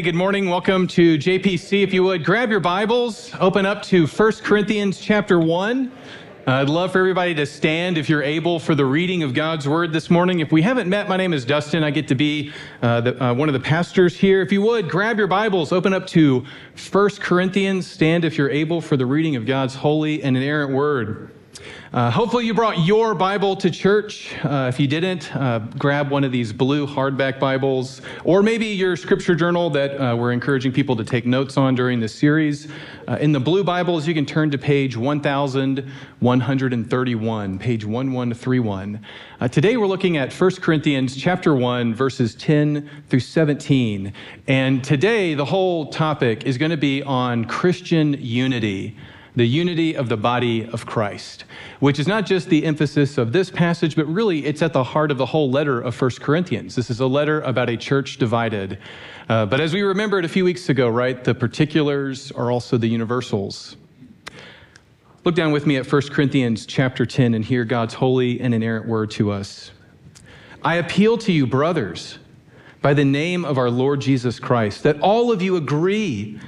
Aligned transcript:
Hey, 0.00 0.04
good 0.04 0.14
morning. 0.14 0.48
Welcome 0.48 0.86
to 0.86 1.18
JPC. 1.18 1.82
If 1.82 1.92
you 1.92 2.02
would, 2.04 2.24
grab 2.24 2.50
your 2.50 2.58
Bibles, 2.58 3.34
open 3.38 3.66
up 3.66 3.82
to 3.82 4.06
1 4.06 4.32
Corinthians 4.42 4.98
chapter 4.98 5.38
1. 5.38 5.92
Uh, 6.46 6.50
I'd 6.50 6.70
love 6.70 6.92
for 6.92 7.00
everybody 7.00 7.34
to 7.34 7.44
stand 7.44 7.98
if 7.98 8.08
you're 8.08 8.22
able 8.22 8.58
for 8.58 8.74
the 8.74 8.86
reading 8.86 9.22
of 9.22 9.34
God's 9.34 9.68
Word 9.68 9.92
this 9.92 10.08
morning. 10.08 10.40
If 10.40 10.52
we 10.52 10.62
haven't 10.62 10.88
met, 10.88 11.06
my 11.06 11.18
name 11.18 11.34
is 11.34 11.44
Dustin. 11.44 11.84
I 11.84 11.90
get 11.90 12.08
to 12.08 12.14
be 12.14 12.50
uh, 12.80 13.02
the, 13.02 13.22
uh, 13.22 13.34
one 13.34 13.50
of 13.50 13.52
the 13.52 13.60
pastors 13.60 14.16
here. 14.16 14.40
If 14.40 14.50
you 14.52 14.62
would, 14.62 14.88
grab 14.88 15.18
your 15.18 15.26
Bibles, 15.26 15.70
open 15.70 15.92
up 15.92 16.06
to 16.06 16.46
1 16.90 17.10
Corinthians, 17.20 17.86
stand 17.86 18.24
if 18.24 18.38
you're 18.38 18.48
able 18.48 18.80
for 18.80 18.96
the 18.96 19.04
reading 19.04 19.36
of 19.36 19.44
God's 19.44 19.74
holy 19.74 20.22
and 20.22 20.34
inerrant 20.34 20.72
Word. 20.72 21.30
Uh, 21.92 22.08
hopefully, 22.08 22.46
you 22.46 22.54
brought 22.54 22.78
your 22.78 23.16
Bible 23.16 23.56
to 23.56 23.68
church. 23.68 24.32
Uh, 24.44 24.70
if 24.72 24.78
you 24.78 24.86
didn't, 24.86 25.34
uh, 25.34 25.58
grab 25.76 26.08
one 26.08 26.22
of 26.22 26.30
these 26.30 26.52
blue 26.52 26.86
hardback 26.86 27.40
Bibles, 27.40 28.00
or 28.22 28.44
maybe 28.44 28.66
your 28.66 28.94
scripture 28.94 29.34
journal 29.34 29.70
that 29.70 30.00
uh, 30.00 30.14
we're 30.14 30.30
encouraging 30.30 30.70
people 30.70 30.94
to 30.94 31.02
take 31.02 31.26
notes 31.26 31.56
on 31.56 31.74
during 31.74 31.98
this 31.98 32.14
series. 32.14 32.68
Uh, 33.08 33.18
in 33.20 33.32
the 33.32 33.40
blue 33.40 33.64
Bibles, 33.64 34.06
you 34.06 34.14
can 34.14 34.24
turn 34.24 34.52
to 34.52 34.58
page 34.58 34.96
1131, 34.96 37.58
page 37.58 37.84
1131. 37.84 39.04
Uh, 39.40 39.48
today, 39.48 39.76
we're 39.76 39.88
looking 39.88 40.16
at 40.16 40.32
1 40.32 40.50
Corinthians 40.60 41.16
chapter 41.16 41.56
1, 41.56 41.92
verses 41.92 42.36
10 42.36 42.88
through 43.08 43.18
17. 43.18 44.12
And 44.46 44.84
today, 44.84 45.34
the 45.34 45.46
whole 45.46 45.86
topic 45.86 46.46
is 46.46 46.56
going 46.56 46.70
to 46.70 46.76
be 46.76 47.02
on 47.02 47.46
Christian 47.46 48.14
unity 48.20 48.96
the 49.36 49.46
unity 49.46 49.94
of 49.94 50.08
the 50.08 50.16
body 50.16 50.66
of 50.66 50.86
Christ, 50.86 51.44
which 51.78 51.98
is 51.98 52.08
not 52.08 52.26
just 52.26 52.48
the 52.48 52.64
emphasis 52.64 53.16
of 53.16 53.32
this 53.32 53.50
passage, 53.50 53.94
but 53.96 54.06
really 54.06 54.44
it's 54.44 54.62
at 54.62 54.72
the 54.72 54.82
heart 54.82 55.10
of 55.10 55.18
the 55.18 55.26
whole 55.26 55.50
letter 55.50 55.80
of 55.80 56.00
1 56.00 56.10
Corinthians. 56.20 56.74
This 56.74 56.90
is 56.90 57.00
a 57.00 57.06
letter 57.06 57.40
about 57.42 57.68
a 57.68 57.76
church 57.76 58.18
divided. 58.18 58.78
Uh, 59.28 59.46
but 59.46 59.60
as 59.60 59.72
we 59.72 59.82
remembered 59.82 60.24
a 60.24 60.28
few 60.28 60.44
weeks 60.44 60.68
ago, 60.68 60.88
right, 60.88 61.22
the 61.22 61.34
particulars 61.34 62.32
are 62.32 62.50
also 62.50 62.76
the 62.76 62.88
universals. 62.88 63.76
Look 65.24 65.34
down 65.34 65.52
with 65.52 65.66
me 65.66 65.76
at 65.76 65.90
1 65.90 66.02
Corinthians 66.10 66.66
chapter 66.66 67.04
10 67.04 67.34
and 67.34 67.44
hear 67.44 67.64
God's 67.64 67.94
holy 67.94 68.40
and 68.40 68.54
inerrant 68.54 68.88
word 68.88 69.10
to 69.12 69.30
us. 69.30 69.70
I 70.62 70.76
appeal 70.76 71.18
to 71.18 71.32
you, 71.32 71.46
brothers, 71.46 72.18
by 72.82 72.94
the 72.94 73.04
name 73.04 73.44
of 73.44 73.58
our 73.58 73.70
Lord 73.70 74.00
Jesus 74.00 74.40
Christ, 74.40 74.82
that 74.82 74.98
all 75.00 75.30
of 75.30 75.42
you 75.42 75.56
agree 75.56 76.40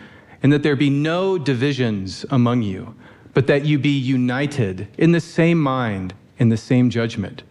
and 0.42 0.52
that 0.52 0.62
there 0.62 0.76
be 0.76 0.90
no 0.90 1.38
divisions 1.38 2.24
among 2.30 2.62
you, 2.62 2.94
but 3.34 3.46
that 3.46 3.64
you 3.64 3.78
be 3.78 3.96
united 3.96 4.88
in 4.98 5.12
the 5.12 5.20
same 5.20 5.60
mind, 5.60 6.14
in 6.38 6.48
the 6.48 6.56
same 6.56 6.90
judgment. 6.90 7.42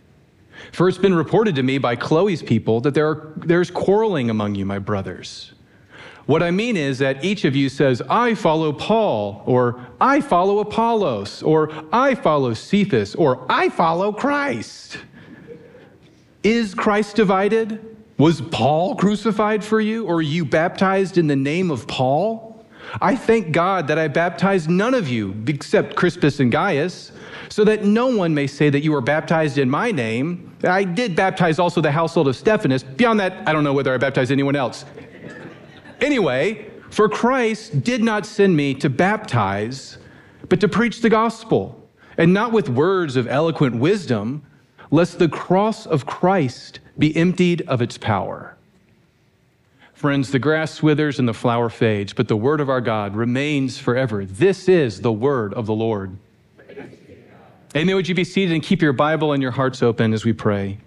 For 0.71 0.87
it's 0.87 0.97
been 0.97 1.15
reported 1.15 1.55
to 1.55 1.63
me 1.63 1.77
by 1.77 1.95
Chloe's 1.95 2.43
people 2.43 2.81
that 2.81 2.93
there 2.93 3.07
are, 3.07 3.33
there's 3.37 3.71
quarreling 3.71 4.29
among 4.29 4.55
you, 4.55 4.65
my 4.65 4.79
brothers. 4.79 5.53
What 6.27 6.43
I 6.43 6.51
mean 6.51 6.77
is 6.77 6.99
that 6.99 7.25
each 7.25 7.45
of 7.45 7.55
you 7.55 7.67
says, 7.67 8.01
I 8.07 8.35
follow 8.35 8.71
Paul, 8.71 9.41
or 9.45 9.85
I 9.99 10.21
follow 10.21 10.59
Apollos, 10.59 11.41
or 11.41 11.71
I 11.91 12.13
follow 12.15 12.53
Cephas, 12.53 13.15
or 13.15 13.45
I 13.49 13.69
follow 13.69 14.13
Christ. 14.13 14.99
Is 16.43 16.75
Christ 16.75 17.15
divided? 17.15 17.97
Was 18.17 18.39
Paul 18.39 18.95
crucified 18.95 19.63
for 19.63 19.81
you, 19.81 20.05
or 20.05 20.21
you 20.21 20.45
baptized 20.45 21.17
in 21.17 21.25
the 21.25 21.35
name 21.35 21.71
of 21.71 21.87
Paul? 21.87 22.50
I 22.99 23.15
thank 23.15 23.51
God 23.51 23.87
that 23.87 23.97
I 23.97 24.07
baptized 24.07 24.69
none 24.69 24.93
of 24.93 25.07
you 25.07 25.35
except 25.47 25.95
Crispus 25.95 26.39
and 26.39 26.51
Gaius, 26.51 27.11
so 27.49 27.63
that 27.63 27.83
no 27.83 28.07
one 28.07 28.33
may 28.33 28.47
say 28.47 28.69
that 28.69 28.81
you 28.81 28.91
were 28.91 29.01
baptized 29.01 29.57
in 29.57 29.69
my 29.69 29.91
name. 29.91 30.55
I 30.63 30.83
did 30.83 31.15
baptize 31.15 31.59
also 31.59 31.81
the 31.81 31.91
household 31.91 32.27
of 32.27 32.35
Stephanas. 32.35 32.83
Beyond 32.83 33.19
that, 33.19 33.47
I 33.47 33.53
don't 33.53 33.63
know 33.63 33.73
whether 33.73 33.93
I 33.93 33.97
baptized 33.97 34.31
anyone 34.31 34.55
else. 34.55 34.85
Anyway, 35.99 36.69
for 36.89 37.07
Christ 37.07 37.83
did 37.83 38.03
not 38.03 38.25
send 38.25 38.55
me 38.55 38.73
to 38.75 38.89
baptize, 38.89 39.97
but 40.49 40.59
to 40.59 40.67
preach 40.67 41.01
the 41.01 41.09
gospel, 41.09 41.89
and 42.17 42.33
not 42.33 42.51
with 42.51 42.69
words 42.69 43.15
of 43.15 43.27
eloquent 43.27 43.75
wisdom, 43.75 44.43
lest 44.89 45.19
the 45.19 45.29
cross 45.29 45.85
of 45.85 46.05
Christ 46.05 46.79
be 46.97 47.15
emptied 47.15 47.61
of 47.67 47.81
its 47.81 47.97
power. 47.97 48.57
Friends, 50.01 50.31
the 50.31 50.39
grass 50.39 50.81
withers 50.81 51.19
and 51.19 51.27
the 51.27 51.33
flower 51.33 51.69
fades, 51.69 52.11
but 52.11 52.27
the 52.27 52.35
word 52.35 52.59
of 52.59 52.71
our 52.71 52.81
God 52.81 53.15
remains 53.15 53.77
forever. 53.77 54.25
This 54.25 54.67
is 54.67 55.01
the 55.01 55.11
word 55.11 55.53
of 55.53 55.67
the 55.67 55.75
Lord. 55.75 56.17
Amen. 57.75 57.95
Would 57.95 58.09
you 58.09 58.15
be 58.15 58.23
seated 58.23 58.51
and 58.51 58.63
keep 58.63 58.81
your 58.81 58.93
Bible 58.93 59.31
and 59.31 59.43
your 59.43 59.51
hearts 59.51 59.83
open 59.83 60.11
as 60.11 60.25
we 60.25 60.33
pray? 60.33 60.79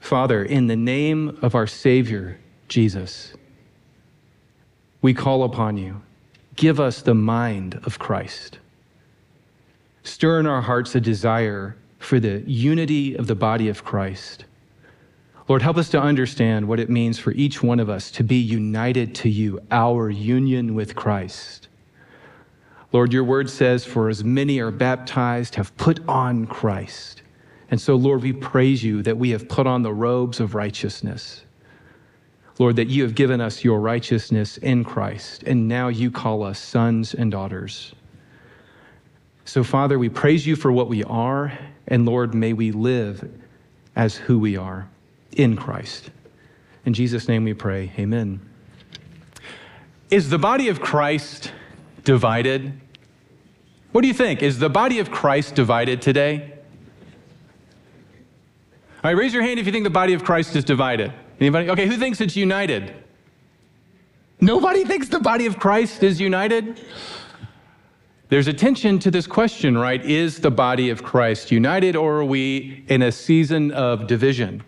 Father, 0.00 0.44
in 0.44 0.66
the 0.66 0.76
name 0.76 1.38
of 1.40 1.54
our 1.54 1.66
Savior, 1.66 2.38
Jesus, 2.68 3.32
we 5.00 5.14
call 5.14 5.44
upon 5.44 5.78
you. 5.78 6.02
Give 6.56 6.78
us 6.78 7.00
the 7.00 7.14
mind 7.14 7.80
of 7.84 7.98
Christ. 7.98 8.58
Stir 10.02 10.40
in 10.40 10.46
our 10.46 10.60
hearts 10.60 10.94
a 10.94 11.00
desire 11.00 11.74
for 11.98 12.20
the 12.20 12.42
unity 12.46 13.14
of 13.14 13.28
the 13.28 13.34
body 13.34 13.70
of 13.70 13.82
Christ 13.82 14.44
Lord, 15.48 15.62
help 15.62 15.78
us 15.78 15.88
to 15.90 16.00
understand 16.00 16.68
what 16.68 16.78
it 16.78 16.90
means 16.90 17.18
for 17.18 17.32
each 17.32 17.62
one 17.62 17.80
of 17.80 17.88
us 17.88 18.10
to 18.12 18.22
be 18.22 18.36
united 18.36 19.14
to 19.16 19.30
you, 19.30 19.58
our 19.70 20.10
union 20.10 20.74
with 20.74 20.94
Christ. 20.94 21.68
Lord, 22.92 23.14
your 23.14 23.24
word 23.24 23.48
says, 23.48 23.82
For 23.82 24.10
as 24.10 24.22
many 24.22 24.60
are 24.60 24.70
baptized, 24.70 25.54
have 25.54 25.74
put 25.78 26.06
on 26.06 26.46
Christ. 26.46 27.22
And 27.70 27.80
so, 27.80 27.96
Lord, 27.96 28.22
we 28.22 28.34
praise 28.34 28.84
you 28.84 29.02
that 29.02 29.16
we 29.16 29.30
have 29.30 29.48
put 29.48 29.66
on 29.66 29.82
the 29.82 29.92
robes 29.92 30.38
of 30.38 30.54
righteousness. 30.54 31.44
Lord, 32.58 32.76
that 32.76 32.88
you 32.88 33.02
have 33.02 33.14
given 33.14 33.40
us 33.40 33.64
your 33.64 33.80
righteousness 33.80 34.58
in 34.58 34.84
Christ, 34.84 35.44
and 35.44 35.66
now 35.66 35.88
you 35.88 36.10
call 36.10 36.42
us 36.42 36.58
sons 36.58 37.14
and 37.14 37.30
daughters. 37.30 37.94
So, 39.46 39.64
Father, 39.64 39.98
we 39.98 40.10
praise 40.10 40.46
you 40.46 40.56
for 40.56 40.72
what 40.72 40.88
we 40.88 41.04
are, 41.04 41.58
and 41.86 42.04
Lord, 42.04 42.34
may 42.34 42.52
we 42.52 42.70
live 42.70 43.30
as 43.96 44.16
who 44.16 44.38
we 44.38 44.56
are 44.56 44.88
in 45.32 45.56
Christ. 45.56 46.10
In 46.84 46.94
Jesus' 46.94 47.28
name 47.28 47.44
we 47.44 47.54
pray. 47.54 47.92
Amen. 47.98 48.40
Is 50.10 50.30
the 50.30 50.38
body 50.38 50.68
of 50.68 50.80
Christ 50.80 51.52
divided? 52.04 52.72
What 53.92 54.02
do 54.02 54.08
you 54.08 54.14
think? 54.14 54.42
Is 54.42 54.58
the 54.58 54.70
body 54.70 54.98
of 54.98 55.10
Christ 55.10 55.54
divided 55.54 56.00
today? 56.00 56.54
All 59.04 59.10
right, 59.10 59.16
raise 59.16 59.32
your 59.32 59.42
hand 59.42 59.60
if 59.60 59.66
you 59.66 59.72
think 59.72 59.84
the 59.84 59.90
body 59.90 60.14
of 60.14 60.24
Christ 60.24 60.56
is 60.56 60.64
divided. 60.64 61.12
Anybody? 61.40 61.70
Okay, 61.70 61.86
who 61.86 61.96
thinks 61.96 62.20
it's 62.20 62.36
united? 62.36 62.94
Nobody 64.40 64.84
thinks 64.84 65.08
the 65.08 65.20
body 65.20 65.46
of 65.46 65.58
Christ 65.58 66.02
is 66.02 66.20
united? 66.20 66.80
There's 68.28 68.46
attention 68.46 68.98
to 69.00 69.10
this 69.10 69.26
question, 69.26 69.76
right? 69.76 70.04
Is 70.04 70.40
the 70.40 70.50
body 70.50 70.90
of 70.90 71.02
Christ 71.02 71.50
united 71.50 71.96
or 71.96 72.18
are 72.18 72.24
we 72.24 72.84
in 72.88 73.02
a 73.02 73.10
season 73.10 73.72
of 73.72 74.06
division? 74.06 74.62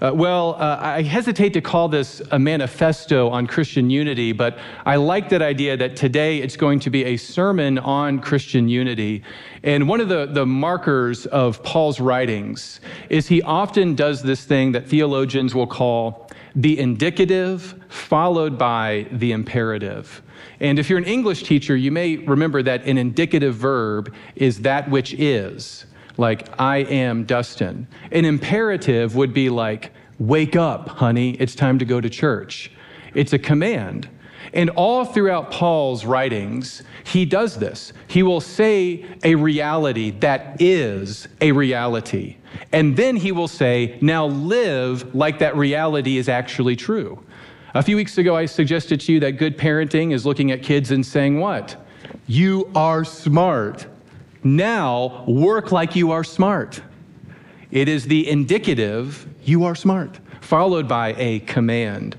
Uh, 0.00 0.12
well, 0.14 0.56
uh, 0.58 0.76
I 0.78 1.02
hesitate 1.02 1.54
to 1.54 1.62
call 1.62 1.88
this 1.88 2.20
a 2.30 2.38
manifesto 2.38 3.30
on 3.30 3.46
Christian 3.46 3.88
unity, 3.88 4.32
but 4.32 4.58
I 4.84 4.96
like 4.96 5.30
that 5.30 5.40
idea 5.40 5.74
that 5.78 5.96
today 5.96 6.38
it's 6.38 6.56
going 6.56 6.80
to 6.80 6.90
be 6.90 7.04
a 7.04 7.16
sermon 7.16 7.78
on 7.78 8.18
Christian 8.20 8.68
unity. 8.68 9.22
And 9.62 9.88
one 9.88 10.02
of 10.02 10.10
the, 10.10 10.26
the 10.26 10.44
markers 10.44 11.24
of 11.26 11.62
Paul's 11.62 11.98
writings 11.98 12.80
is 13.08 13.26
he 13.26 13.40
often 13.40 13.94
does 13.94 14.22
this 14.22 14.44
thing 14.44 14.72
that 14.72 14.86
theologians 14.86 15.54
will 15.54 15.66
call 15.66 16.30
the 16.54 16.78
indicative 16.78 17.74
followed 17.88 18.58
by 18.58 19.06
the 19.12 19.32
imperative. 19.32 20.22
And 20.60 20.78
if 20.78 20.90
you're 20.90 20.98
an 20.98 21.04
English 21.04 21.44
teacher, 21.44 21.74
you 21.74 21.90
may 21.90 22.16
remember 22.16 22.62
that 22.62 22.84
an 22.84 22.98
indicative 22.98 23.54
verb 23.54 24.14
is 24.34 24.60
that 24.60 24.90
which 24.90 25.14
is 25.14 25.86
like, 26.16 26.48
I 26.58 26.78
am 26.78 27.24
Dustin. 27.24 27.86
An 28.10 28.24
imperative 28.24 29.14
would 29.16 29.32
be 29.32 29.48
like, 29.48 29.92
wake 30.18 30.56
up, 30.56 30.88
honey, 30.88 31.32
it's 31.32 31.54
time 31.54 31.78
to 31.78 31.84
go 31.84 32.00
to 32.00 32.08
church. 32.08 32.70
It's 33.14 33.32
a 33.32 33.38
command. 33.38 34.08
And 34.52 34.70
all 34.70 35.04
throughout 35.04 35.50
Paul's 35.50 36.04
writings, 36.04 36.82
he 37.04 37.24
does 37.24 37.58
this. 37.58 37.92
He 38.06 38.22
will 38.22 38.40
say 38.40 39.04
a 39.22 39.34
reality 39.34 40.10
that 40.20 40.60
is 40.60 41.28
a 41.40 41.52
reality. 41.52 42.36
And 42.72 42.96
then 42.96 43.16
he 43.16 43.32
will 43.32 43.48
say, 43.48 43.98
now 44.00 44.26
live 44.26 45.14
like 45.14 45.38
that 45.40 45.56
reality 45.56 46.16
is 46.16 46.28
actually 46.28 46.76
true. 46.76 47.22
A 47.74 47.82
few 47.82 47.96
weeks 47.96 48.16
ago, 48.16 48.34
I 48.34 48.46
suggested 48.46 49.00
to 49.02 49.12
you 49.12 49.20
that 49.20 49.32
good 49.32 49.58
parenting 49.58 50.14
is 50.14 50.24
looking 50.24 50.50
at 50.50 50.62
kids 50.62 50.90
and 50.90 51.04
saying, 51.04 51.40
What? 51.40 51.76
You 52.26 52.70
are 52.74 53.04
smart. 53.04 53.86
Now 54.46 55.24
work 55.26 55.72
like 55.72 55.96
you 55.96 56.12
are 56.12 56.22
smart. 56.22 56.80
It 57.72 57.88
is 57.88 58.04
the 58.04 58.28
indicative, 58.28 59.26
you 59.42 59.64
are 59.64 59.74
smart, 59.74 60.20
followed 60.40 60.86
by 60.86 61.14
a 61.18 61.40
command. 61.40 62.16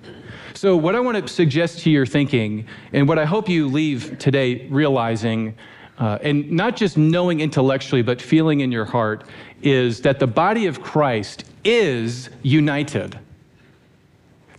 So, 0.53 0.75
what 0.75 0.93
I 0.93 0.99
want 0.99 1.25
to 1.25 1.33
suggest 1.33 1.79
to 1.83 1.89
your 1.89 2.05
thinking, 2.05 2.67
and 2.91 3.07
what 3.07 3.17
I 3.17 3.23
hope 3.23 3.47
you 3.47 3.69
leave 3.69 4.19
today 4.19 4.67
realizing, 4.67 5.55
uh, 5.99 6.17
and 6.21 6.51
not 6.51 6.75
just 6.75 6.97
knowing 6.97 7.39
intellectually, 7.39 8.01
but 8.01 8.21
feeling 8.21 8.59
in 8.59 8.73
your 8.73 8.85
heart, 8.85 9.23
is 9.61 10.01
that 10.01 10.19
the 10.19 10.27
body 10.27 10.65
of 10.65 10.81
Christ 10.81 11.45
is 11.63 12.29
united. 12.43 13.17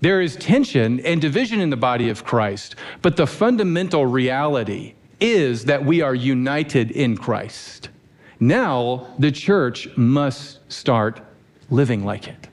There 0.00 0.22
is 0.22 0.36
tension 0.36 1.00
and 1.00 1.20
division 1.20 1.60
in 1.60 1.68
the 1.68 1.76
body 1.76 2.08
of 2.08 2.24
Christ, 2.24 2.76
but 3.02 3.16
the 3.16 3.26
fundamental 3.26 4.06
reality 4.06 4.94
is 5.20 5.64
that 5.64 5.84
we 5.84 6.00
are 6.00 6.14
united 6.14 6.90
in 6.90 7.16
Christ. 7.16 7.88
Now, 8.40 9.08
the 9.18 9.32
church 9.32 9.88
must 9.96 10.60
start 10.70 11.20
living 11.70 12.04
like 12.04 12.28
it. 12.28 12.48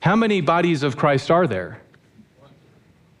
How 0.00 0.14
many 0.14 0.40
bodies 0.40 0.82
of 0.82 0.96
Christ 0.96 1.30
are 1.30 1.46
there? 1.46 1.82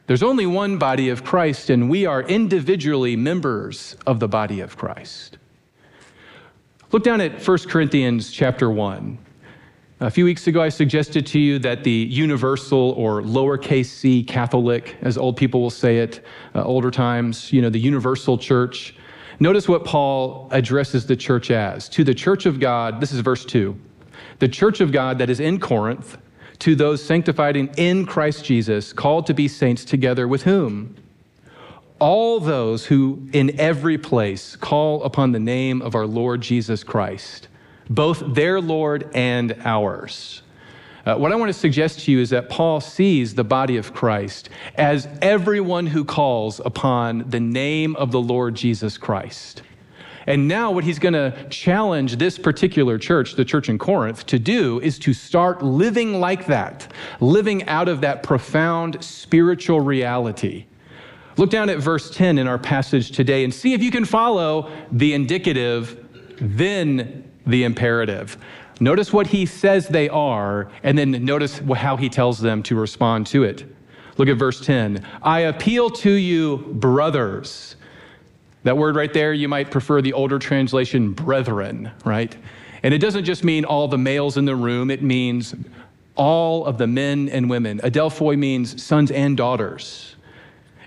There's 0.06 0.22
only 0.22 0.46
one 0.46 0.78
body 0.78 1.10
of 1.10 1.22
Christ, 1.24 1.68
and 1.68 1.90
we 1.90 2.06
are 2.06 2.22
individually 2.22 3.16
members 3.16 3.96
of 4.06 4.20
the 4.20 4.28
body 4.28 4.60
of 4.60 4.76
Christ. 4.76 5.36
Look 6.92 7.02
down 7.02 7.20
at 7.20 7.46
1 7.46 7.58
Corinthians 7.68 8.30
chapter 8.30 8.70
1. 8.70 9.18
A 10.00 10.12
few 10.12 10.24
weeks 10.24 10.46
ago, 10.46 10.62
I 10.62 10.68
suggested 10.68 11.26
to 11.26 11.40
you 11.40 11.58
that 11.58 11.82
the 11.82 11.90
universal 11.90 12.92
or 12.92 13.20
lowercase 13.20 13.86
c 13.86 14.22
Catholic, 14.22 14.96
as 15.02 15.18
old 15.18 15.36
people 15.36 15.60
will 15.60 15.70
say 15.70 15.98
it, 15.98 16.24
uh, 16.54 16.62
older 16.62 16.92
times, 16.92 17.52
you 17.52 17.60
know, 17.60 17.68
the 17.68 17.80
universal 17.80 18.38
church. 18.38 18.94
Notice 19.40 19.68
what 19.68 19.84
Paul 19.84 20.46
addresses 20.52 21.04
the 21.06 21.16
church 21.16 21.50
as. 21.50 21.88
To 21.88 22.04
the 22.04 22.14
church 22.14 22.46
of 22.46 22.60
God, 22.60 23.00
this 23.00 23.10
is 23.10 23.18
verse 23.18 23.44
2. 23.44 23.76
The 24.38 24.46
church 24.46 24.80
of 24.80 24.92
God 24.92 25.18
that 25.18 25.30
is 25.30 25.40
in 25.40 25.58
Corinth, 25.58 26.16
to 26.60 26.76
those 26.76 27.02
sanctified 27.02 27.56
in, 27.56 27.68
in 27.76 28.06
Christ 28.06 28.44
Jesus, 28.44 28.92
called 28.92 29.26
to 29.26 29.34
be 29.34 29.48
saints 29.48 29.84
together 29.84 30.28
with 30.28 30.44
whom? 30.44 30.94
All 31.98 32.38
those 32.38 32.86
who 32.86 33.28
in 33.32 33.58
every 33.58 33.98
place 33.98 34.54
call 34.54 35.02
upon 35.02 35.32
the 35.32 35.40
name 35.40 35.82
of 35.82 35.96
our 35.96 36.06
Lord 36.06 36.40
Jesus 36.40 36.84
Christ 36.84 37.48
both 37.88 38.22
their 38.34 38.60
Lord 38.60 39.10
and 39.14 39.56
ours. 39.64 40.42
Uh, 41.06 41.16
what 41.16 41.32
I 41.32 41.36
want 41.36 41.48
to 41.48 41.58
suggest 41.58 42.00
to 42.00 42.12
you 42.12 42.20
is 42.20 42.30
that 42.30 42.50
Paul 42.50 42.80
sees 42.80 43.34
the 43.34 43.44
body 43.44 43.78
of 43.78 43.94
Christ 43.94 44.50
as 44.74 45.08
everyone 45.22 45.86
who 45.86 46.04
calls 46.04 46.60
upon 46.62 47.30
the 47.30 47.40
name 47.40 47.96
of 47.96 48.12
the 48.12 48.20
Lord 48.20 48.54
Jesus 48.54 48.98
Christ. 48.98 49.62
And 50.26 50.46
now, 50.46 50.70
what 50.70 50.84
he's 50.84 50.98
going 50.98 51.14
to 51.14 51.48
challenge 51.48 52.16
this 52.16 52.36
particular 52.36 52.98
church, 52.98 53.36
the 53.36 53.46
church 53.46 53.70
in 53.70 53.78
Corinth, 53.78 54.26
to 54.26 54.38
do 54.38 54.78
is 54.80 54.98
to 54.98 55.14
start 55.14 55.62
living 55.62 56.20
like 56.20 56.44
that, 56.48 56.92
living 57.20 57.66
out 57.66 57.88
of 57.88 58.02
that 58.02 58.22
profound 58.22 59.02
spiritual 59.02 59.80
reality. 59.80 60.66
Look 61.38 61.48
down 61.48 61.70
at 61.70 61.78
verse 61.78 62.10
10 62.10 62.36
in 62.36 62.46
our 62.46 62.58
passage 62.58 63.12
today 63.12 63.42
and 63.42 63.54
see 63.54 63.72
if 63.72 63.82
you 63.82 63.90
can 63.90 64.04
follow 64.04 64.70
the 64.92 65.14
indicative, 65.14 66.04
then 66.38 67.27
the 67.48 67.64
imperative. 67.64 68.36
Notice 68.80 69.12
what 69.12 69.26
he 69.26 69.44
says 69.46 69.88
they 69.88 70.08
are, 70.08 70.70
and 70.82 70.96
then 70.96 71.24
notice 71.24 71.60
how 71.74 71.96
he 71.96 72.08
tells 72.08 72.38
them 72.38 72.62
to 72.64 72.76
respond 72.76 73.26
to 73.28 73.42
it. 73.42 73.64
Look 74.18 74.28
at 74.28 74.36
verse 74.36 74.64
10. 74.64 75.04
I 75.22 75.40
appeal 75.40 75.90
to 75.90 76.10
you, 76.10 76.58
brothers. 76.58 77.76
That 78.64 78.76
word 78.76 78.96
right 78.96 79.12
there, 79.12 79.32
you 79.32 79.48
might 79.48 79.70
prefer 79.70 80.02
the 80.02 80.12
older 80.12 80.38
translation, 80.38 81.12
brethren, 81.12 81.90
right? 82.04 82.36
And 82.82 82.92
it 82.92 82.98
doesn't 82.98 83.24
just 83.24 83.44
mean 83.44 83.64
all 83.64 83.88
the 83.88 83.98
males 83.98 84.36
in 84.36 84.44
the 84.44 84.56
room, 84.56 84.90
it 84.90 85.02
means 85.02 85.54
all 86.14 86.66
of 86.66 86.78
the 86.78 86.86
men 86.86 87.28
and 87.28 87.48
women. 87.48 87.78
Adelphoi 87.80 88.36
means 88.36 88.82
sons 88.82 89.10
and 89.10 89.36
daughters. 89.36 90.16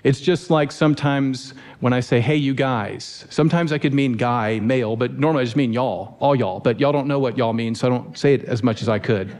It's 0.04 0.20
just 0.20 0.50
like 0.50 0.72
sometimes 0.72 1.54
when 1.80 1.92
I 1.92 2.00
say, 2.00 2.20
hey, 2.20 2.36
you 2.36 2.54
guys, 2.54 3.24
sometimes 3.30 3.72
I 3.72 3.78
could 3.78 3.94
mean 3.94 4.14
guy, 4.14 4.58
male, 4.58 4.96
but 4.96 5.18
normally 5.18 5.42
I 5.42 5.44
just 5.44 5.56
mean 5.56 5.72
y'all, 5.72 6.16
all 6.18 6.34
y'all. 6.34 6.58
But 6.58 6.80
y'all 6.80 6.92
don't 6.92 7.06
know 7.06 7.20
what 7.20 7.38
y'all 7.38 7.52
mean, 7.52 7.74
so 7.74 7.86
I 7.86 7.90
don't 7.90 8.18
say 8.18 8.34
it 8.34 8.44
as 8.44 8.62
much 8.62 8.82
as 8.82 8.88
I 8.88 8.98
could. 8.98 9.36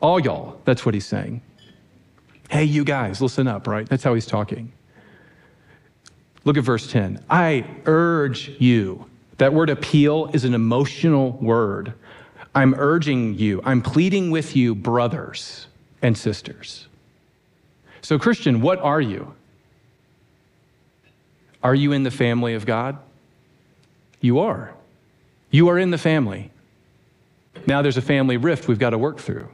All 0.00 0.20
y'all, 0.20 0.60
that's 0.64 0.86
what 0.86 0.94
he's 0.94 1.06
saying. 1.06 1.42
Hey, 2.48 2.64
you 2.64 2.84
guys, 2.84 3.20
listen 3.20 3.48
up, 3.48 3.66
right? 3.66 3.88
That's 3.88 4.04
how 4.04 4.14
he's 4.14 4.26
talking. 4.26 4.72
Look 6.44 6.56
at 6.56 6.64
verse 6.64 6.90
10. 6.90 7.24
I 7.30 7.64
urge 7.86 8.50
you. 8.60 9.06
That 9.38 9.52
word 9.52 9.70
appeal 9.70 10.30
is 10.32 10.44
an 10.44 10.54
emotional 10.54 11.32
word. 11.32 11.94
I'm 12.54 12.74
urging 12.74 13.38
you, 13.38 13.62
I'm 13.64 13.80
pleading 13.80 14.30
with 14.30 14.54
you, 14.54 14.74
brothers 14.74 15.66
and 16.02 16.16
sisters. 16.16 16.86
So, 18.02 18.18
Christian, 18.18 18.60
what 18.60 18.80
are 18.80 19.00
you? 19.00 19.34
Are 21.62 21.74
you 21.74 21.92
in 21.92 22.02
the 22.02 22.10
family 22.10 22.54
of 22.54 22.66
God? 22.66 22.98
You 24.20 24.40
are. 24.40 24.74
You 25.50 25.68
are 25.68 25.78
in 25.78 25.90
the 25.90 25.98
family. 25.98 26.50
Now 27.66 27.82
there's 27.82 27.96
a 27.96 28.02
family 28.02 28.36
rift 28.36 28.66
we've 28.66 28.78
got 28.78 28.90
to 28.90 28.98
work 28.98 29.18
through. 29.18 29.48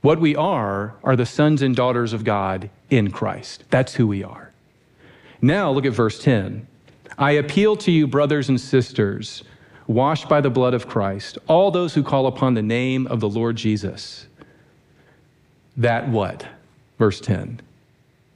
What 0.00 0.20
we 0.20 0.36
are 0.36 0.94
are 1.02 1.16
the 1.16 1.26
sons 1.26 1.60
and 1.60 1.74
daughters 1.74 2.12
of 2.12 2.24
God 2.24 2.70
in 2.88 3.10
Christ. 3.10 3.64
That's 3.68 3.94
who 3.94 4.06
we 4.06 4.22
are. 4.22 4.52
Now 5.42 5.70
look 5.70 5.84
at 5.84 5.92
verse 5.92 6.22
10. 6.22 6.66
I 7.18 7.32
appeal 7.32 7.76
to 7.76 7.90
you, 7.90 8.06
brothers 8.06 8.48
and 8.48 8.60
sisters, 8.60 9.42
washed 9.86 10.28
by 10.28 10.40
the 10.40 10.50
blood 10.50 10.74
of 10.74 10.86
Christ, 10.86 11.38
all 11.48 11.70
those 11.70 11.94
who 11.94 12.02
call 12.02 12.26
upon 12.26 12.54
the 12.54 12.62
name 12.62 13.06
of 13.08 13.20
the 13.20 13.28
Lord 13.28 13.56
Jesus. 13.56 14.26
That 15.76 16.08
what? 16.08 16.46
Verse 16.98 17.20
10 17.20 17.60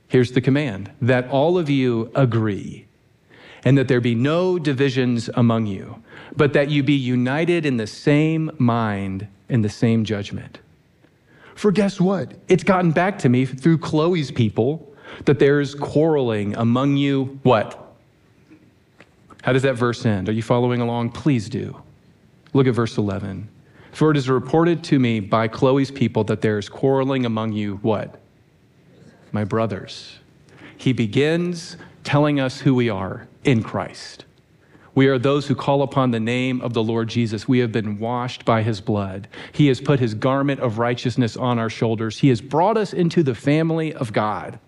Here's 0.09 0.32
the 0.32 0.41
command 0.41 0.91
that 1.00 1.29
all 1.29 1.59
of 1.59 1.70
you 1.70 2.11
agree, 2.14 2.87
and 3.64 3.79
that 3.79 3.88
there 3.88 4.00
be 4.00 4.14
no 4.14 4.59
divisions 4.59 5.31
among 5.35 5.67
you, 5.67 6.03
but 6.37 6.53
that 6.53 6.70
you 6.70 6.82
be 6.82 6.94
united 6.94 7.64
in 7.67 7.76
the 7.76 7.87
same 7.87 8.50
mind 8.59 9.26
and 9.49 9.64
the 9.64 9.69
same 9.69 10.05
judgment. 10.05 10.59
For 11.55 11.73
guess 11.73 12.00
what? 12.00 12.35
It's 12.49 12.64
gotten 12.64 12.92
back 12.92 13.19
to 13.21 13.28
me 13.28 13.45
through 13.47 13.78
Chloe's 13.78 14.31
people 14.31 14.95
that 15.25 15.38
there's 15.38 15.75
quarreling 15.75 16.57
among 16.57 16.97
you. 16.97 17.38
What? 17.42 17.78
How 19.42 19.52
does 19.52 19.62
that 19.62 19.75
verse 19.75 20.04
end? 20.07 20.28
Are 20.28 20.33
you 20.33 20.42
following 20.42 20.81
along? 20.81 21.11
Please 21.11 21.49
do. 21.49 21.81
Look 22.52 22.66
at 22.66 22.75
verse 22.75 22.97
11. 22.97 23.49
For 23.92 24.11
it 24.11 24.16
is 24.16 24.28
reported 24.28 24.83
to 24.85 24.99
me 24.99 25.21
by 25.21 25.49
Chloe's 25.49 25.90
people 25.90 26.25
that 26.25 26.40
there 26.40 26.59
is 26.59 26.69
quarreling 26.69 27.26
among 27.26 27.52
you. 27.52 27.76
What? 27.83 28.22
My 29.32 29.44
brothers. 29.44 30.18
He 30.76 30.92
begins 30.92 31.76
telling 32.04 32.40
us 32.40 32.60
who 32.60 32.74
we 32.74 32.88
are 32.88 33.26
in 33.44 33.62
Christ. 33.62 34.24
We 34.94 35.06
are 35.06 35.18
those 35.18 35.46
who 35.46 35.54
call 35.54 35.82
upon 35.82 36.10
the 36.10 36.20
name 36.20 36.60
of 36.60 36.74
the 36.74 36.82
Lord 36.82 37.08
Jesus. 37.08 37.48
We 37.48 37.60
have 37.60 37.72
been 37.72 37.98
washed 37.98 38.44
by 38.44 38.62
his 38.62 38.80
blood. 38.80 39.26
He 39.52 39.68
has 39.68 39.80
put 39.80 40.00
his 40.00 40.12
garment 40.12 40.60
of 40.60 40.78
righteousness 40.78 41.36
on 41.36 41.58
our 41.58 41.70
shoulders. 41.70 42.18
He 42.18 42.28
has 42.28 42.42
brought 42.42 42.76
us 42.76 42.92
into 42.92 43.22
the 43.22 43.34
family 43.34 43.94
of 43.94 44.12
God. 44.12 44.58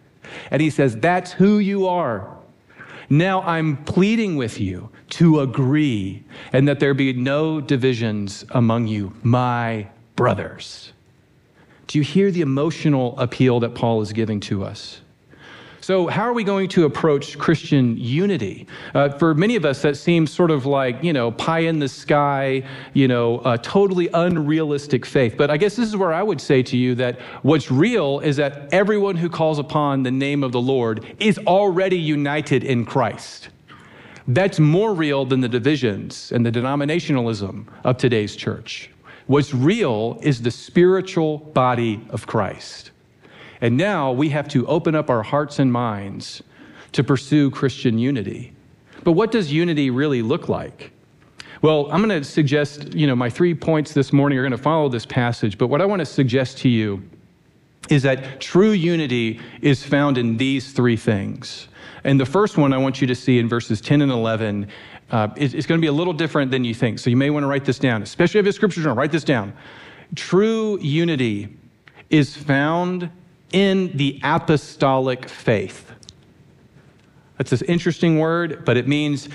And 0.50 0.62
he 0.62 0.70
says, 0.70 0.96
That's 0.96 1.32
who 1.32 1.58
you 1.58 1.86
are. 1.86 2.38
Now 3.10 3.42
I'm 3.42 3.76
pleading 3.84 4.36
with 4.36 4.58
you 4.58 4.88
to 5.10 5.40
agree 5.40 6.24
and 6.54 6.66
that 6.68 6.80
there 6.80 6.94
be 6.94 7.12
no 7.12 7.60
divisions 7.60 8.46
among 8.50 8.86
you, 8.86 9.12
my 9.22 9.88
brothers. 10.16 10.93
Do 11.86 11.98
you 11.98 12.04
hear 12.04 12.30
the 12.30 12.40
emotional 12.40 13.18
appeal 13.18 13.60
that 13.60 13.74
Paul 13.74 14.00
is 14.00 14.12
giving 14.12 14.40
to 14.40 14.64
us? 14.64 15.00
So, 15.84 16.06
how 16.06 16.22
are 16.22 16.32
we 16.32 16.44
going 16.44 16.70
to 16.70 16.86
approach 16.86 17.36
Christian 17.36 17.98
unity? 17.98 18.66
Uh, 18.94 19.10
for 19.10 19.34
many 19.34 19.54
of 19.54 19.66
us, 19.66 19.82
that 19.82 19.98
seems 19.98 20.32
sort 20.32 20.50
of 20.50 20.64
like, 20.64 21.04
you 21.04 21.12
know, 21.12 21.30
pie 21.30 21.58
in 21.58 21.78
the 21.78 21.90
sky, 21.90 22.62
you 22.94 23.06
know, 23.06 23.42
a 23.44 23.58
totally 23.58 24.08
unrealistic 24.14 25.04
faith. 25.04 25.34
But 25.36 25.50
I 25.50 25.58
guess 25.58 25.76
this 25.76 25.86
is 25.86 25.94
where 25.94 26.14
I 26.14 26.22
would 26.22 26.40
say 26.40 26.62
to 26.62 26.76
you 26.78 26.94
that 26.94 27.20
what's 27.42 27.70
real 27.70 28.20
is 28.20 28.36
that 28.36 28.72
everyone 28.72 29.16
who 29.16 29.28
calls 29.28 29.58
upon 29.58 30.04
the 30.04 30.10
name 30.10 30.42
of 30.42 30.52
the 30.52 30.60
Lord 30.60 31.04
is 31.20 31.36
already 31.40 31.98
united 31.98 32.64
in 32.64 32.86
Christ. 32.86 33.50
That's 34.26 34.58
more 34.58 34.94
real 34.94 35.26
than 35.26 35.42
the 35.42 35.50
divisions 35.50 36.32
and 36.32 36.46
the 36.46 36.50
denominationalism 36.50 37.66
of 37.84 37.98
today's 37.98 38.34
church. 38.36 38.88
What's 39.26 39.54
real 39.54 40.18
is 40.22 40.42
the 40.42 40.50
spiritual 40.50 41.38
body 41.38 42.04
of 42.10 42.26
Christ. 42.26 42.90
And 43.60 43.76
now 43.76 44.12
we 44.12 44.28
have 44.28 44.48
to 44.48 44.66
open 44.66 44.94
up 44.94 45.08
our 45.08 45.22
hearts 45.22 45.58
and 45.58 45.72
minds 45.72 46.42
to 46.92 47.02
pursue 47.02 47.50
Christian 47.50 47.98
unity. 47.98 48.52
But 49.02 49.12
what 49.12 49.30
does 49.30 49.52
unity 49.52 49.90
really 49.90 50.20
look 50.20 50.48
like? 50.48 50.92
Well, 51.62 51.88
I'm 51.90 52.06
going 52.06 52.20
to 52.20 52.28
suggest, 52.28 52.92
you 52.92 53.06
know, 53.06 53.16
my 53.16 53.30
three 53.30 53.54
points 53.54 53.94
this 53.94 54.12
morning 54.12 54.38
are 54.38 54.42
going 54.42 54.52
to 54.52 54.58
follow 54.58 54.90
this 54.90 55.06
passage, 55.06 55.56
but 55.56 55.68
what 55.68 55.80
I 55.80 55.86
want 55.86 56.00
to 56.00 56.06
suggest 56.06 56.58
to 56.58 56.68
you 56.68 57.02
is 57.88 58.02
that 58.02 58.40
true 58.40 58.72
unity 58.72 59.40
is 59.62 59.82
found 59.82 60.18
in 60.18 60.36
these 60.36 60.72
three 60.72 60.96
things. 60.96 61.68
And 62.04 62.20
the 62.20 62.26
first 62.26 62.58
one 62.58 62.74
I 62.74 62.78
want 62.78 63.00
you 63.00 63.06
to 63.06 63.14
see 63.14 63.38
in 63.38 63.48
verses 63.48 63.80
10 63.80 64.02
and 64.02 64.12
11 64.12 64.68
uh, 65.14 65.28
it's, 65.36 65.66
going 65.66 65.80
to 65.80 65.80
be 65.80 65.86
a 65.86 65.92
little 65.92 66.12
different 66.12 66.50
than 66.50 66.64
you 66.64 66.74
think. 66.74 66.98
So 66.98 67.08
you 67.08 67.16
may 67.16 67.30
want 67.30 67.44
to 67.44 67.46
write 67.46 67.64
this 67.64 67.78
down, 67.78 68.02
especially 68.02 68.40
if 68.40 68.46
it's 68.46 68.56
scripture 68.56 68.80
journal. 68.80 68.96
Write 68.96 69.12
this 69.12 69.22
down. 69.22 69.52
True 70.16 70.76
unity 70.80 71.56
is 72.10 72.36
found 72.36 73.08
in 73.52 73.96
the 73.96 74.18
apostolic 74.24 75.28
faith. 75.28 75.92
That's 77.38 77.52
an 77.52 77.64
interesting 77.68 78.18
word, 78.18 78.64
but 78.64 78.76
it 78.76 78.88
means 78.88 79.28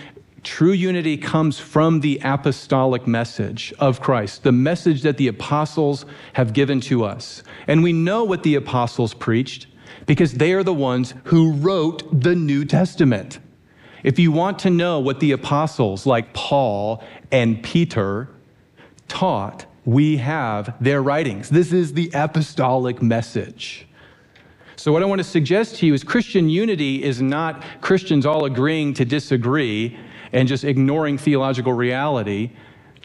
True 0.44 0.72
unity 0.72 1.18
comes 1.18 1.60
from 1.60 2.00
the 2.00 2.20
apostolic 2.24 3.06
message 3.06 3.74
of 3.80 4.00
Christ, 4.00 4.44
the 4.44 4.54
message 4.54 5.02
that 5.02 5.18
the 5.18 5.28
apostles 5.28 6.06
have 6.34 6.54
given 6.54 6.80
to 6.82 7.04
us. 7.04 7.44
And 7.68 7.84
we 7.84 7.92
know 7.92 8.24
what 8.24 8.44
the 8.44 8.56
apostles 8.56 9.14
preached 9.14 9.68
because 10.06 10.34
they 10.34 10.54
are 10.54 10.64
the 10.64 10.74
ones 10.74 11.14
who 11.26 11.52
wrote 11.52 12.22
the 12.22 12.36
New 12.36 12.64
Testament. 12.64 13.40
If 14.04 14.18
you 14.20 14.32
want 14.32 14.60
to 14.60 14.70
know 14.70 15.00
what 15.00 15.20
the 15.20 15.32
apostles 15.34 16.06
like 16.06 16.34
Paul 16.34 17.04
and 17.32 17.62
Peter 17.62 18.30
taught, 19.08 19.66
we 19.86 20.18
have 20.18 20.76
their 20.80 21.02
writings. 21.02 21.50
This 21.50 21.74
is 21.74 21.94
the 21.94 22.12
apostolic 22.14 23.02
message. 23.02 23.88
So, 24.76 24.94
what 24.94 25.04
I 25.04 25.06
want 25.06 25.20
to 25.20 25.26
suggest 25.26 25.76
to 25.78 25.86
you 25.86 25.94
is 25.94 26.04
Christian 26.06 26.48
unity 26.48 27.04
is 27.04 27.22
not 27.22 27.64
Christians 27.82 28.26
all 28.26 28.46
agreeing 28.46 28.94
to 28.94 29.04
disagree 29.04 29.98
and 30.32 30.48
just 30.48 30.64
ignoring 30.64 31.18
theological 31.18 31.74
reality. 31.74 32.52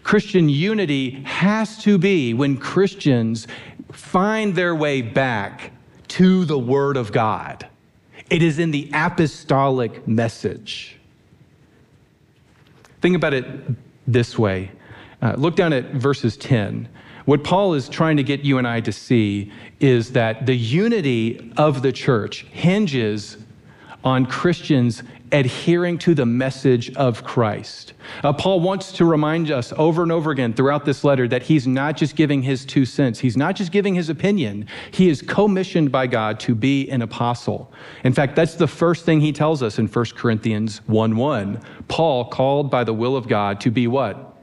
Christian 0.04 0.48
unity 0.48 1.22
has 1.22 1.78
to 1.78 1.98
be 1.98 2.34
when 2.34 2.58
Christians 2.58 3.48
find 3.90 4.54
their 4.54 4.74
way 4.74 5.02
back 5.02 5.72
to 6.08 6.44
the 6.44 6.58
Word 6.58 6.96
of 6.96 7.10
God. 7.10 7.66
It 8.30 8.42
is 8.42 8.58
in 8.58 8.70
the 8.70 8.90
apostolic 8.94 10.06
message. 10.08 10.98
Think 13.00 13.16
about 13.16 13.34
it 13.34 13.44
this 14.06 14.38
way 14.38 14.70
uh, 15.24 15.34
look 15.38 15.56
down 15.56 15.72
at 15.72 15.92
verses 15.92 16.36
10. 16.36 16.88
What 17.24 17.42
Paul 17.42 17.72
is 17.72 17.88
trying 17.88 18.18
to 18.18 18.22
get 18.22 18.40
you 18.40 18.58
and 18.58 18.68
I 18.68 18.80
to 18.80 18.92
see 18.92 19.50
is 19.80 20.12
that 20.12 20.44
the 20.44 20.54
unity 20.54 21.50
of 21.56 21.80
the 21.80 21.92
church 21.92 22.44
hinges 22.50 23.38
on 24.04 24.26
Christians 24.26 25.02
adhering 25.32 25.98
to 25.98 26.14
the 26.14 26.26
message 26.26 26.94
of 26.94 27.24
Christ. 27.24 27.94
Uh, 28.22 28.32
Paul 28.32 28.60
wants 28.60 28.92
to 28.92 29.04
remind 29.04 29.50
us 29.50 29.72
over 29.76 30.02
and 30.02 30.12
over 30.12 30.30
again 30.30 30.52
throughout 30.52 30.84
this 30.84 31.02
letter 31.02 31.26
that 31.26 31.42
he's 31.42 31.66
not 31.66 31.96
just 31.96 32.14
giving 32.14 32.42
his 32.42 32.64
two 32.64 32.84
cents, 32.84 33.18
he's 33.18 33.36
not 33.36 33.56
just 33.56 33.72
giving 33.72 33.94
his 33.94 34.08
opinion. 34.08 34.68
He 34.92 35.08
is 35.08 35.22
commissioned 35.22 35.90
by 35.90 36.06
God 36.06 36.38
to 36.40 36.54
be 36.54 36.88
an 36.90 37.02
apostle. 37.02 37.72
In 38.04 38.12
fact, 38.12 38.36
that's 38.36 38.54
the 38.54 38.68
first 38.68 39.04
thing 39.04 39.20
he 39.20 39.32
tells 39.32 39.62
us 39.62 39.78
in 39.78 39.88
1 39.88 40.04
Corinthians 40.14 40.78
1 40.86 41.16
1. 41.16 41.60
Paul, 41.88 42.26
called 42.26 42.70
by 42.70 42.84
the 42.84 42.94
will 42.94 43.16
of 43.16 43.26
God 43.26 43.60
to 43.62 43.70
be 43.70 43.86
what? 43.88 44.36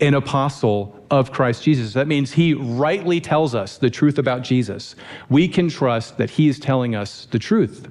An 0.00 0.14
apostle 0.14 1.04
of 1.10 1.32
Christ 1.32 1.62
Jesus. 1.64 1.94
That 1.94 2.08
means 2.08 2.32
he 2.32 2.54
rightly 2.54 3.20
tells 3.20 3.54
us 3.54 3.78
the 3.78 3.90
truth 3.90 4.18
about 4.18 4.42
Jesus. 4.42 4.94
We 5.28 5.48
can 5.48 5.68
trust 5.68 6.18
that 6.18 6.30
he 6.30 6.48
is 6.48 6.60
telling 6.60 6.94
us 6.94 7.26
the 7.30 7.38
truth. 7.38 7.88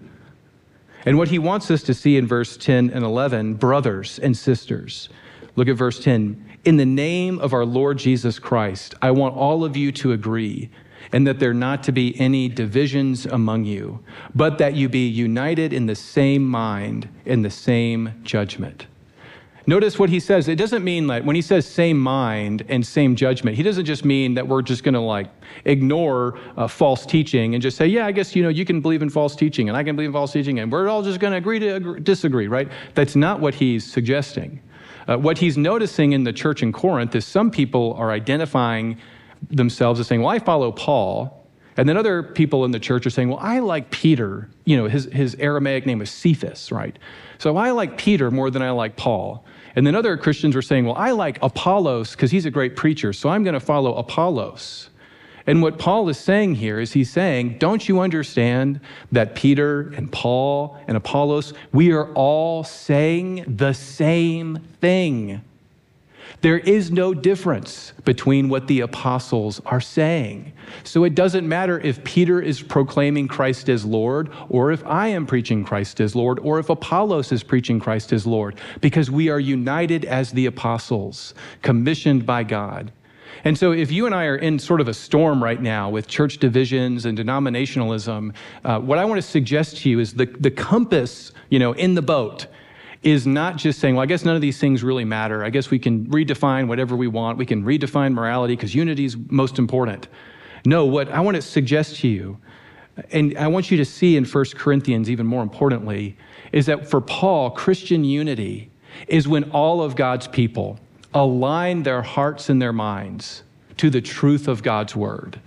And 1.05 1.17
what 1.17 1.29
he 1.29 1.39
wants 1.39 1.72
us 1.72 1.81
to 1.84 1.93
see 1.93 2.17
in 2.17 2.27
verse 2.27 2.58
10 2.58 2.91
and 2.91 3.03
11, 3.03 3.55
brothers 3.55 4.20
and 4.20 4.38
sisters, 4.38 5.10
look 5.55 5.67
at 5.67 5.75
verse 5.75 6.00
10. 6.00 6.60
In 6.63 6.77
the 6.77 6.86
name 6.86 7.39
of 7.39 7.53
our 7.53 7.65
Lord 7.65 7.98
Jesus 7.98 8.38
Christ, 8.38 8.93
I 9.01 9.12
want 9.12 9.36
all 9.36 9.63
of 9.63 9.75
you 9.75 9.91
to 9.93 10.12
agree, 10.12 10.70
and 11.12 11.25
that 11.25 11.39
there 11.39 11.55
not 11.55 11.81
to 11.84 11.91
be 11.91 12.20
any 12.20 12.48
divisions 12.48 13.25
among 13.25 13.65
you, 13.65 14.03
but 14.36 14.60
that 14.60 14.75
you 14.75 14.88
be 14.89 15.08
united 15.08 15.74
in 15.74 15.88
the 15.88 15.96
same 15.96 16.43
mind, 16.43 17.10
in 17.25 17.41
the 17.41 17.50
same 17.50 18.13
judgment. 18.22 18.86
Notice 19.68 20.00
what 20.00 20.10
he 20.10 20.20
says. 20.20 20.48
It 20.48 20.56
doesn't 20.56 20.84
mean 20.84 21.08
that 21.08 21.24
when 21.24 21.36
he 21.36 21.41
says 21.41 21.68
same 21.68 22.00
mind 22.00 22.63
and 22.68 22.86
same 22.86 23.15
judgment, 23.15 23.56
he 23.56 23.63
doesn't 23.63 23.86
just 23.86 24.03
mean 24.03 24.34
that 24.34 24.48
we're 24.48 24.63
just 24.63 24.84
going 24.84 24.96
to 24.96 25.00
like 25.00 25.27
ignore 25.65 26.39
uh, 26.58 26.68
false 26.68 27.06
teaching 27.06 27.53
and 27.53 27.62
just 27.62 27.77
say, 27.77 27.86
yeah, 27.86 28.08
I 28.08 28.12
guess, 28.12 28.36
you 28.36 28.41
know, 28.41 28.50
you 28.50 28.65
can 28.65 28.82
believe 28.82 29.01
in 29.01 29.10
false 29.10 29.36
teaching 29.36 29.70
and 29.70 29.77
I 29.77 29.84
can 29.84 29.96
believe 29.96 30.10
in 30.10 30.13
false 30.13 30.32
teaching 30.32 30.60
and 30.60 30.72
we're 30.72 30.89
all 30.89 31.03
just 31.03 31.20
going 31.20 31.32
to 31.32 31.38
agree 31.38 31.60
to 31.60 31.75
agree, 31.75 32.00
disagree, 32.00 32.48
right? 32.48 32.70
That's 32.96 33.15
not 33.15 33.39
what 33.39 33.53
he's 33.53 33.89
suggesting. 33.89 34.62
Uh, 35.08 35.18
what 35.18 35.38
he's 35.38 35.58
noticing 35.58 36.13
in 36.13 36.24
the 36.24 36.34
church 36.34 36.63
in 36.63 36.72
Corinth 36.72 37.15
is 37.15 37.25
some 37.25 37.51
people 37.51 37.94
are 37.94 38.12
identifying 38.12 38.98
themselves 39.50 40.00
as 40.00 40.08
saying, 40.08 40.22
well, 40.22 40.30
I 40.30 40.39
follow 40.39 40.72
Paul. 40.72 41.38
And 41.77 41.88
then 41.88 41.98
other 41.98 42.22
people 42.22 42.65
in 42.65 42.72
the 42.72 42.80
church 42.80 43.06
are 43.06 43.10
saying, 43.10 43.30
well, 43.30 43.39
I 43.39 43.60
like 43.60 43.91
Peter. 43.91 44.50
You 44.65 44.77
know, 44.77 44.88
his, 44.88 45.06
his 45.06 45.36
Aramaic 45.36 45.86
name 45.86 46.00
was 46.00 46.12
Cephas, 46.12 46.72
right? 46.72 46.98
So 47.38 47.58
I 47.58 47.72
like 47.72 47.98
Peter 47.98 48.30
more 48.30 48.50
than 48.51 48.62
I 48.62 48.72
like 48.72 48.98
Paul. 48.98 49.46
And 49.75 49.87
then 49.87 49.95
other 49.95 50.17
Christians 50.17 50.55
were 50.55 50.61
saying, 50.61 50.85
well, 50.85 50.95
I 50.95 51.11
like 51.11 51.39
Apollos 51.41 52.11
because 52.11 52.31
he's 52.31 52.45
a 52.45 52.51
great 52.51 52.75
preacher, 52.75 53.13
so 53.13 53.29
I'm 53.29 53.43
going 53.43 53.53
to 53.53 53.59
follow 53.59 53.95
Apollos. 53.95 54.89
And 55.47 55.61
what 55.61 55.79
Paul 55.79 56.07
is 56.09 56.19
saying 56.19 56.55
here 56.55 56.79
is 56.79 56.93
he's 56.93 57.09
saying, 57.09 57.57
don't 57.57 57.87
you 57.89 57.99
understand 57.99 58.79
that 59.11 59.33
Peter 59.35 59.89
and 59.95 60.11
Paul 60.11 60.77
and 60.87 60.95
Apollos, 60.95 61.53
we 61.71 61.91
are 61.91 62.13
all 62.13 62.63
saying 62.63 63.45
the 63.47 63.73
same 63.73 64.59
thing? 64.79 65.41
There 66.39 66.59
is 66.59 66.91
no 66.91 67.13
difference 67.13 67.93
between 68.05 68.50
what 68.50 68.67
the 68.67 68.79
apostles 68.79 69.61
are 69.65 69.81
saying. 69.81 70.53
So 70.83 71.03
it 71.03 71.15
doesn't 71.15 71.47
matter 71.47 71.79
if 71.79 72.03
Peter 72.03 72.41
is 72.41 72.61
proclaiming 72.61 73.27
Christ 73.27 73.69
as 73.69 73.85
Lord, 73.85 74.29
or 74.50 74.71
if 74.71 74.85
I 74.85 75.07
am 75.07 75.25
preaching 75.25 75.63
Christ 75.63 76.00
as 76.00 76.15
Lord, 76.15 76.39
or 76.39 76.59
if 76.59 76.69
Apollos 76.69 77.31
is 77.31 77.43
preaching 77.43 77.79
Christ 77.79 78.13
as 78.13 78.25
Lord, 78.25 78.55
because 78.79 79.11
we 79.11 79.29
are 79.29 79.39
united 79.39 80.05
as 80.05 80.31
the 80.31 80.45
apostles, 80.45 81.33
commissioned 81.61 82.25
by 82.25 82.43
God. 82.43 82.91
And 83.43 83.57
so, 83.57 83.71
if 83.71 83.91
you 83.91 84.05
and 84.05 84.13
I 84.13 84.25
are 84.25 84.35
in 84.35 84.59
sort 84.59 84.81
of 84.81 84.88
a 84.88 84.93
storm 84.93 85.43
right 85.43 85.61
now 85.61 85.89
with 85.89 86.07
church 86.07 86.38
divisions 86.38 87.05
and 87.05 87.17
denominationalism, 87.17 88.33
uh, 88.63 88.79
what 88.79 89.00
I 89.00 89.05
want 89.05 89.17
to 89.17 89.27
suggest 89.27 89.77
to 89.77 89.89
you 89.89 90.00
is 90.00 90.13
the, 90.13 90.25
the 90.25 90.51
compass, 90.51 91.31
you 91.50 91.57
know, 91.57 91.71
in 91.73 91.95
the 91.95 92.01
boat 92.01 92.47
is 93.03 93.25
not 93.25 93.58
just 93.58 93.79
saying, 93.79 93.96
well, 93.96 94.03
I 94.03 94.05
guess 94.05 94.24
none 94.24 94.36
of 94.36 94.41
these 94.41 94.60
things 94.60 94.84
really 94.84 95.05
matter. 95.05 95.43
I 95.43 95.50
guess 95.50 95.72
we 95.72 95.79
can 95.79 96.05
redefine 96.08 96.67
whatever 96.67 96.96
we 96.96 97.08
want. 97.08 97.38
We 97.38 97.46
can 97.46 97.63
redefine 97.63 98.13
morality 98.13 98.55
because 98.55 98.75
unity 98.75 99.05
is 99.05 99.17
most 99.29 99.58
important. 99.58 100.08
No, 100.65 100.86
what 100.86 101.10
I 101.10 101.20
want 101.22 101.36
to 101.36 101.41
suggest 101.41 101.98
to 102.01 102.08
you, 102.08 102.38
and 103.12 103.36
I 103.38 103.48
want 103.48 103.72
you 103.72 103.77
to 103.77 103.86
see 103.86 104.17
in 104.17 104.25
1 104.25 104.46
Corinthians 104.55 105.10
even 105.10 105.25
more 105.25 105.41
importantly, 105.41 106.15
is 106.51 106.67
that 106.67 106.88
for 106.88 107.01
Paul, 107.01 107.50
Christian 107.51 108.03
unity 108.03 108.70
is 109.08 109.27
when 109.27 109.50
all 109.51 109.81
of 109.81 109.96
God's 109.96 110.27
people 110.27 110.79
align 111.13 111.84
their 111.84 112.03
hearts 112.03 112.50
and 112.50 112.62
their 112.62 112.74
minds 112.74 113.43
to 113.77 113.89
the 113.89 114.01
truth 114.01 114.48
of 114.48 114.62
God's 114.62 114.96
word. 114.96 115.39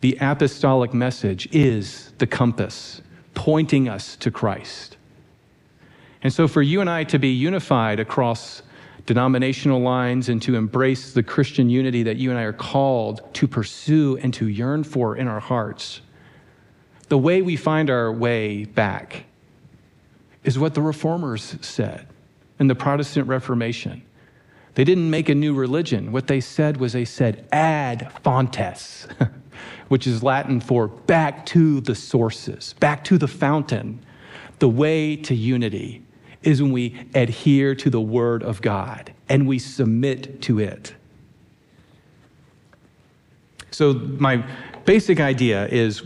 The 0.00 0.18
apostolic 0.20 0.92
message 0.92 1.48
is 1.52 2.12
the 2.18 2.26
compass 2.26 3.00
pointing 3.34 3.88
us 3.88 4.16
to 4.16 4.30
Christ. 4.30 4.96
And 6.22 6.32
so, 6.32 6.48
for 6.48 6.62
you 6.62 6.80
and 6.80 6.90
I 6.90 7.04
to 7.04 7.18
be 7.18 7.28
unified 7.28 8.00
across 8.00 8.62
denominational 9.06 9.80
lines 9.80 10.28
and 10.28 10.42
to 10.42 10.54
embrace 10.56 11.12
the 11.12 11.22
Christian 11.22 11.70
unity 11.70 12.02
that 12.02 12.16
you 12.16 12.30
and 12.30 12.38
I 12.38 12.42
are 12.42 12.52
called 12.52 13.22
to 13.34 13.48
pursue 13.48 14.18
and 14.18 14.34
to 14.34 14.48
yearn 14.48 14.84
for 14.84 15.16
in 15.16 15.28
our 15.28 15.40
hearts, 15.40 16.02
the 17.08 17.16
way 17.16 17.40
we 17.40 17.56
find 17.56 17.88
our 17.88 18.12
way 18.12 18.64
back 18.64 19.24
is 20.44 20.58
what 20.58 20.74
the 20.74 20.82
reformers 20.82 21.56
said 21.62 22.06
in 22.58 22.66
the 22.66 22.74
Protestant 22.74 23.28
Reformation. 23.28 24.02
They 24.74 24.84
didn't 24.84 25.08
make 25.08 25.28
a 25.28 25.34
new 25.34 25.54
religion. 25.54 26.12
What 26.12 26.26
they 26.26 26.40
said 26.40 26.76
was 26.76 26.92
they 26.92 27.04
said 27.04 27.48
ad 27.50 28.12
fontes, 28.22 29.06
which 29.88 30.06
is 30.06 30.22
Latin 30.22 30.60
for 30.60 30.88
back 30.88 31.46
to 31.46 31.80
the 31.80 31.94
sources, 31.94 32.74
back 32.74 33.04
to 33.04 33.18
the 33.18 33.26
fountain, 33.26 34.04
the 34.58 34.68
way 34.68 35.16
to 35.16 35.34
unity 35.34 36.02
is 36.42 36.62
when 36.62 36.72
we 36.72 36.94
adhere 37.14 37.74
to 37.74 37.90
the 37.90 38.00
Word 38.00 38.42
of 38.42 38.62
God 38.62 39.12
and 39.28 39.46
we 39.46 39.58
submit 39.58 40.40
to 40.42 40.58
it. 40.58 40.94
So, 43.70 43.94
my 43.94 44.44
basic 44.84 45.20
idea 45.20 45.66
is 45.68 46.02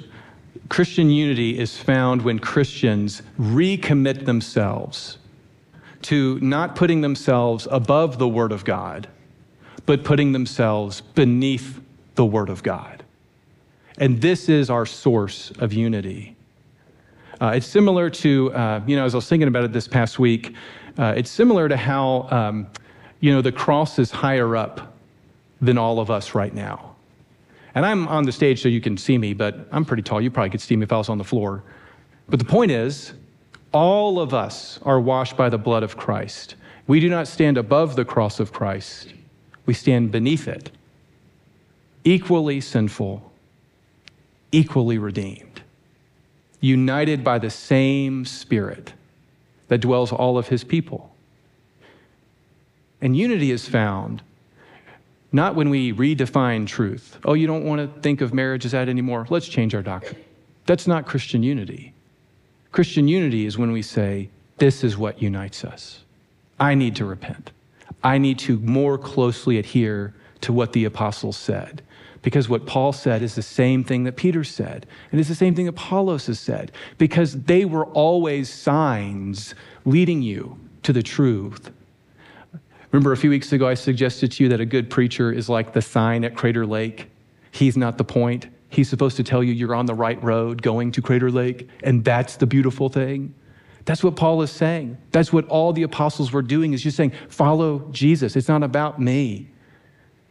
Christian 0.68 1.10
unity 1.10 1.58
is 1.58 1.76
found 1.78 2.22
when 2.22 2.38
Christians 2.38 3.22
recommit 3.38 4.24
themselves 4.24 5.18
to 6.02 6.40
not 6.40 6.74
putting 6.74 7.00
themselves 7.00 7.68
above 7.70 8.18
the 8.18 8.28
Word 8.28 8.52
of 8.52 8.64
God, 8.64 9.08
but 9.86 10.04
putting 10.04 10.32
themselves 10.32 11.00
beneath 11.00 11.80
the 12.14 12.24
Word 12.24 12.48
of 12.48 12.62
God. 12.62 13.04
And 13.98 14.20
this 14.20 14.48
is 14.48 14.70
our 14.70 14.86
source 14.86 15.50
of 15.58 15.72
unity. 15.72 16.36
Uh, 17.42 17.50
it's 17.56 17.66
similar 17.66 18.08
to, 18.08 18.54
uh, 18.54 18.80
you 18.86 18.94
know, 18.94 19.04
as 19.04 19.16
I 19.16 19.18
was 19.18 19.28
thinking 19.28 19.48
about 19.48 19.64
it 19.64 19.72
this 19.72 19.88
past 19.88 20.20
week, 20.20 20.54
uh, 20.96 21.12
it's 21.16 21.28
similar 21.28 21.68
to 21.68 21.76
how, 21.76 22.28
um, 22.30 22.68
you 23.18 23.32
know, 23.32 23.42
the 23.42 23.50
cross 23.50 23.98
is 23.98 24.12
higher 24.12 24.54
up 24.54 24.94
than 25.60 25.76
all 25.76 25.98
of 25.98 26.08
us 26.08 26.36
right 26.36 26.54
now. 26.54 26.94
And 27.74 27.84
I'm 27.84 28.06
on 28.06 28.22
the 28.22 28.30
stage 28.30 28.62
so 28.62 28.68
you 28.68 28.80
can 28.80 28.96
see 28.96 29.18
me, 29.18 29.34
but 29.34 29.66
I'm 29.72 29.84
pretty 29.84 30.04
tall. 30.04 30.20
You 30.20 30.30
probably 30.30 30.50
could 30.50 30.60
see 30.60 30.76
me 30.76 30.84
if 30.84 30.92
I 30.92 30.98
was 30.98 31.08
on 31.08 31.18
the 31.18 31.24
floor. 31.24 31.64
But 32.28 32.38
the 32.38 32.44
point 32.44 32.70
is, 32.70 33.12
all 33.72 34.20
of 34.20 34.32
us 34.32 34.78
are 34.84 35.00
washed 35.00 35.36
by 35.36 35.48
the 35.48 35.58
blood 35.58 35.82
of 35.82 35.96
Christ. 35.96 36.54
We 36.86 37.00
do 37.00 37.08
not 37.08 37.26
stand 37.26 37.58
above 37.58 37.96
the 37.96 38.04
cross 38.04 38.38
of 38.38 38.52
Christ, 38.52 39.14
we 39.66 39.74
stand 39.74 40.12
beneath 40.12 40.46
it, 40.46 40.70
equally 42.04 42.60
sinful, 42.60 43.32
equally 44.52 44.98
redeemed 44.98 45.51
united 46.62 47.22
by 47.22 47.38
the 47.38 47.50
same 47.50 48.24
Spirit 48.24 48.94
that 49.68 49.78
dwells 49.78 50.12
all 50.12 50.38
of 50.38 50.48
his 50.48 50.64
people. 50.64 51.14
And 53.02 53.14
unity 53.14 53.50
is 53.50 53.68
found 53.68 54.22
not 55.32 55.54
when 55.54 55.70
we 55.70 55.92
redefine 55.92 56.66
truth. 56.66 57.18
Oh, 57.24 57.34
you 57.34 57.46
don't 57.46 57.64
want 57.64 57.80
to 57.80 58.00
think 58.00 58.20
of 58.20 58.32
marriage 58.32 58.64
as 58.64 58.72
that 58.72 58.88
anymore? 58.88 59.26
Let's 59.28 59.48
change 59.48 59.74
our 59.74 59.82
doctrine. 59.82 60.22
That's 60.66 60.86
not 60.86 61.06
Christian 61.06 61.42
unity. 61.42 61.94
Christian 62.70 63.08
unity 63.08 63.44
is 63.44 63.58
when 63.58 63.72
we 63.72 63.82
say, 63.82 64.28
this 64.58 64.84
is 64.84 64.96
what 64.96 65.20
unites 65.20 65.64
us. 65.64 66.04
I 66.60 66.74
need 66.74 66.94
to 66.96 67.04
repent. 67.04 67.50
I 68.04 68.18
need 68.18 68.38
to 68.40 68.58
more 68.60 68.98
closely 68.98 69.58
adhere 69.58 70.14
to 70.42 70.52
what 70.52 70.72
the 70.72 70.84
apostles 70.84 71.36
said. 71.36 71.82
Because 72.22 72.48
what 72.48 72.66
Paul 72.66 72.92
said 72.92 73.20
is 73.22 73.34
the 73.34 73.42
same 73.42 73.82
thing 73.82 74.04
that 74.04 74.16
Peter 74.16 74.44
said, 74.44 74.86
and 75.10 75.20
it's 75.20 75.28
the 75.28 75.34
same 75.34 75.54
thing 75.54 75.66
Apollos 75.66 76.26
has 76.26 76.38
said, 76.38 76.70
because 76.96 77.42
they 77.42 77.64
were 77.64 77.86
always 77.86 78.48
signs 78.48 79.56
leading 79.84 80.22
you 80.22 80.58
to 80.84 80.92
the 80.92 81.02
truth. 81.02 81.72
Remember 82.92 83.12
a 83.12 83.16
few 83.16 83.30
weeks 83.30 83.52
ago, 83.52 83.66
I 83.66 83.74
suggested 83.74 84.32
to 84.32 84.44
you 84.44 84.48
that 84.50 84.60
a 84.60 84.66
good 84.66 84.88
preacher 84.88 85.32
is 85.32 85.48
like 85.48 85.72
the 85.72 85.82
sign 85.82 86.24
at 86.24 86.36
Crater 86.36 86.64
Lake. 86.64 87.10
He's 87.50 87.76
not 87.76 87.98
the 87.98 88.04
point. 88.04 88.46
He's 88.68 88.88
supposed 88.88 89.16
to 89.16 89.24
tell 89.24 89.42
you 89.42 89.52
you're 89.52 89.74
on 89.74 89.86
the 89.86 89.94
right 89.94 90.22
road 90.22 90.62
going 90.62 90.92
to 90.92 91.02
Crater 91.02 91.30
Lake, 91.30 91.68
and 91.82 92.04
that's 92.04 92.36
the 92.36 92.46
beautiful 92.46 92.88
thing. 92.88 93.34
That's 93.84 94.04
what 94.04 94.14
Paul 94.14 94.42
is 94.42 94.52
saying. 94.52 94.96
That's 95.10 95.32
what 95.32 95.48
all 95.48 95.72
the 95.72 95.82
apostles 95.82 96.32
were 96.32 96.42
doing 96.42 96.72
is 96.72 96.82
just 96.82 96.96
saying, 96.96 97.12
follow 97.28 97.80
Jesus. 97.90 98.36
It's 98.36 98.48
not 98.48 98.62
about 98.62 99.00
me. 99.00 99.50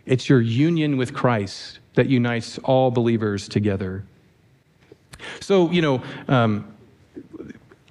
It's 0.05 0.29
your 0.29 0.39
union 0.39 0.95
with 0.95 1.13
Christ 1.13 1.79
that 1.95 2.07
unites 2.07 2.57
all 2.59 2.91
believers 2.91 3.47
together. 3.47 4.03
So, 5.39 5.69
you 5.71 5.81
know, 5.81 6.01
um, 6.27 6.73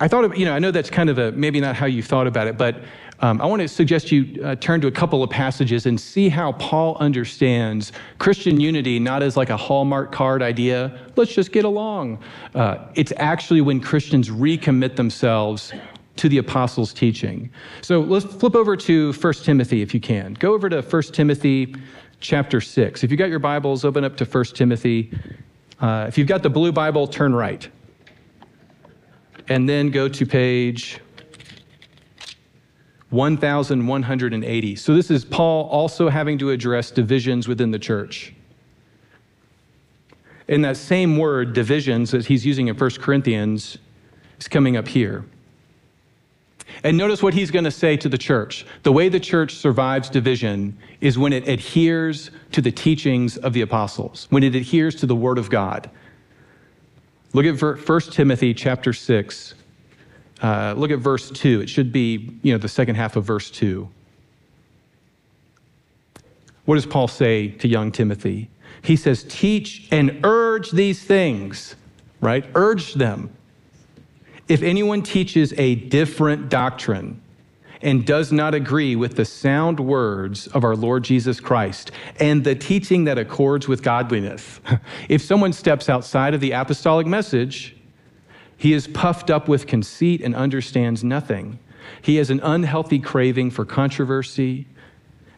I 0.00 0.08
thought, 0.08 0.24
of, 0.24 0.36
you 0.36 0.44
know, 0.44 0.54
I 0.54 0.58
know 0.58 0.70
that's 0.70 0.90
kind 0.90 1.10
of 1.10 1.18
a 1.18 1.32
maybe 1.32 1.60
not 1.60 1.76
how 1.76 1.86
you 1.86 2.02
thought 2.02 2.26
about 2.26 2.46
it, 2.46 2.56
but 2.56 2.82
um, 3.22 3.38
I 3.42 3.46
want 3.46 3.60
to 3.60 3.68
suggest 3.68 4.10
you 4.10 4.42
uh, 4.42 4.54
turn 4.56 4.80
to 4.80 4.86
a 4.86 4.90
couple 4.90 5.22
of 5.22 5.28
passages 5.28 5.84
and 5.84 6.00
see 6.00 6.30
how 6.30 6.52
Paul 6.52 6.96
understands 7.00 7.92
Christian 8.18 8.58
unity 8.58 8.98
not 8.98 9.22
as 9.22 9.36
like 9.36 9.50
a 9.50 9.56
Hallmark 9.58 10.10
card 10.10 10.42
idea, 10.42 10.98
let's 11.16 11.34
just 11.34 11.52
get 11.52 11.66
along. 11.66 12.18
Uh, 12.54 12.78
it's 12.94 13.12
actually 13.18 13.60
when 13.60 13.78
Christians 13.78 14.30
recommit 14.30 14.96
themselves 14.96 15.74
to 16.16 16.28
the 16.30 16.38
apostles' 16.38 16.94
teaching. 16.94 17.50
So 17.82 18.00
let's 18.00 18.24
flip 18.24 18.54
over 18.54 18.76
to 18.76 19.12
1 19.12 19.32
Timothy 19.34 19.82
if 19.82 19.92
you 19.92 20.00
can. 20.00 20.34
Go 20.34 20.54
over 20.54 20.70
to 20.70 20.80
1 20.80 21.02
Timothy 21.12 21.74
chapter 22.20 22.60
6. 22.60 23.02
If 23.02 23.10
you've 23.10 23.18
got 23.18 23.30
your 23.30 23.38
Bibles, 23.38 23.84
open 23.84 24.04
up 24.04 24.16
to 24.18 24.24
1 24.24 24.44
Timothy. 24.46 25.10
Uh, 25.80 26.04
if 26.06 26.18
you've 26.18 26.28
got 26.28 26.42
the 26.42 26.50
blue 26.50 26.72
Bible, 26.72 27.06
turn 27.06 27.34
right. 27.34 27.68
And 29.48 29.68
then 29.68 29.90
go 29.90 30.08
to 30.08 30.26
page 30.26 31.00
1,180. 33.08 34.76
So 34.76 34.94
this 34.94 35.10
is 35.10 35.24
Paul 35.24 35.68
also 35.68 36.08
having 36.08 36.38
to 36.38 36.50
address 36.50 36.90
divisions 36.90 37.48
within 37.48 37.70
the 37.70 37.78
church. 37.78 38.34
In 40.46 40.62
that 40.62 40.76
same 40.76 41.16
word, 41.16 41.52
divisions, 41.52 42.10
that 42.10 42.26
he's 42.26 42.44
using 42.44 42.68
in 42.68 42.76
1 42.76 42.90
Corinthians, 42.98 43.78
is 44.38 44.48
coming 44.48 44.76
up 44.76 44.86
here. 44.86 45.24
And 46.84 46.96
notice 46.96 47.22
what 47.22 47.34
he's 47.34 47.50
going 47.50 47.64
to 47.64 47.70
say 47.70 47.96
to 47.98 48.08
the 48.08 48.18
church. 48.18 48.64
The 48.82 48.92
way 48.92 49.08
the 49.08 49.20
church 49.20 49.54
survives 49.54 50.08
division 50.08 50.76
is 51.00 51.18
when 51.18 51.32
it 51.32 51.48
adheres 51.48 52.30
to 52.52 52.60
the 52.60 52.72
teachings 52.72 53.36
of 53.36 53.52
the 53.52 53.60
apostles, 53.60 54.26
when 54.30 54.42
it 54.42 54.54
adheres 54.54 54.94
to 54.96 55.06
the 55.06 55.16
word 55.16 55.38
of 55.38 55.50
God. 55.50 55.90
Look 57.32 57.46
at 57.46 57.60
1 57.60 58.00
Timothy 58.10 58.54
chapter 58.54 58.92
6. 58.92 59.54
Uh, 60.42 60.74
look 60.76 60.90
at 60.90 60.98
verse 60.98 61.30
2. 61.30 61.60
It 61.60 61.68
should 61.68 61.92
be, 61.92 62.38
you 62.42 62.52
know, 62.52 62.58
the 62.58 62.68
second 62.68 62.96
half 62.96 63.16
of 63.16 63.24
verse 63.24 63.50
2. 63.50 63.88
What 66.64 66.74
does 66.76 66.86
Paul 66.86 67.08
say 67.08 67.48
to 67.48 67.68
young 67.68 67.92
Timothy? 67.92 68.48
He 68.82 68.96
says, 68.96 69.24
Teach 69.28 69.88
and 69.90 70.20
urge 70.24 70.70
these 70.70 71.02
things, 71.02 71.74
right? 72.20 72.44
Urge 72.54 72.94
them. 72.94 73.30
If 74.50 74.64
anyone 74.64 75.02
teaches 75.02 75.54
a 75.56 75.76
different 75.76 76.48
doctrine 76.48 77.22
and 77.82 78.04
does 78.04 78.32
not 78.32 78.52
agree 78.52 78.96
with 78.96 79.14
the 79.14 79.24
sound 79.24 79.78
words 79.78 80.48
of 80.48 80.64
our 80.64 80.74
Lord 80.74 81.04
Jesus 81.04 81.38
Christ 81.38 81.92
and 82.18 82.42
the 82.42 82.56
teaching 82.56 83.04
that 83.04 83.16
accords 83.16 83.68
with 83.68 83.84
godliness, 83.84 84.58
if 85.08 85.22
someone 85.22 85.52
steps 85.52 85.88
outside 85.88 86.34
of 86.34 86.40
the 86.40 86.50
apostolic 86.50 87.06
message, 87.06 87.76
he 88.56 88.72
is 88.72 88.88
puffed 88.88 89.30
up 89.30 89.46
with 89.46 89.68
conceit 89.68 90.20
and 90.20 90.34
understands 90.34 91.04
nothing. 91.04 91.60
He 92.02 92.16
has 92.16 92.28
an 92.28 92.40
unhealthy 92.40 92.98
craving 92.98 93.52
for 93.52 93.64
controversy 93.64 94.66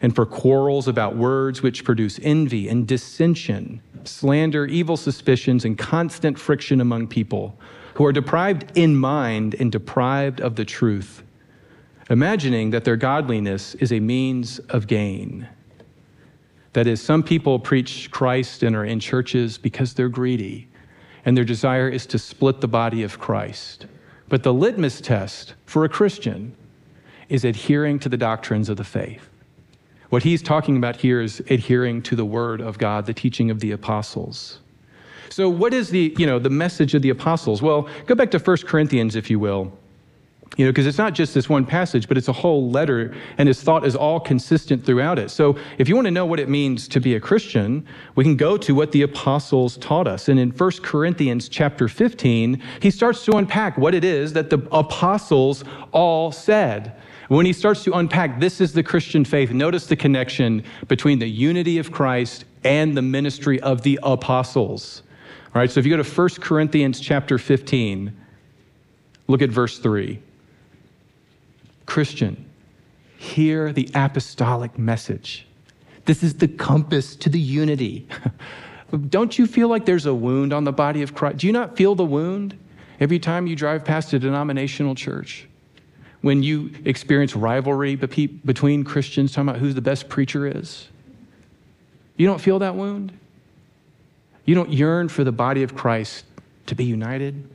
and 0.01 0.15
for 0.15 0.25
quarrels 0.25 0.87
about 0.87 1.15
words 1.15 1.61
which 1.61 1.83
produce 1.83 2.19
envy 2.23 2.67
and 2.67 2.87
dissension, 2.87 3.79
slander, 4.05 4.65
evil 4.65 4.97
suspicions, 4.97 5.65
and 5.65 5.77
constant 5.77 6.39
friction 6.39 6.81
among 6.81 7.09
people 7.09 7.55
who 7.95 8.05
are 8.05 8.11
deprived 8.11 8.71
in 8.75 8.95
mind 8.95 9.55
and 9.59 9.71
deprived 9.71 10.41
of 10.41 10.55
the 10.55 10.65
truth, 10.65 11.23
imagining 12.09 12.71
that 12.71 12.83
their 12.83 12.95
godliness 12.95 13.75
is 13.75 13.91
a 13.91 13.99
means 13.99 14.59
of 14.59 14.87
gain. 14.87 15.47
That 16.73 16.87
is, 16.87 17.01
some 17.01 17.21
people 17.21 17.59
preach 17.59 18.09
Christ 18.09 18.63
and 18.63 18.75
are 18.75 18.85
in 18.85 18.99
churches 18.99 19.57
because 19.57 19.93
they're 19.93 20.09
greedy, 20.09 20.67
and 21.23 21.37
their 21.37 21.45
desire 21.45 21.87
is 21.87 22.05
to 22.07 22.19
split 22.19 22.61
the 22.61 22.67
body 22.67 23.03
of 23.03 23.19
Christ. 23.19 23.85
But 24.27 24.41
the 24.41 24.53
litmus 24.53 24.99
test 24.99 25.53
for 25.65 25.85
a 25.85 25.89
Christian 25.89 26.55
is 27.29 27.45
adhering 27.45 27.99
to 27.99 28.09
the 28.09 28.17
doctrines 28.17 28.69
of 28.69 28.77
the 28.77 28.83
faith. 28.83 29.29
What 30.09 30.23
he's 30.23 30.41
talking 30.41 30.77
about 30.77 30.97
here 30.97 31.21
is 31.21 31.39
adhering 31.49 32.01
to 32.03 32.15
the 32.15 32.25
word 32.25 32.61
of 32.61 32.77
God, 32.77 33.05
the 33.05 33.13
teaching 33.13 33.49
of 33.49 33.59
the 33.59 33.71
apostles. 33.71 34.59
So, 35.33 35.49
what 35.49 35.73
is 35.73 35.89
the, 35.89 36.13
you 36.19 36.27
know, 36.27 36.37
the 36.37 36.51
message 36.51 36.93
of 36.93 37.01
the 37.01 37.09
apostles? 37.09 37.59
Well, 37.59 37.89
go 38.05 38.13
back 38.13 38.29
to 38.31 38.37
1 38.37 38.57
Corinthians, 38.67 39.15
if 39.15 39.31
you 39.31 39.39
will. 39.39 39.73
You 40.57 40.65
know, 40.65 40.71
because 40.71 40.85
it's 40.85 40.99
not 40.99 41.15
just 41.15 41.33
this 41.33 41.49
one 41.49 41.65
passage, 41.65 42.07
but 42.07 42.19
it's 42.19 42.27
a 42.27 42.33
whole 42.33 42.69
letter, 42.69 43.15
and 43.39 43.47
his 43.47 43.59
thought 43.63 43.83
is 43.83 43.95
all 43.95 44.19
consistent 44.19 44.85
throughout 44.85 45.17
it. 45.17 45.31
So, 45.31 45.57
if 45.79 45.89
you 45.89 45.95
want 45.95 46.05
to 46.05 46.11
know 46.11 46.27
what 46.27 46.39
it 46.39 46.49
means 46.49 46.87
to 46.89 46.99
be 46.99 47.15
a 47.15 47.19
Christian, 47.19 47.87
we 48.13 48.23
can 48.23 48.37
go 48.37 48.57
to 48.57 48.75
what 48.75 48.91
the 48.91 49.01
apostles 49.01 49.77
taught 49.77 50.07
us. 50.07 50.29
And 50.29 50.39
in 50.39 50.51
1 50.51 50.71
Corinthians 50.83 51.49
chapter 51.49 51.87
15, 51.87 52.61
he 52.79 52.91
starts 52.91 53.25
to 53.25 53.31
unpack 53.37 53.75
what 53.75 53.95
it 53.95 54.03
is 54.03 54.33
that 54.33 54.51
the 54.51 54.59
apostles 54.71 55.63
all 55.91 56.31
said. 56.31 57.01
When 57.29 57.47
he 57.47 57.53
starts 57.53 57.83
to 57.85 57.93
unpack, 57.93 58.39
this 58.39 58.61
is 58.61 58.73
the 58.73 58.83
Christian 58.83 59.25
faith, 59.25 59.49
notice 59.49 59.87
the 59.87 59.95
connection 59.95 60.63
between 60.87 61.17
the 61.17 61.27
unity 61.27 61.79
of 61.79 61.91
Christ 61.91 62.45
and 62.63 62.95
the 62.95 63.01
ministry 63.01 63.59
of 63.61 63.81
the 63.81 63.99
apostles. 64.03 65.02
All 65.55 65.59
right, 65.59 65.69
so 65.69 65.79
if 65.79 65.85
you 65.85 65.95
go 65.95 66.01
to 66.01 66.09
1 66.09 66.29
Corinthians 66.41 66.99
chapter 66.99 67.37
15, 67.37 68.11
look 69.27 69.43
at 69.43 69.51
verse 69.51 69.77
3. 69.77 70.19
Christian, 71.85 72.49
hear 73.17 73.71
the 73.71 73.87
apostolic 73.93 74.79
message. 74.79 75.45
This 76.05 76.23
is 76.23 76.33
the 76.33 76.47
compass 76.47 77.15
to 77.17 77.29
the 77.29 77.39
unity. 77.39 78.07
Don't 79.09 79.37
you 79.37 79.45
feel 79.45 79.67
like 79.67 79.85
there's 79.85 80.07
a 80.07 80.13
wound 80.13 80.53
on 80.53 80.63
the 80.63 80.71
body 80.71 81.03
of 81.03 81.13
Christ? 81.13 81.37
Do 81.37 81.47
you 81.47 81.53
not 81.53 81.77
feel 81.77 81.93
the 81.93 82.03
wound 82.03 82.57
every 82.99 83.19
time 83.19 83.45
you 83.45 83.55
drive 83.55 83.85
past 83.85 84.11
a 84.13 84.19
denominational 84.19 84.95
church? 84.95 85.47
When 86.21 86.41
you 86.41 86.71
experience 86.83 87.35
rivalry 87.35 87.95
between 87.95 88.83
Christians, 88.83 89.33
talking 89.33 89.49
about 89.49 89.61
who 89.61 89.71
the 89.71 89.81
best 89.81 90.09
preacher 90.09 90.47
is? 90.47 90.87
You 92.17 92.25
don't 92.25 92.41
feel 92.41 92.57
that 92.57 92.73
wound? 92.73 93.13
You 94.45 94.55
don't 94.55 94.71
yearn 94.71 95.09
for 95.09 95.23
the 95.23 95.31
body 95.31 95.63
of 95.63 95.75
Christ 95.75 96.25
to 96.65 96.75
be 96.75 96.83
united? 96.83 97.49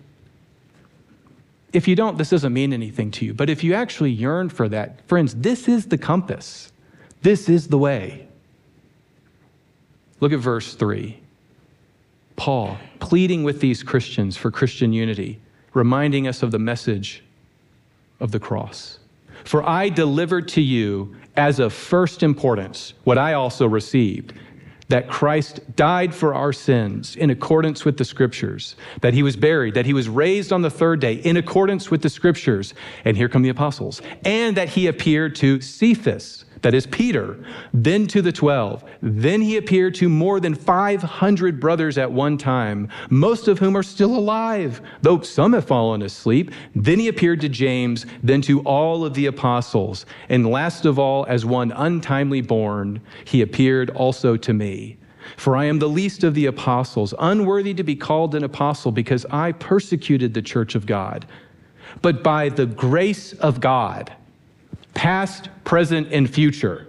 If 1.73 1.87
you 1.87 1.95
don't, 1.95 2.17
this 2.17 2.31
doesn't 2.31 2.53
mean 2.53 2.73
anything 2.73 3.11
to 3.13 3.27
you. 3.27 3.35
But 3.35 3.51
if 3.51 3.63
you 3.63 3.75
actually 3.75 4.11
yearn 4.11 4.49
for 4.49 4.69
that, 4.71 5.07
friends, 5.07 5.35
this 5.35 5.69
is 5.69 5.87
the 5.87 5.99
compass. 5.99 6.73
This 7.23 7.49
is 7.49 7.69
the 7.69 7.79
way. 7.79 8.27
Look 10.21 10.33
at 10.33 10.39
verse 10.39 10.75
3. 10.75 11.21
Paul 12.37 12.79
pleading 13.01 13.43
with 13.45 13.61
these 13.61 13.83
Christians 13.83 14.37
for 14.37 14.51
Christian 14.51 14.93
unity, 14.93 15.41
reminding 15.75 16.27
us 16.27 16.43
of 16.43 16.51
the 16.51 16.59
message 16.59 17.23
of 18.21 18.33
the 18.33 18.41
cross. 18.41 18.99
For 19.45 19.69
I 19.69 19.89
delivered 19.89 20.49
to 20.49 20.61
you 20.61 21.15
as 21.37 21.59
of 21.59 21.73
first 21.73 22.23
importance 22.23 22.95
what 23.05 23.19
I 23.19 23.35
also 23.35 23.67
received 23.67 24.33
that 24.89 25.09
Christ 25.09 25.61
died 25.77 26.15
for 26.15 26.35
our 26.35 26.53
sins 26.53 27.15
in 27.15 27.31
accordance 27.31 27.85
with 27.85 27.99
the 27.99 28.05
scriptures, 28.05 28.75
that 29.03 29.15
he 29.15 29.23
was 29.23 29.37
buried, 29.37 29.75
that 29.75 29.87
he 29.87 29.93
was 29.93 30.09
raised 30.09 30.53
on 30.53 30.63
the 30.63 30.71
third 30.71 31.01
day 31.01 31.15
in 31.15 31.37
accordance 31.37 31.91
with 31.91 32.03
the 32.03 32.09
scriptures. 32.09 32.73
And 33.05 33.17
here 33.17 33.29
come 33.29 33.43
the 33.43 33.51
apostles. 33.51 34.01
And 34.25 34.57
that 34.57 34.71
he 34.71 34.87
appeared 34.87 35.35
to 35.37 35.61
Cephas, 35.61 36.45
that 36.63 36.75
is 36.75 36.87
Peter, 36.87 37.45
then 37.73 38.07
to 38.09 38.23
the 38.23 38.33
12. 38.33 38.85
Then 39.03 39.41
he 39.41 39.57
appeared 39.57 39.95
to 39.97 40.09
more 40.09 40.41
than 40.41 40.55
500 40.55 41.61
brothers 41.61 41.99
at 41.99 42.11
one 42.11 42.39
time, 42.39 42.89
most 43.11 43.49
of 43.49 43.59
whom 43.59 43.77
are 43.77 43.83
still 43.83 44.17
alive, 44.17 44.81
though 45.03 45.21
some 45.21 45.53
have 45.53 45.67
fallen 45.67 46.03
asleep. 46.03 46.53
Then 46.75 46.99
he 46.99 47.09
appeared 47.09 47.41
to 47.43 47.49
James, 47.49 48.07
then 48.23 48.43
to 48.43 48.61
all 48.61 49.05
of 49.05 49.15
the 49.15 49.27
apostles. 49.27 50.07
And 50.29 50.51
last 50.51 50.85
of 50.85 50.99
all, 50.99 51.27
as 51.29 51.45
one 51.45 51.73
untimely 51.73 52.41
born, 52.41 53.01
he 53.25 53.43
appeared 53.43 53.91
also 53.91 54.37
to 54.37 54.53
me. 54.53 54.99
For 55.37 55.57
I 55.57 55.67
am 55.67 55.79
the 55.79 55.89
least 55.89 56.25
of 56.25 56.35
the 56.35 56.47
apostles, 56.47 57.13
unworthy 57.19 57.75
to 57.75 57.83
be 57.83 57.97
called 57.97 58.35
an 58.35 58.45
apostle 58.45 58.93
because 58.93 59.27
I 59.31 59.53
persecuted 59.53 60.33
the 60.33 60.43
church 60.43 60.75
of 60.75 60.87
God. 60.87 61.27
But 62.03 62.23
by 62.23 62.49
the 62.49 62.67
grace 62.67 63.33
of 63.35 63.61
God, 63.61 64.13
past, 64.99 65.49
present, 65.63 66.09
and 66.11 66.29
future. 66.29 66.89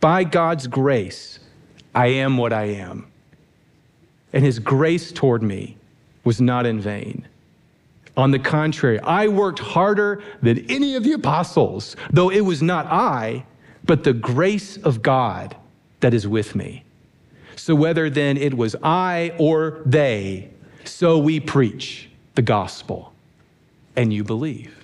By 0.00 0.24
God's 0.24 0.66
grace, 0.66 1.38
I 1.94 2.08
am 2.08 2.36
what 2.36 2.52
I 2.52 2.64
am. 2.64 3.06
And 4.32 4.44
his 4.44 4.58
grace 4.58 5.12
toward 5.12 5.40
me 5.40 5.76
was 6.24 6.40
not 6.40 6.66
in 6.66 6.80
vain. 6.80 7.28
On 8.16 8.32
the 8.32 8.40
contrary, 8.40 8.98
I 8.98 9.28
worked 9.28 9.60
harder 9.60 10.20
than 10.42 10.68
any 10.68 10.96
of 10.96 11.04
the 11.04 11.12
apostles, 11.12 11.94
though 12.10 12.28
it 12.28 12.40
was 12.40 12.60
not 12.60 12.86
I, 12.86 13.46
but 13.84 14.02
the 14.02 14.12
grace 14.12 14.76
of 14.78 15.00
God 15.00 15.54
that 16.00 16.12
is 16.12 16.26
with 16.26 16.56
me. 16.56 16.82
So 17.54 17.76
whether 17.76 18.10
then 18.10 18.36
it 18.36 18.54
was 18.54 18.74
I 18.82 19.32
or 19.38 19.80
they, 19.86 20.50
so 20.84 21.18
we 21.18 21.38
preach 21.38 22.08
the 22.34 22.42
gospel, 22.42 23.12
and 23.94 24.12
you 24.12 24.24
believe. 24.24 24.83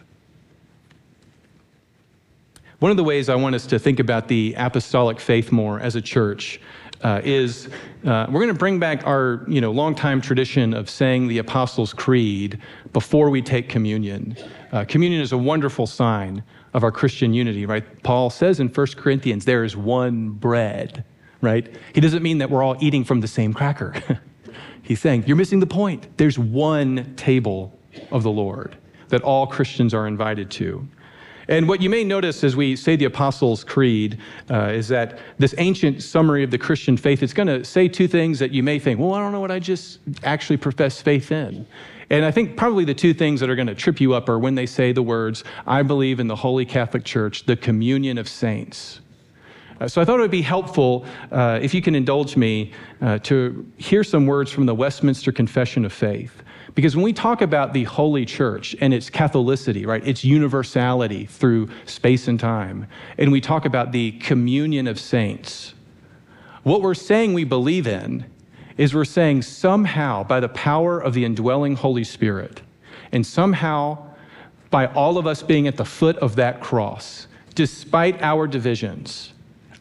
One 2.80 2.90
of 2.90 2.96
the 2.96 3.04
ways 3.04 3.28
I 3.28 3.34
want 3.34 3.54
us 3.54 3.66
to 3.66 3.78
think 3.78 4.00
about 4.00 4.26
the 4.26 4.54
apostolic 4.56 5.20
faith 5.20 5.52
more 5.52 5.78
as 5.80 5.96
a 5.96 6.00
church 6.00 6.62
uh, 7.02 7.20
is 7.22 7.68
uh, 8.06 8.24
we're 8.30 8.40
going 8.40 8.48
to 8.48 8.54
bring 8.54 8.78
back 8.78 9.06
our 9.06 9.44
you 9.46 9.60
know 9.60 9.70
longtime 9.70 10.22
tradition 10.22 10.72
of 10.72 10.88
saying 10.88 11.28
the 11.28 11.36
Apostles' 11.36 11.92
Creed 11.92 12.58
before 12.94 13.28
we 13.28 13.42
take 13.42 13.68
communion. 13.68 14.34
Uh, 14.72 14.86
communion 14.86 15.20
is 15.20 15.32
a 15.32 15.36
wonderful 15.36 15.86
sign 15.86 16.42
of 16.72 16.82
our 16.82 16.90
Christian 16.90 17.34
unity, 17.34 17.66
right? 17.66 17.84
Paul 18.02 18.30
says 18.30 18.60
in 18.60 18.68
1 18.68 18.86
Corinthians, 18.96 19.44
there 19.44 19.62
is 19.62 19.76
one 19.76 20.30
bread, 20.30 21.04
right? 21.42 21.68
He 21.94 22.00
doesn't 22.00 22.22
mean 22.22 22.38
that 22.38 22.48
we're 22.48 22.62
all 22.62 22.78
eating 22.80 23.04
from 23.04 23.20
the 23.20 23.28
same 23.28 23.52
cracker. 23.52 23.94
He's 24.82 25.00
saying, 25.00 25.24
you're 25.26 25.36
missing 25.36 25.60
the 25.60 25.66
point. 25.66 26.16
There's 26.16 26.38
one 26.38 27.14
table 27.16 27.78
of 28.10 28.22
the 28.22 28.30
Lord 28.30 28.78
that 29.08 29.20
all 29.20 29.46
Christians 29.46 29.92
are 29.92 30.06
invited 30.06 30.50
to. 30.52 30.88
And 31.50 31.66
what 31.66 31.82
you 31.82 31.90
may 31.90 32.04
notice 32.04 32.44
as 32.44 32.54
we 32.54 32.76
say 32.76 32.94
the 32.94 33.06
Apostles' 33.06 33.64
Creed 33.64 34.20
uh, 34.48 34.68
is 34.68 34.86
that 34.86 35.18
this 35.38 35.52
ancient 35.58 36.00
summary 36.00 36.44
of 36.44 36.52
the 36.52 36.58
Christian 36.58 36.96
faith, 36.96 37.24
it's 37.24 37.32
going 37.32 37.48
to 37.48 37.64
say 37.64 37.88
two 37.88 38.06
things 38.06 38.38
that 38.38 38.52
you 38.52 38.62
may 38.62 38.78
think, 38.78 39.00
well, 39.00 39.14
I 39.14 39.18
don't 39.18 39.32
know 39.32 39.40
what 39.40 39.50
I 39.50 39.58
just 39.58 39.98
actually 40.22 40.58
profess 40.58 41.02
faith 41.02 41.32
in. 41.32 41.66
And 42.08 42.24
I 42.24 42.30
think 42.30 42.56
probably 42.56 42.84
the 42.84 42.94
two 42.94 43.12
things 43.12 43.40
that 43.40 43.50
are 43.50 43.56
going 43.56 43.66
to 43.66 43.74
trip 43.74 44.00
you 44.00 44.14
up 44.14 44.28
are 44.28 44.38
when 44.38 44.54
they 44.54 44.64
say 44.64 44.92
the 44.92 45.02
words, 45.02 45.42
I 45.66 45.82
believe 45.82 46.20
in 46.20 46.28
the 46.28 46.36
Holy 46.36 46.64
Catholic 46.64 47.04
Church, 47.04 47.46
the 47.46 47.56
communion 47.56 48.16
of 48.16 48.28
saints. 48.28 49.00
Uh, 49.80 49.88
so 49.88 50.00
I 50.00 50.04
thought 50.04 50.18
it 50.18 50.22
would 50.22 50.30
be 50.30 50.42
helpful, 50.42 51.04
uh, 51.32 51.58
if 51.60 51.74
you 51.74 51.82
can 51.82 51.96
indulge 51.96 52.36
me, 52.36 52.72
uh, 53.02 53.18
to 53.20 53.66
hear 53.76 54.04
some 54.04 54.24
words 54.24 54.52
from 54.52 54.66
the 54.66 54.74
Westminster 54.74 55.32
Confession 55.32 55.84
of 55.84 55.92
Faith. 55.92 56.44
Because 56.74 56.94
when 56.94 57.04
we 57.04 57.12
talk 57.12 57.42
about 57.42 57.72
the 57.72 57.84
Holy 57.84 58.24
Church 58.24 58.76
and 58.80 58.94
its 58.94 59.10
Catholicity, 59.10 59.86
right, 59.86 60.06
its 60.06 60.24
universality 60.24 61.26
through 61.26 61.68
space 61.84 62.28
and 62.28 62.38
time, 62.38 62.86
and 63.18 63.32
we 63.32 63.40
talk 63.40 63.64
about 63.64 63.92
the 63.92 64.12
communion 64.12 64.86
of 64.86 64.98
saints, 64.98 65.74
what 66.62 66.82
we're 66.82 66.94
saying 66.94 67.34
we 67.34 67.44
believe 67.44 67.86
in 67.86 68.24
is 68.76 68.94
we're 68.94 69.04
saying 69.04 69.42
somehow 69.42 70.22
by 70.22 70.40
the 70.40 70.48
power 70.48 70.98
of 70.98 71.14
the 71.14 71.24
indwelling 71.24 71.76
Holy 71.76 72.04
Spirit, 72.04 72.62
and 73.12 73.26
somehow 73.26 73.98
by 74.70 74.86
all 74.86 75.18
of 75.18 75.26
us 75.26 75.42
being 75.42 75.66
at 75.66 75.76
the 75.76 75.84
foot 75.84 76.16
of 76.18 76.36
that 76.36 76.60
cross, 76.60 77.26
despite 77.54 78.22
our 78.22 78.46
divisions, 78.46 79.32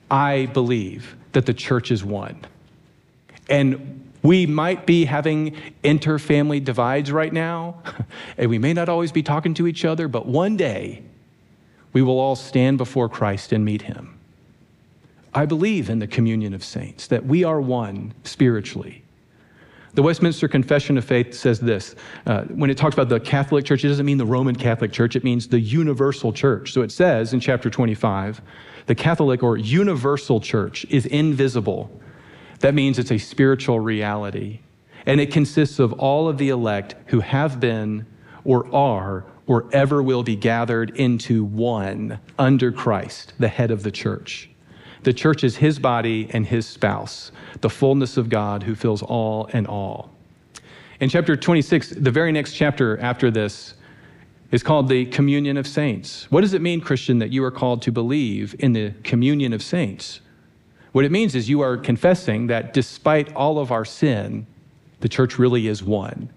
I 0.10 0.48
believe 0.48 1.16
that 1.34 1.46
the 1.46 1.54
church 1.54 1.92
is 1.92 2.04
one. 2.04 2.46
And 3.48 3.99
we 4.22 4.46
might 4.46 4.86
be 4.86 5.06
having 5.06 5.56
inter-family 5.84 6.60
divides 6.60 7.12
right 7.12 7.32
now, 7.32 7.82
and 8.38 8.50
we 8.50 8.60
may 8.60 8.74
not 8.74 8.90
always 8.90 9.12
be 9.12 9.24
talking 9.24 9.54
to 9.56 9.68
each 9.68 9.86
other, 9.86 10.08
but 10.08 10.26
one 10.26 10.58
day 10.58 11.04
we 11.94 12.02
will 12.02 12.20
all 12.20 12.36
stand 12.36 12.78
before 12.78 13.10
Christ 13.10 13.52
and 13.52 13.64
meet 13.64 13.84
him. 13.84 14.18
I 15.34 15.46
believe 15.46 15.90
in 15.90 16.00
the 16.00 16.08
communion 16.08 16.54
of 16.54 16.64
saints, 16.64 17.08
that 17.08 17.26
we 17.26 17.44
are 17.44 17.62
one 17.62 18.14
spiritually. 18.24 19.04
The 19.94 20.04
Westminster 20.04 20.48
Confession 20.48 20.98
of 20.98 21.06
Faith 21.06 21.34
says 21.34 21.60
this 21.60 21.96
uh, 22.26 22.44
when 22.44 22.70
it 22.70 22.78
talks 22.78 22.94
about 22.94 23.10
the 23.10 23.20
Catholic 23.20 23.66
Church, 23.66 23.84
it 23.84 23.88
doesn't 23.88 24.06
mean 24.06 24.18
the 24.18 24.26
Roman 24.26 24.56
Catholic 24.56 24.92
Church, 24.92 25.16
it 25.16 25.24
means 25.24 25.48
the 25.48 25.60
universal 25.60 26.32
church. 26.32 26.74
So 26.74 26.82
it 26.82 26.92
says 26.92 27.34
in 27.34 27.40
chapter 27.40 27.70
25, 27.70 28.42
the 28.86 28.96
Catholic 28.96 29.44
or 29.44 29.58
universal 29.58 30.40
church 30.40 30.86
is 30.90 31.06
invisible 31.06 31.90
that 32.60 32.74
means 32.74 33.00
it's 33.00 33.12
a 33.12 33.18
spiritual 33.18 33.80
reality. 33.80 34.60
And 35.06 35.20
it 35.20 35.32
consists 35.32 35.80
of 35.80 35.94
all 35.94 36.28
of 36.28 36.38
the 36.38 36.50
elect 36.50 36.96
who 37.08 37.22
have 37.22 37.60
been 37.60 38.06
or 38.44 38.74
are 38.74 39.26
or 39.48 39.68
ever 39.74 40.04
will 40.04 40.22
be 40.22 40.36
gathered 40.36 40.92
into 40.92 41.44
one 41.44 42.20
under 42.38 42.72
Christ, 42.72 43.34
the 43.40 43.48
head 43.48 43.72
of 43.72 43.82
the 43.82 43.92
church. 43.92 44.50
The 45.04 45.14
church 45.14 45.44
is 45.44 45.56
his 45.56 45.80
body 45.80 46.30
and 46.32 46.46
his 46.46 46.68
spouse, 46.68 47.32
the 47.62 47.70
fullness 47.70 48.18
of 48.18 48.30
God 48.30 48.64
who 48.64 48.76
fills 48.76 49.02
all 49.02 49.50
and 49.54 49.66
all. 49.66 50.12
In 51.00 51.10
chapter 51.10 51.36
26, 51.36 51.92
the 51.92 52.12
very 52.12 52.32
next 52.32 52.54
chapter 52.54 53.00
after 53.00 53.32
this, 53.32 53.74
is 54.52 54.64
called 54.64 54.90
the 54.90 55.06
communion 55.06 55.58
of 55.58 55.68
saints. 55.68 56.30
What 56.32 56.42
does 56.42 56.54
it 56.54 56.62
mean, 56.62 56.82
Christian, 56.82 57.20
that 57.20 57.30
you 57.30 57.44
are 57.44 57.52
called 57.52 57.82
to 57.84 57.92
believe 57.92 58.56
in 58.60 58.74
the 58.74 58.94
communion 59.04 59.54
of 59.54 59.62
saints? 59.62 60.22
What 60.92 61.06
it 61.06 61.12
means 61.12 61.36
is 61.36 61.50
you 61.50 61.62
are 61.62 61.78
confessing 61.78 62.48
that 62.48 62.74
despite 62.74 63.34
all 63.36 63.60
of 63.60 63.72
our 63.72 63.86
sin, 63.86 64.48
the 65.02 65.10
church 65.10 65.38
really 65.38 65.68
is 65.68 65.84
one. 65.84 66.30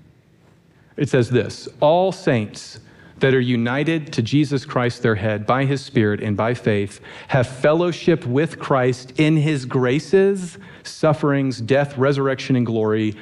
It 0.97 1.09
says 1.09 1.31
this 1.31 1.69
All 1.81 2.13
saints 2.13 2.81
that 3.19 3.35
are 3.35 3.41
united 3.41 4.13
to 4.13 4.23
Jesus 4.23 4.65
Christ, 4.65 5.03
their 5.03 5.15
head, 5.15 5.47
by 5.47 5.65
his 5.65 5.83
Spirit 5.83 6.21
and 6.23 6.37
by 6.37 6.55
faith, 6.55 7.01
have 7.29 7.47
fellowship 7.47 8.27
with 8.27 8.59
Christ 8.59 9.13
in 9.19 9.37
his 9.37 9.65
graces, 9.65 10.59
sufferings, 10.83 11.61
death, 11.61 11.97
resurrection, 11.97 12.57
and 12.57 12.67
glory, 12.67 13.17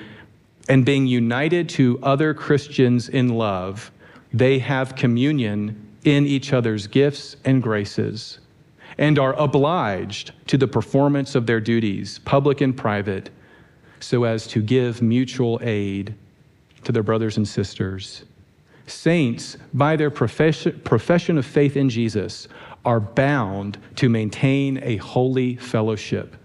and 0.68 0.84
being 0.84 1.06
united 1.06 1.68
to 1.70 1.98
other 2.02 2.32
Christians 2.32 3.08
in 3.08 3.28
love, 3.28 3.90
they 4.32 4.58
have 4.58 4.96
communion 4.96 5.86
in 6.04 6.26
each 6.26 6.52
other's 6.52 6.86
gifts 6.86 7.36
and 7.44 7.62
graces 7.62 8.38
and 9.00 9.18
are 9.18 9.32
obliged 9.32 10.32
to 10.46 10.58
the 10.58 10.68
performance 10.68 11.34
of 11.34 11.46
their 11.46 11.60
duties, 11.60 12.20
public 12.20 12.60
and 12.60 12.76
private, 12.76 13.30
so 13.98 14.24
as 14.24 14.46
to 14.46 14.60
give 14.60 15.00
mutual 15.00 15.58
aid 15.62 16.14
to 16.84 16.92
their 16.92 17.02
brothers 17.02 17.38
and 17.38 17.48
sisters. 17.48 18.24
Saints, 18.86 19.56
by 19.72 19.96
their 19.96 20.10
profession, 20.10 21.38
of 21.38 21.46
faith 21.46 21.76
in 21.76 21.88
Jesus, 21.88 22.46
are 22.84 23.00
bound 23.00 23.78
to 23.96 24.10
maintain 24.10 24.78
a 24.82 24.96
holy 24.96 25.56
fellowship 25.56 26.36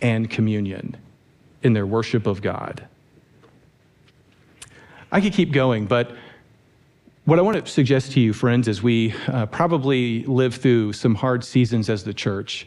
and 0.00 0.30
communion 0.30 0.96
in 1.62 1.72
their 1.72 1.86
worship 1.86 2.26
of 2.26 2.42
God. 2.42 2.86
I 5.10 5.20
could 5.20 5.32
keep 5.32 5.52
going, 5.52 5.86
but 5.86 6.12
what 7.24 7.38
I 7.38 7.42
want 7.42 7.64
to 7.64 7.70
suggest 7.70 8.12
to 8.12 8.20
you, 8.20 8.32
friends, 8.32 8.66
as 8.66 8.82
we 8.82 9.14
uh, 9.28 9.46
probably 9.46 10.24
live 10.24 10.56
through 10.56 10.92
some 10.92 11.14
hard 11.14 11.44
seasons 11.44 11.88
as 11.88 12.02
the 12.02 12.14
church, 12.14 12.66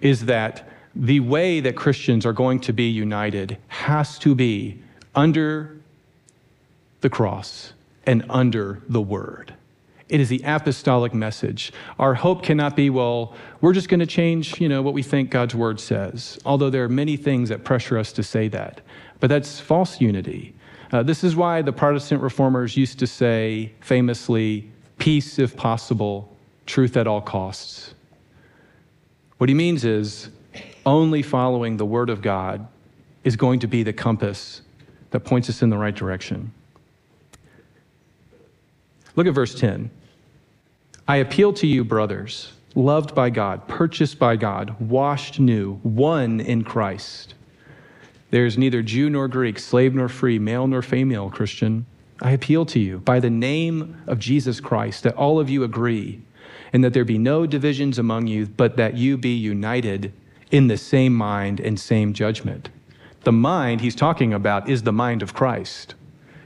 is 0.00 0.24
that 0.24 0.68
the 0.94 1.20
way 1.20 1.60
that 1.60 1.76
Christians 1.76 2.24
are 2.24 2.32
going 2.32 2.60
to 2.60 2.72
be 2.72 2.84
united 2.84 3.58
has 3.68 4.18
to 4.20 4.34
be 4.34 4.82
under 5.14 5.76
the 7.02 7.10
cross 7.10 7.74
and 8.06 8.24
under 8.30 8.82
the 8.88 9.00
word. 9.02 9.54
It 10.08 10.18
is 10.18 10.28
the 10.28 10.42
apostolic 10.44 11.14
message. 11.14 11.72
Our 11.98 12.14
hope 12.14 12.42
cannot 12.42 12.74
be, 12.74 12.90
well, 12.90 13.34
we're 13.60 13.72
just 13.72 13.88
going 13.88 14.00
to 14.00 14.06
change, 14.06 14.60
you 14.60 14.68
know, 14.68 14.82
what 14.82 14.94
we 14.94 15.02
think 15.02 15.30
God's 15.30 15.54
word 15.54 15.78
says. 15.78 16.38
Although 16.44 16.70
there 16.70 16.82
are 16.82 16.88
many 16.88 17.16
things 17.16 17.50
that 17.50 17.64
pressure 17.64 17.96
us 17.96 18.12
to 18.14 18.22
say 18.22 18.48
that. 18.48 18.80
But 19.20 19.28
that's 19.28 19.60
false 19.60 20.00
unity. 20.00 20.54
Uh, 20.92 21.02
this 21.04 21.22
is 21.22 21.36
why 21.36 21.62
the 21.62 21.72
Protestant 21.72 22.20
reformers 22.20 22.76
used 22.76 22.98
to 22.98 23.06
say 23.06 23.72
famously, 23.80 24.68
peace 24.98 25.38
if 25.38 25.56
possible, 25.56 26.36
truth 26.66 26.96
at 26.96 27.06
all 27.06 27.20
costs. 27.20 27.94
What 29.38 29.48
he 29.48 29.54
means 29.54 29.84
is 29.84 30.30
only 30.84 31.22
following 31.22 31.76
the 31.76 31.86
Word 31.86 32.10
of 32.10 32.22
God 32.22 32.66
is 33.22 33.36
going 33.36 33.60
to 33.60 33.68
be 33.68 33.82
the 33.82 33.92
compass 33.92 34.62
that 35.10 35.20
points 35.20 35.48
us 35.48 35.62
in 35.62 35.70
the 35.70 35.78
right 35.78 35.94
direction. 35.94 36.52
Look 39.14 39.26
at 39.26 39.34
verse 39.34 39.54
10. 39.54 39.90
I 41.06 41.16
appeal 41.16 41.52
to 41.54 41.66
you, 41.66 41.84
brothers, 41.84 42.52
loved 42.74 43.14
by 43.14 43.30
God, 43.30 43.66
purchased 43.68 44.18
by 44.18 44.36
God, 44.36 44.74
washed 44.80 45.40
new, 45.40 45.74
one 45.82 46.40
in 46.40 46.62
Christ. 46.64 47.34
There 48.30 48.46
is 48.46 48.56
neither 48.56 48.82
Jew 48.82 49.10
nor 49.10 49.28
Greek, 49.28 49.58
slave 49.58 49.94
nor 49.94 50.08
free, 50.08 50.38
male 50.38 50.66
nor 50.66 50.82
female, 50.82 51.30
Christian. 51.30 51.86
I 52.22 52.32
appeal 52.32 52.64
to 52.66 52.78
you 52.78 52.98
by 52.98 53.18
the 53.18 53.30
name 53.30 54.02
of 54.06 54.18
Jesus 54.18 54.60
Christ 54.60 55.02
that 55.02 55.16
all 55.16 55.40
of 55.40 55.50
you 55.50 55.64
agree 55.64 56.22
and 56.72 56.84
that 56.84 56.92
there 56.92 57.04
be 57.04 57.18
no 57.18 57.46
divisions 57.46 57.98
among 57.98 58.28
you, 58.28 58.46
but 58.46 58.76
that 58.76 58.96
you 58.96 59.16
be 59.16 59.34
united 59.34 60.12
in 60.50 60.68
the 60.68 60.76
same 60.76 61.14
mind 61.14 61.58
and 61.60 61.78
same 61.78 62.12
judgment. 62.12 62.68
The 63.22 63.32
mind 63.32 63.80
he's 63.80 63.96
talking 63.96 64.32
about 64.32 64.68
is 64.68 64.82
the 64.82 64.92
mind 64.92 65.22
of 65.22 65.34
Christ. 65.34 65.94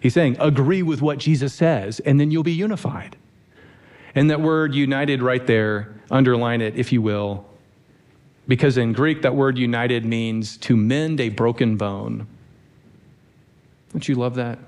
He's 0.00 0.14
saying, 0.14 0.36
agree 0.40 0.82
with 0.82 1.02
what 1.02 1.18
Jesus 1.18 1.54
says, 1.54 2.00
and 2.00 2.18
then 2.18 2.30
you'll 2.30 2.42
be 2.42 2.52
unified. 2.52 3.16
And 4.14 4.30
that 4.30 4.40
word 4.40 4.74
united 4.74 5.22
right 5.22 5.46
there, 5.46 5.94
underline 6.10 6.60
it 6.60 6.76
if 6.76 6.92
you 6.92 7.02
will, 7.02 7.46
because 8.46 8.76
in 8.76 8.92
Greek, 8.92 9.22
that 9.22 9.34
word 9.34 9.56
united 9.56 10.04
means 10.04 10.56
to 10.58 10.76
mend 10.76 11.20
a 11.20 11.30
broken 11.30 11.76
bone. 11.76 12.26
Don't 13.92 14.06
you 14.08 14.14
love 14.16 14.34
that? 14.34 14.58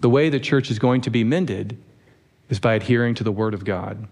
The 0.00 0.10
way 0.10 0.28
the 0.28 0.40
church 0.40 0.70
is 0.70 0.78
going 0.78 1.00
to 1.02 1.10
be 1.10 1.24
mended 1.24 1.78
is 2.48 2.60
by 2.60 2.74
adhering 2.74 3.14
to 3.16 3.24
the 3.24 3.32
word 3.32 3.54
of 3.54 3.64
God. 3.64 4.06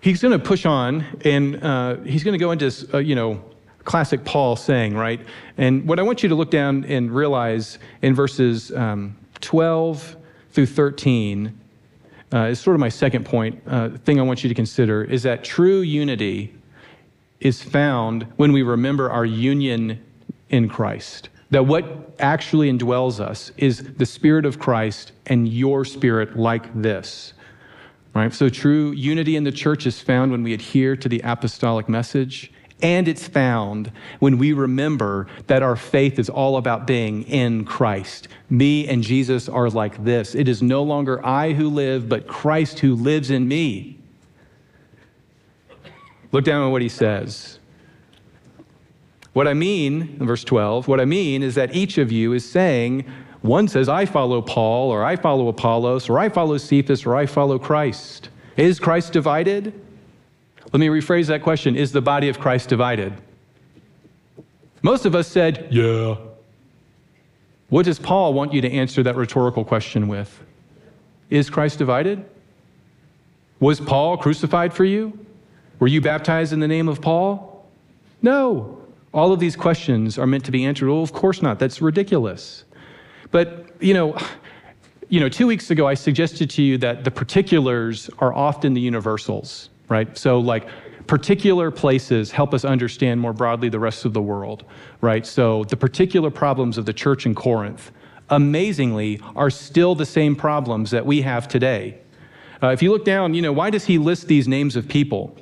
He's 0.00 0.22
going 0.22 0.32
to 0.32 0.38
push 0.38 0.64
on, 0.64 1.04
and 1.24 1.62
uh, 1.62 1.96
he's 1.96 2.24
going 2.24 2.32
to 2.32 2.38
go 2.38 2.50
into, 2.52 2.72
uh, 2.94 2.98
you 2.98 3.14
know, 3.14 3.44
classic 3.84 4.24
Paul 4.24 4.56
saying, 4.56 4.94
right? 4.94 5.20
And 5.58 5.86
what 5.86 5.98
I 5.98 6.02
want 6.02 6.22
you 6.22 6.28
to 6.30 6.34
look 6.34 6.50
down 6.50 6.84
and 6.84 7.14
realize 7.14 7.78
in 8.00 8.14
verses 8.14 8.72
um, 8.72 9.16
12 9.40 10.16
through 10.52 10.66
13 10.66 11.58
uh, 12.32 12.38
is 12.38 12.60
sort 12.60 12.74
of 12.74 12.80
my 12.80 12.88
second 12.88 13.26
point, 13.26 13.60
uh, 13.66 13.90
thing 13.90 14.18
I 14.18 14.22
want 14.22 14.42
you 14.42 14.48
to 14.48 14.54
consider, 14.54 15.04
is 15.04 15.22
that 15.24 15.44
true 15.44 15.80
unity 15.80 16.54
is 17.40 17.62
found 17.62 18.24
when 18.36 18.52
we 18.52 18.62
remember 18.62 19.10
our 19.10 19.24
union 19.24 20.02
in 20.50 20.68
Christ. 20.68 21.28
That 21.50 21.66
what 21.66 22.14
actually 22.20 22.70
indwells 22.70 23.18
us 23.18 23.50
is 23.56 23.94
the 23.94 24.06
Spirit 24.06 24.44
of 24.44 24.58
Christ 24.58 25.12
and 25.26 25.48
your 25.48 25.84
spirit 25.84 26.36
like 26.36 26.80
this. 26.80 27.32
Right? 28.14 28.32
So 28.32 28.48
true 28.48 28.92
unity 28.92 29.36
in 29.36 29.44
the 29.44 29.52
church 29.52 29.86
is 29.86 30.00
found 30.00 30.32
when 30.32 30.42
we 30.42 30.52
adhere 30.52 30.96
to 30.96 31.08
the 31.08 31.20
apostolic 31.24 31.88
message. 31.88 32.52
And 32.82 33.08
it's 33.08 33.28
found 33.28 33.92
when 34.20 34.38
we 34.38 34.52
remember 34.52 35.26
that 35.48 35.62
our 35.62 35.76
faith 35.76 36.18
is 36.18 36.30
all 36.30 36.56
about 36.56 36.86
being 36.86 37.24
in 37.24 37.64
Christ. 37.64 38.28
Me 38.48 38.88
and 38.88 39.02
Jesus 39.02 39.48
are 39.48 39.68
like 39.68 40.02
this. 40.02 40.34
It 40.34 40.48
is 40.48 40.62
no 40.62 40.82
longer 40.82 41.24
I 41.24 41.52
who 41.52 41.68
live, 41.68 42.08
but 42.08 42.26
Christ 42.26 42.78
who 42.78 42.94
lives 42.94 43.30
in 43.30 43.46
me. 43.46 43.99
Look 46.32 46.44
down 46.44 46.66
at 46.66 46.70
what 46.70 46.82
he 46.82 46.88
says. 46.88 47.58
What 49.32 49.46
I 49.46 49.54
mean, 49.54 50.16
in 50.20 50.26
verse 50.26 50.44
12, 50.44 50.88
what 50.88 51.00
I 51.00 51.04
mean 51.04 51.42
is 51.42 51.54
that 51.54 51.74
each 51.74 51.98
of 51.98 52.10
you 52.10 52.32
is 52.32 52.48
saying, 52.48 53.04
one 53.42 53.68
says, 53.68 53.88
I 53.88 54.04
follow 54.04 54.42
Paul, 54.42 54.90
or 54.90 55.04
I 55.04 55.16
follow 55.16 55.48
Apollos, 55.48 56.08
or 56.08 56.18
I 56.18 56.28
follow 56.28 56.58
Cephas, 56.58 57.06
or 57.06 57.16
I 57.16 57.26
follow 57.26 57.58
Christ. 57.58 58.28
Is 58.56 58.78
Christ 58.78 59.12
divided? 59.12 59.72
Let 60.72 60.80
me 60.80 60.88
rephrase 60.88 61.26
that 61.28 61.42
question 61.42 61.76
Is 61.76 61.92
the 61.92 62.02
body 62.02 62.28
of 62.28 62.38
Christ 62.38 62.68
divided? 62.68 63.14
Most 64.82 65.06
of 65.06 65.14
us 65.14 65.28
said, 65.28 65.68
Yeah. 65.70 66.16
What 67.68 67.84
does 67.84 68.00
Paul 68.00 68.34
want 68.34 68.52
you 68.52 68.60
to 68.60 68.70
answer 68.70 69.02
that 69.04 69.14
rhetorical 69.14 69.64
question 69.64 70.08
with? 70.08 70.42
Is 71.30 71.48
Christ 71.48 71.78
divided? 71.78 72.24
Was 73.60 73.78
Paul 73.78 74.16
crucified 74.16 74.74
for 74.74 74.84
you? 74.84 75.16
Were 75.80 75.88
you 75.88 76.02
baptized 76.02 76.52
in 76.52 76.60
the 76.60 76.68
name 76.68 76.88
of 76.88 77.00
Paul? 77.00 77.66
No. 78.20 78.78
All 79.12 79.32
of 79.32 79.40
these 79.40 79.56
questions 79.56 80.18
are 80.18 80.26
meant 80.26 80.44
to 80.44 80.52
be 80.52 80.64
answered. 80.66 80.88
Well, 80.88 81.02
of 81.02 81.12
course 81.12 81.40
not. 81.40 81.58
That's 81.58 81.80
ridiculous. 81.80 82.64
But, 83.30 83.70
you 83.80 83.94
know, 83.94 84.16
you 85.08 85.20
know, 85.20 85.28
two 85.28 85.46
weeks 85.46 85.70
ago 85.70 85.88
I 85.88 85.94
suggested 85.94 86.50
to 86.50 86.62
you 86.62 86.76
that 86.78 87.04
the 87.04 87.10
particulars 87.10 88.10
are 88.18 88.32
often 88.34 88.74
the 88.74 88.80
universals, 88.80 89.70
right? 89.88 90.16
So, 90.18 90.38
like, 90.38 90.68
particular 91.06 91.70
places 91.70 92.30
help 92.30 92.52
us 92.52 92.64
understand 92.64 93.18
more 93.18 93.32
broadly 93.32 93.70
the 93.70 93.80
rest 93.80 94.04
of 94.04 94.12
the 94.12 94.22
world, 94.22 94.64
right? 95.00 95.26
So, 95.26 95.64
the 95.64 95.76
particular 95.76 96.30
problems 96.30 96.76
of 96.76 96.84
the 96.84 96.92
church 96.92 97.24
in 97.24 97.34
Corinth, 97.34 97.90
amazingly, 98.28 99.20
are 99.34 99.50
still 99.50 99.94
the 99.94 100.06
same 100.06 100.36
problems 100.36 100.90
that 100.90 101.06
we 101.06 101.22
have 101.22 101.48
today. 101.48 101.98
Uh, 102.62 102.68
if 102.68 102.82
you 102.82 102.92
look 102.92 103.06
down, 103.06 103.32
you 103.32 103.40
know, 103.40 103.52
why 103.52 103.70
does 103.70 103.86
he 103.86 103.96
list 103.96 104.28
these 104.28 104.46
names 104.46 104.76
of 104.76 104.86
people? 104.86 105.36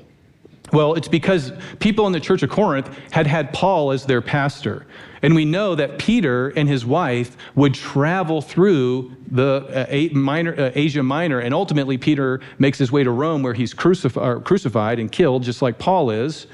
Well, 0.73 0.95
it's 0.95 1.09
because 1.09 1.53
people 1.79 2.07
in 2.07 2.13
the 2.13 2.21
church 2.21 2.43
of 2.43 2.51
Corinth 2.51 2.91
had 3.11 3.27
had 3.27 3.53
Paul 3.53 3.91
as 3.91 4.07
their 4.07 4.21
pastor. 4.21 4.87
And 5.23 5.35
we 5.35 5.45
know 5.45 5.75
that 5.75 5.99
Peter 5.99 6.51
and 6.51 6.69
his 6.69 6.85
wife 6.85 7.37
would 7.55 7.75
travel 7.75 8.41
through 8.41 9.17
the 9.31 10.11
uh, 10.13 10.17
minor, 10.17 10.55
uh, 10.59 10.71
Asia 10.75 11.03
Minor, 11.03 11.41
and 11.41 11.53
ultimately 11.55 11.99
Peter 11.99 12.41
makes 12.59 12.79
his 12.79 12.93
way 12.93 13.03
to 13.03 13.11
Rome 13.11 13.43
where 13.43 13.55
he's 13.55 13.75
crucif- 13.75 14.45
crucified 14.45 14.99
and 14.99 15.11
killed, 15.11 15.43
just 15.43 15.63
like 15.63 15.79
Paul 15.79 16.11
is. 16.11 16.47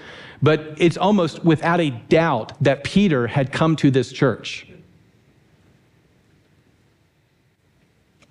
But 0.42 0.74
it's 0.78 0.96
almost 0.96 1.44
without 1.44 1.80
a 1.80 1.90
doubt 1.90 2.52
that 2.62 2.84
Peter 2.84 3.26
had 3.26 3.52
come 3.52 3.76
to 3.76 3.90
this 3.90 4.12
church. 4.12 4.66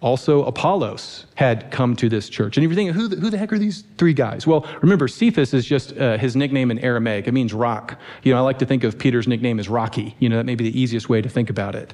Also, 0.03 0.43
Apollos 0.43 1.27
had 1.35 1.71
come 1.71 1.95
to 1.95 2.09
this 2.09 2.27
church. 2.27 2.57
And 2.57 2.63
you're 2.63 2.75
thinking, 2.75 2.93
who 2.93 3.07
the, 3.07 3.15
who 3.15 3.29
the 3.29 3.37
heck 3.37 3.53
are 3.53 3.57
these 3.57 3.85
three 3.97 4.13
guys? 4.13 4.45
Well, 4.45 4.67
remember, 4.81 5.07
Cephas 5.07 5.53
is 5.53 5.65
just 5.65 5.97
uh, 5.97 6.17
his 6.17 6.35
nickname 6.35 6.71
in 6.71 6.79
Aramaic. 6.79 7.25
It 7.25 7.31
means 7.31 7.53
rock. 7.53 7.97
You 8.21 8.33
know, 8.33 8.37
I 8.37 8.41
like 8.41 8.59
to 8.59 8.65
think 8.65 8.83
of 8.83 8.99
Peter's 8.99 9.29
nickname 9.29 9.61
as 9.61 9.69
Rocky. 9.69 10.13
You 10.19 10.27
know, 10.27 10.35
that 10.35 10.43
may 10.45 10.55
be 10.55 10.69
the 10.69 10.77
easiest 10.77 11.07
way 11.07 11.21
to 11.21 11.29
think 11.29 11.49
about 11.49 11.73
it. 11.73 11.93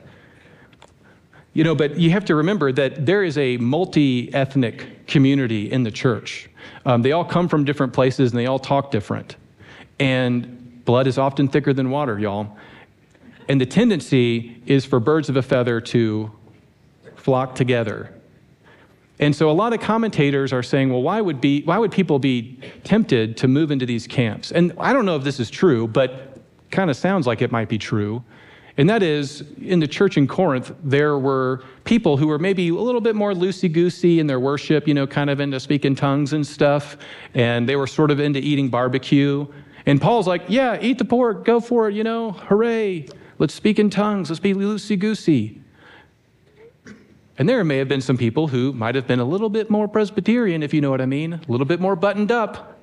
You 1.53 1.63
know, 1.63 1.75
but 1.75 1.97
you 1.97 2.09
have 2.09 2.25
to 2.25 2.35
remember 2.35 2.71
that 2.71 3.05
there 3.05 3.23
is 3.23 3.37
a 3.37 3.57
multi 3.57 4.33
ethnic 4.33 5.05
community 5.05 5.71
in 5.71 5.83
the 5.83 5.91
church. 5.91 6.49
Um, 6.87 7.03
they 7.03 7.11
all 7.11 7.25
come 7.25 7.47
from 7.47 7.63
different 7.63 7.93
places 7.93 8.31
and 8.31 8.39
they 8.39 8.47
all 8.47 8.57
talk 8.57 8.89
different. 8.89 9.35
And 9.99 10.83
blood 10.83 11.05
is 11.05 11.19
often 11.19 11.47
thicker 11.47 11.73
than 11.73 11.91
water, 11.91 12.17
y'all. 12.17 12.57
And 13.47 13.61
the 13.61 13.67
tendency 13.67 14.61
is 14.65 14.83
for 14.85 14.99
birds 14.99 15.29
of 15.29 15.35
a 15.35 15.43
feather 15.43 15.79
to 15.81 16.31
flock 17.19 17.55
together. 17.55 18.13
And 19.19 19.35
so 19.35 19.51
a 19.51 19.53
lot 19.53 19.73
of 19.73 19.81
commentators 19.81 20.53
are 20.53 20.63
saying, 20.63 20.89
well, 20.89 21.01
why 21.01 21.19
would, 21.19 21.41
be, 21.41 21.61
why 21.63 21.77
would 21.77 21.91
people 21.91 22.19
be 22.19 22.57
tempted 22.85 23.35
to 23.37 23.47
move 23.49 23.69
into 23.69 23.85
these 23.85 24.07
camps? 24.07 24.51
And 24.51 24.71
I 24.79 24.93
don't 24.93 25.05
know 25.05 25.17
if 25.17 25.23
this 25.23 25.39
is 25.39 25.49
true, 25.49 25.87
but 25.87 26.37
kind 26.71 26.89
of 26.89 26.95
sounds 26.95 27.27
like 27.27 27.41
it 27.41 27.51
might 27.51 27.67
be 27.67 27.77
true. 27.77 28.23
And 28.77 28.89
that 28.89 29.03
is, 29.03 29.43
in 29.61 29.81
the 29.81 29.87
church 29.87 30.15
in 30.15 30.25
Corinth, 30.25 30.73
there 30.81 31.19
were 31.19 31.65
people 31.83 32.15
who 32.15 32.27
were 32.27 32.39
maybe 32.39 32.69
a 32.69 32.73
little 32.73 33.01
bit 33.01 33.13
more 33.13 33.33
loosey 33.33 33.69
goosey 33.69 34.21
in 34.21 34.27
their 34.27 34.39
worship, 34.39 34.87
you 34.87 34.93
know, 34.93 35.05
kind 35.05 35.29
of 35.29 35.41
into 35.41 35.59
speaking 35.59 35.95
tongues 35.95 36.31
and 36.31 36.47
stuff. 36.47 36.95
And 37.33 37.67
they 37.67 37.75
were 37.75 37.87
sort 37.87 38.09
of 38.09 38.21
into 38.21 38.39
eating 38.39 38.69
barbecue. 38.69 39.45
And 39.85 39.99
Paul's 39.99 40.27
like, 40.27 40.43
yeah, 40.47 40.77
eat 40.79 40.97
the 40.97 41.03
pork, 41.03 41.43
go 41.43 41.59
for 41.59 41.89
it, 41.89 41.95
you 41.95 42.05
know, 42.05 42.31
hooray. 42.31 43.09
Let's 43.37 43.53
speak 43.53 43.79
in 43.79 43.89
tongues, 43.89 44.29
let's 44.29 44.39
be 44.39 44.53
loosey 44.53 44.97
goosey. 44.97 45.61
And 47.39 47.47
there 47.47 47.63
may 47.63 47.77
have 47.77 47.87
been 47.87 48.01
some 48.01 48.17
people 48.17 48.49
who 48.49 48.73
might 48.73 48.95
have 48.95 49.07
been 49.07 49.21
a 49.21 49.25
little 49.25 49.49
bit 49.49 49.69
more 49.69 49.87
Presbyterian, 49.87 50.61
if 50.61 50.73
you 50.73 50.81
know 50.81 50.91
what 50.91 50.99
I 50.99 51.05
mean, 51.05 51.33
a 51.33 51.41
little 51.47 51.65
bit 51.65 51.79
more 51.79 51.95
buttoned 51.95 52.33
up. 52.33 52.77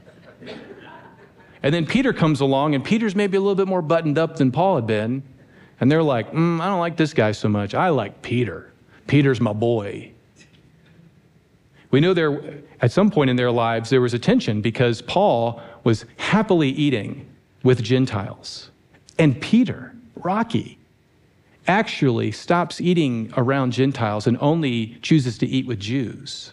And 1.62 1.75
then 1.75 1.85
Peter 1.85 2.14
comes 2.14 2.40
along, 2.40 2.75
and 2.75 2.83
Peter's 2.83 3.14
maybe 3.14 3.37
a 3.37 3.40
little 3.40 3.55
bit 3.55 3.69
more 3.69 3.83
buttoned 3.83 4.16
up 4.16 4.37
than 4.37 4.51
Paul 4.51 4.77
had 4.77 4.87
been. 4.87 5.23
And 5.79 5.92
they're 5.92 6.03
like, 6.03 6.33
mm, 6.33 6.59
I 6.61 6.69
don't 6.69 6.81
like 6.81 6.97
this 6.97 7.12
guy 7.12 7.33
so 7.33 7.51
much. 7.51 7.75
I 7.75 7.90
like 7.90 8.23
Peter. 8.23 8.73
Peter's 9.07 9.42
my 9.42 9.53
boy. 9.53 10.12
We 11.90 12.01
know 12.01 12.14
there, 12.14 12.62
at 12.81 12.92
some 12.92 13.11
point 13.11 13.29
in 13.29 13.37
their 13.37 13.51
lives, 13.51 13.90
there 13.90 14.01
was 14.01 14.14
a 14.14 14.19
tension 14.19 14.62
because 14.62 15.03
Paul 15.03 15.61
was 15.85 16.07
happily 16.16 16.71
eating 16.71 17.29
with 17.62 17.83
Gentiles. 17.83 18.71
And 19.19 19.38
Peter, 19.38 19.95
Rocky, 20.14 20.79
actually 21.68 22.33
stops 22.33 22.81
eating 22.81 23.33
around 23.37 23.72
Gentiles 23.72 24.26
and 24.26 24.37
only 24.40 24.98
chooses 25.02 25.38
to 25.38 25.46
eat 25.46 25.66
with 25.66 25.81
Jews. 25.81 26.52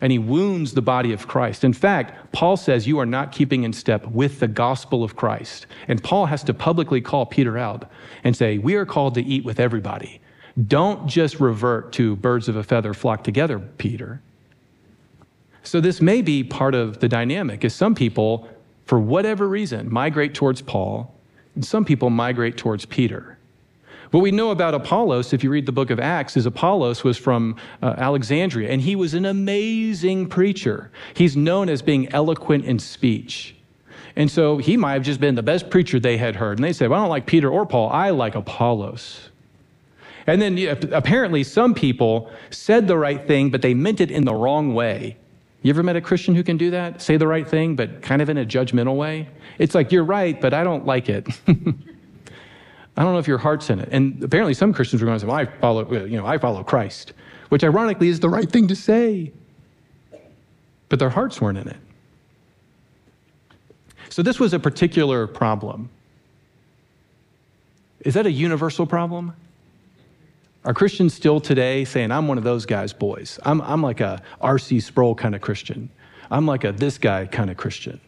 And 0.00 0.12
he 0.12 0.18
wounds 0.18 0.74
the 0.74 0.82
body 0.82 1.12
of 1.12 1.26
Christ. 1.26 1.64
In 1.64 1.72
fact, 1.72 2.32
Paul 2.32 2.56
says 2.56 2.86
you 2.86 2.98
are 2.98 3.06
not 3.06 3.32
keeping 3.32 3.62
in 3.62 3.72
step 3.72 4.06
with 4.06 4.40
the 4.40 4.48
gospel 4.48 5.02
of 5.02 5.16
Christ. 5.16 5.66
And 5.88 6.02
Paul 6.02 6.26
has 6.26 6.42
to 6.44 6.54
publicly 6.54 7.00
call 7.00 7.24
Peter 7.24 7.56
out 7.56 7.90
and 8.22 8.36
say, 8.36 8.58
We 8.58 8.74
are 8.74 8.84
called 8.84 9.14
to 9.14 9.22
eat 9.22 9.44
with 9.44 9.60
everybody. 9.60 10.20
Don't 10.68 11.08
just 11.08 11.40
revert 11.40 11.92
to 11.94 12.16
birds 12.16 12.48
of 12.48 12.56
a 12.56 12.62
feather 12.62 12.94
flock 12.94 13.24
together, 13.24 13.58
Peter. 13.58 14.20
So 15.62 15.80
this 15.80 16.00
may 16.00 16.20
be 16.20 16.44
part 16.44 16.74
of 16.74 17.00
the 17.00 17.08
dynamic 17.08 17.64
is 17.64 17.74
some 17.74 17.94
people, 17.94 18.48
for 18.84 19.00
whatever 19.00 19.48
reason, 19.48 19.90
migrate 19.90 20.34
towards 20.34 20.60
Paul, 20.60 21.12
and 21.54 21.64
some 21.64 21.84
people 21.84 22.10
migrate 22.10 22.56
towards 22.56 22.84
Peter. 22.84 23.33
What 24.10 24.20
we 24.20 24.30
know 24.30 24.50
about 24.50 24.74
Apollos, 24.74 25.32
if 25.32 25.42
you 25.42 25.50
read 25.50 25.66
the 25.66 25.72
book 25.72 25.90
of 25.90 25.98
Acts, 25.98 26.36
is 26.36 26.46
Apollos 26.46 27.04
was 27.04 27.16
from 27.16 27.56
uh, 27.82 27.94
Alexandria, 27.98 28.70
and 28.70 28.80
he 28.80 28.96
was 28.96 29.14
an 29.14 29.24
amazing 29.24 30.28
preacher. 30.28 30.90
He's 31.14 31.36
known 31.36 31.68
as 31.68 31.82
being 31.82 32.12
eloquent 32.12 32.64
in 32.64 32.78
speech. 32.78 33.56
And 34.16 34.30
so 34.30 34.58
he 34.58 34.76
might 34.76 34.92
have 34.92 35.02
just 35.02 35.20
been 35.20 35.34
the 35.34 35.42
best 35.42 35.70
preacher 35.70 35.98
they 35.98 36.16
had 36.16 36.36
heard. 36.36 36.58
And 36.58 36.64
they 36.64 36.72
said, 36.72 36.90
Well, 36.90 37.00
I 37.00 37.02
don't 37.02 37.10
like 37.10 37.26
Peter 37.26 37.50
or 37.50 37.66
Paul, 37.66 37.90
I 37.90 38.10
like 38.10 38.34
Apollos. 38.34 39.30
And 40.26 40.40
then 40.40 40.58
apparently 40.92 41.42
some 41.44 41.74
people 41.74 42.30
said 42.50 42.88
the 42.88 42.96
right 42.96 43.26
thing, 43.26 43.50
but 43.50 43.60
they 43.60 43.74
meant 43.74 44.00
it 44.00 44.10
in 44.10 44.24
the 44.24 44.34
wrong 44.34 44.74
way. 44.74 45.18
You 45.60 45.70
ever 45.70 45.82
met 45.82 45.96
a 45.96 46.00
Christian 46.00 46.34
who 46.34 46.42
can 46.42 46.56
do 46.56 46.70
that? 46.70 47.02
Say 47.02 47.16
the 47.16 47.26
right 47.26 47.46
thing, 47.46 47.76
but 47.76 48.00
kind 48.02 48.22
of 48.22 48.30
in 48.30 48.38
a 48.38 48.44
judgmental 48.44 48.96
way? 48.96 49.28
It's 49.58 49.74
like, 49.74 49.92
you're 49.92 50.04
right, 50.04 50.38
but 50.40 50.54
I 50.54 50.64
don't 50.64 50.86
like 50.86 51.08
it. 51.08 51.26
I 52.96 53.02
don't 53.02 53.12
know 53.12 53.18
if 53.18 53.26
your 53.26 53.38
heart's 53.38 53.70
in 53.70 53.80
it. 53.80 53.88
And 53.90 54.22
apparently 54.22 54.54
some 54.54 54.72
Christians 54.72 55.02
were 55.02 55.06
going 55.06 55.18
to 55.18 55.20
say, 55.20 55.26
well, 55.26 55.36
I 55.36 55.46
follow, 55.46 56.04
you 56.04 56.16
know, 56.16 56.26
I 56.26 56.38
follow 56.38 56.62
Christ, 56.62 57.12
which 57.48 57.64
ironically 57.64 58.08
is 58.08 58.20
the 58.20 58.28
right 58.28 58.48
thing 58.48 58.68
to 58.68 58.76
say. 58.76 59.32
But 60.88 60.98
their 60.98 61.10
hearts 61.10 61.40
weren't 61.40 61.58
in 61.58 61.68
it. 61.68 61.76
So 64.10 64.22
this 64.22 64.38
was 64.38 64.52
a 64.52 64.60
particular 64.60 65.26
problem. 65.26 65.90
Is 68.00 68.14
that 68.14 68.26
a 68.26 68.30
universal 68.30 68.86
problem? 68.86 69.34
Are 70.64 70.72
Christians 70.72 71.14
still 71.14 71.40
today 71.40 71.84
saying, 71.84 72.12
I'm 72.12 72.28
one 72.28 72.38
of 72.38 72.44
those 72.44 72.64
guys, 72.64 72.92
boys? 72.92 73.40
I'm, 73.44 73.60
I'm 73.62 73.82
like 73.82 74.00
a 74.00 74.22
R.C. 74.40 74.80
Sproul 74.80 75.14
kind 75.14 75.34
of 75.34 75.40
Christian. 75.40 75.90
I'm 76.30 76.46
like 76.46 76.64
a 76.64 76.72
this 76.72 76.96
guy 76.96 77.26
kind 77.26 77.50
of 77.50 77.56
Christian. 77.56 78.00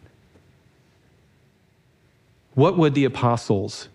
What 2.55 2.77
would 2.77 2.95
the 2.95 3.05
apostles 3.05 3.89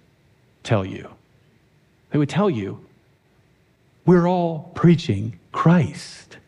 tell 0.62 0.85
you? 0.85 1.09
They 2.11 2.18
would 2.18 2.29
tell 2.29 2.51
you, 2.51 2.85
we're 4.05 4.29
all 4.29 4.70
preaching 4.75 5.38
Christ. 5.53 6.38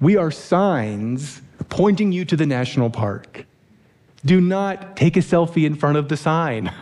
We 0.00 0.16
are 0.16 0.30
signs 0.30 1.42
pointing 1.68 2.12
you 2.12 2.24
to 2.24 2.36
the 2.36 2.46
national 2.46 2.90
park. 2.90 3.46
Do 4.24 4.40
not 4.40 4.96
take 4.96 5.16
a 5.16 5.20
selfie 5.20 5.66
in 5.66 5.74
front 5.74 5.96
of 5.96 6.08
the 6.08 6.16
sign. 6.16 6.72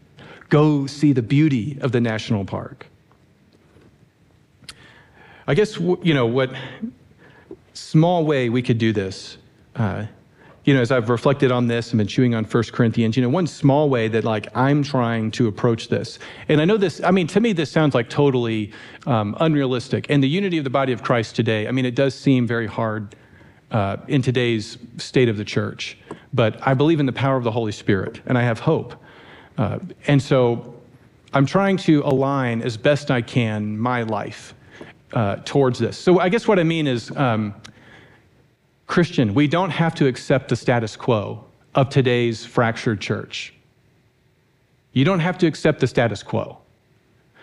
Go 0.48 0.86
see 0.86 1.12
the 1.12 1.22
beauty 1.22 1.78
of 1.80 1.92
the 1.92 2.00
national 2.00 2.44
park. 2.44 2.86
I 5.46 5.54
guess, 5.54 5.78
you 5.78 6.14
know, 6.14 6.26
what 6.26 6.54
small 7.74 8.24
way 8.24 8.48
we 8.48 8.62
could 8.62 8.78
do 8.78 8.92
this 8.92 9.38
uh, 9.76 10.06
you 10.64 10.74
know, 10.74 10.80
as 10.80 10.92
I've 10.92 11.08
reflected 11.08 11.50
on 11.50 11.66
this 11.66 11.90
and 11.90 11.98
been 11.98 12.06
chewing 12.06 12.34
on 12.34 12.44
First 12.44 12.72
Corinthians, 12.72 13.16
you 13.16 13.22
know, 13.22 13.28
one 13.28 13.46
small 13.46 13.88
way 13.88 14.06
that 14.08 14.22
like 14.22 14.46
I'm 14.54 14.82
trying 14.82 15.32
to 15.32 15.48
approach 15.48 15.88
this, 15.88 16.18
and 16.48 16.60
I 16.60 16.64
know 16.64 16.76
this, 16.76 17.02
I 17.02 17.10
mean, 17.10 17.26
to 17.28 17.40
me, 17.40 17.52
this 17.52 17.70
sounds 17.70 17.94
like 17.94 18.08
totally 18.08 18.72
um, 19.06 19.36
unrealistic. 19.40 20.06
And 20.08 20.22
the 20.22 20.28
unity 20.28 20.58
of 20.58 20.64
the 20.64 20.70
body 20.70 20.92
of 20.92 21.02
Christ 21.02 21.34
today, 21.34 21.66
I 21.66 21.72
mean, 21.72 21.84
it 21.84 21.96
does 21.96 22.14
seem 22.14 22.46
very 22.46 22.68
hard 22.68 23.16
uh, 23.72 23.96
in 24.06 24.22
today's 24.22 24.78
state 24.98 25.28
of 25.28 25.36
the 25.36 25.44
church. 25.44 25.98
But 26.32 26.64
I 26.66 26.74
believe 26.74 27.00
in 27.00 27.06
the 27.06 27.12
power 27.12 27.36
of 27.36 27.44
the 27.44 27.50
Holy 27.50 27.72
Spirit, 27.72 28.20
and 28.26 28.38
I 28.38 28.42
have 28.42 28.60
hope. 28.60 28.94
Uh, 29.58 29.80
and 30.06 30.22
so 30.22 30.74
I'm 31.34 31.46
trying 31.46 31.76
to 31.78 32.02
align 32.04 32.62
as 32.62 32.76
best 32.76 33.10
I 33.10 33.20
can 33.20 33.76
my 33.78 34.02
life 34.04 34.54
uh, 35.12 35.36
towards 35.44 35.78
this. 35.78 35.98
So 35.98 36.20
I 36.20 36.28
guess 36.28 36.46
what 36.46 36.58
I 36.58 36.62
mean 36.62 36.86
is, 36.86 37.10
um, 37.16 37.54
Christian, 38.86 39.34
we 39.34 39.46
don't 39.46 39.70
have 39.70 39.94
to 39.96 40.06
accept 40.06 40.48
the 40.48 40.56
status 40.56 40.96
quo 40.96 41.44
of 41.74 41.88
today's 41.88 42.44
fractured 42.44 43.00
church. 43.00 43.54
You 44.92 45.04
don't 45.04 45.20
have 45.20 45.38
to 45.38 45.46
accept 45.46 45.80
the 45.80 45.86
status 45.86 46.22
quo. 46.22 46.58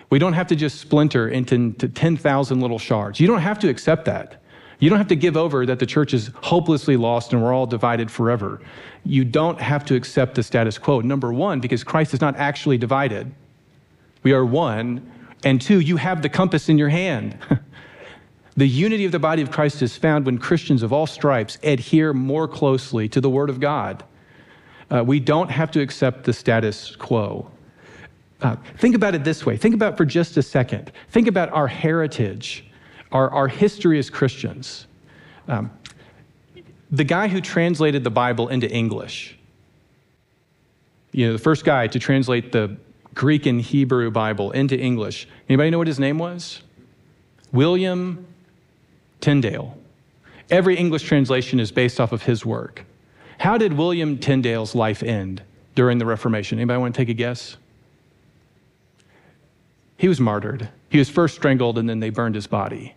We 0.09 0.19
don't 0.19 0.33
have 0.33 0.47
to 0.47 0.55
just 0.55 0.79
splinter 0.79 1.27
into 1.27 1.73
10,000 1.73 2.59
little 2.59 2.79
shards. 2.79 3.19
You 3.19 3.27
don't 3.27 3.41
have 3.41 3.59
to 3.59 3.69
accept 3.69 4.05
that. 4.05 4.41
You 4.79 4.89
don't 4.89 4.97
have 4.97 5.09
to 5.09 5.15
give 5.15 5.35
over 5.35 5.65
that 5.65 5.79
the 5.79 5.85
church 5.85 6.13
is 6.13 6.31
hopelessly 6.41 6.95
lost 6.95 7.33
and 7.33 7.43
we're 7.43 7.53
all 7.53 7.65
divided 7.65 8.09
forever. 8.09 8.61
You 9.03 9.25
don't 9.25 9.59
have 9.59 9.83
to 9.85 9.95
accept 9.95 10.35
the 10.35 10.43
status 10.43 10.77
quo. 10.77 11.01
Number 11.01 11.33
one, 11.33 11.59
because 11.59 11.83
Christ 11.83 12.13
is 12.13 12.21
not 12.21 12.37
actually 12.37 12.77
divided. 12.77 13.31
We 14.23 14.31
are 14.31 14.45
one. 14.45 15.11
And 15.43 15.61
two, 15.61 15.79
you 15.79 15.97
have 15.97 16.21
the 16.21 16.29
compass 16.29 16.69
in 16.69 16.77
your 16.77 16.89
hand. 16.89 17.37
The 18.59 18.67
unity 18.67 19.05
of 19.05 19.13
the 19.13 19.19
body 19.19 19.41
of 19.41 19.51
Christ 19.51 19.81
is 19.81 19.95
found 19.95 20.25
when 20.25 20.37
Christians 20.37 20.83
of 20.83 20.91
all 20.91 21.07
stripes 21.07 21.57
adhere 21.63 22.11
more 22.11 22.45
closely 22.45 23.07
to 23.07 23.21
the 23.21 23.29
Word 23.29 23.49
of 23.49 23.61
God. 23.61 24.03
Uh, 24.91 25.01
we 25.01 25.21
don't 25.21 25.49
have 25.49 25.71
to 25.71 25.79
accept 25.79 26.25
the 26.25 26.33
status 26.33 26.93
quo. 26.97 27.49
Uh, 28.41 28.57
think 28.77 28.95
about 28.95 29.15
it 29.15 29.23
this 29.23 29.45
way. 29.45 29.55
Think 29.55 29.75
about 29.75 29.95
for 29.95 30.03
just 30.03 30.35
a 30.35 30.41
second. 30.41 30.91
Think 31.07 31.29
about 31.29 31.47
our 31.53 31.67
heritage, 31.67 32.65
our, 33.13 33.29
our 33.29 33.47
history 33.47 33.97
as 33.97 34.09
Christians. 34.09 34.87
Um, 35.47 35.71
the 36.91 37.05
guy 37.05 37.29
who 37.29 37.39
translated 37.39 38.03
the 38.03 38.11
Bible 38.11 38.49
into 38.49 38.69
English, 38.69 39.37
you 41.13 41.27
know, 41.27 41.31
the 41.31 41.39
first 41.39 41.63
guy 41.63 41.87
to 41.87 41.97
translate 41.97 42.51
the 42.51 42.75
Greek 43.13 43.45
and 43.45 43.61
Hebrew 43.61 44.11
Bible 44.11 44.51
into 44.51 44.77
English, 44.77 45.29
anybody 45.47 45.69
know 45.69 45.77
what 45.77 45.87
his 45.87 45.97
name 45.97 46.17
was? 46.17 46.61
William 47.53 48.25
Tyndale. 49.21 49.77
Every 50.49 50.75
English 50.75 51.03
translation 51.03 51.59
is 51.59 51.71
based 51.71 51.99
off 51.99 52.11
of 52.11 52.23
his 52.23 52.45
work. 52.45 52.85
How 53.37 53.57
did 53.57 53.73
William 53.73 54.17
Tyndale's 54.17 54.75
life 54.75 55.03
end 55.03 55.43
during 55.75 55.97
the 55.97 56.05
Reformation? 56.05 56.59
Anybody 56.59 56.79
want 56.79 56.95
to 56.95 56.97
take 56.97 57.09
a 57.09 57.13
guess? 57.13 57.57
He 59.97 60.07
was 60.07 60.19
martyred. 60.19 60.69
He 60.89 60.97
was 60.97 61.09
first 61.09 61.35
strangled 61.35 61.77
and 61.77 61.87
then 61.89 61.99
they 61.99 62.09
burned 62.09 62.35
his 62.35 62.47
body. 62.47 62.95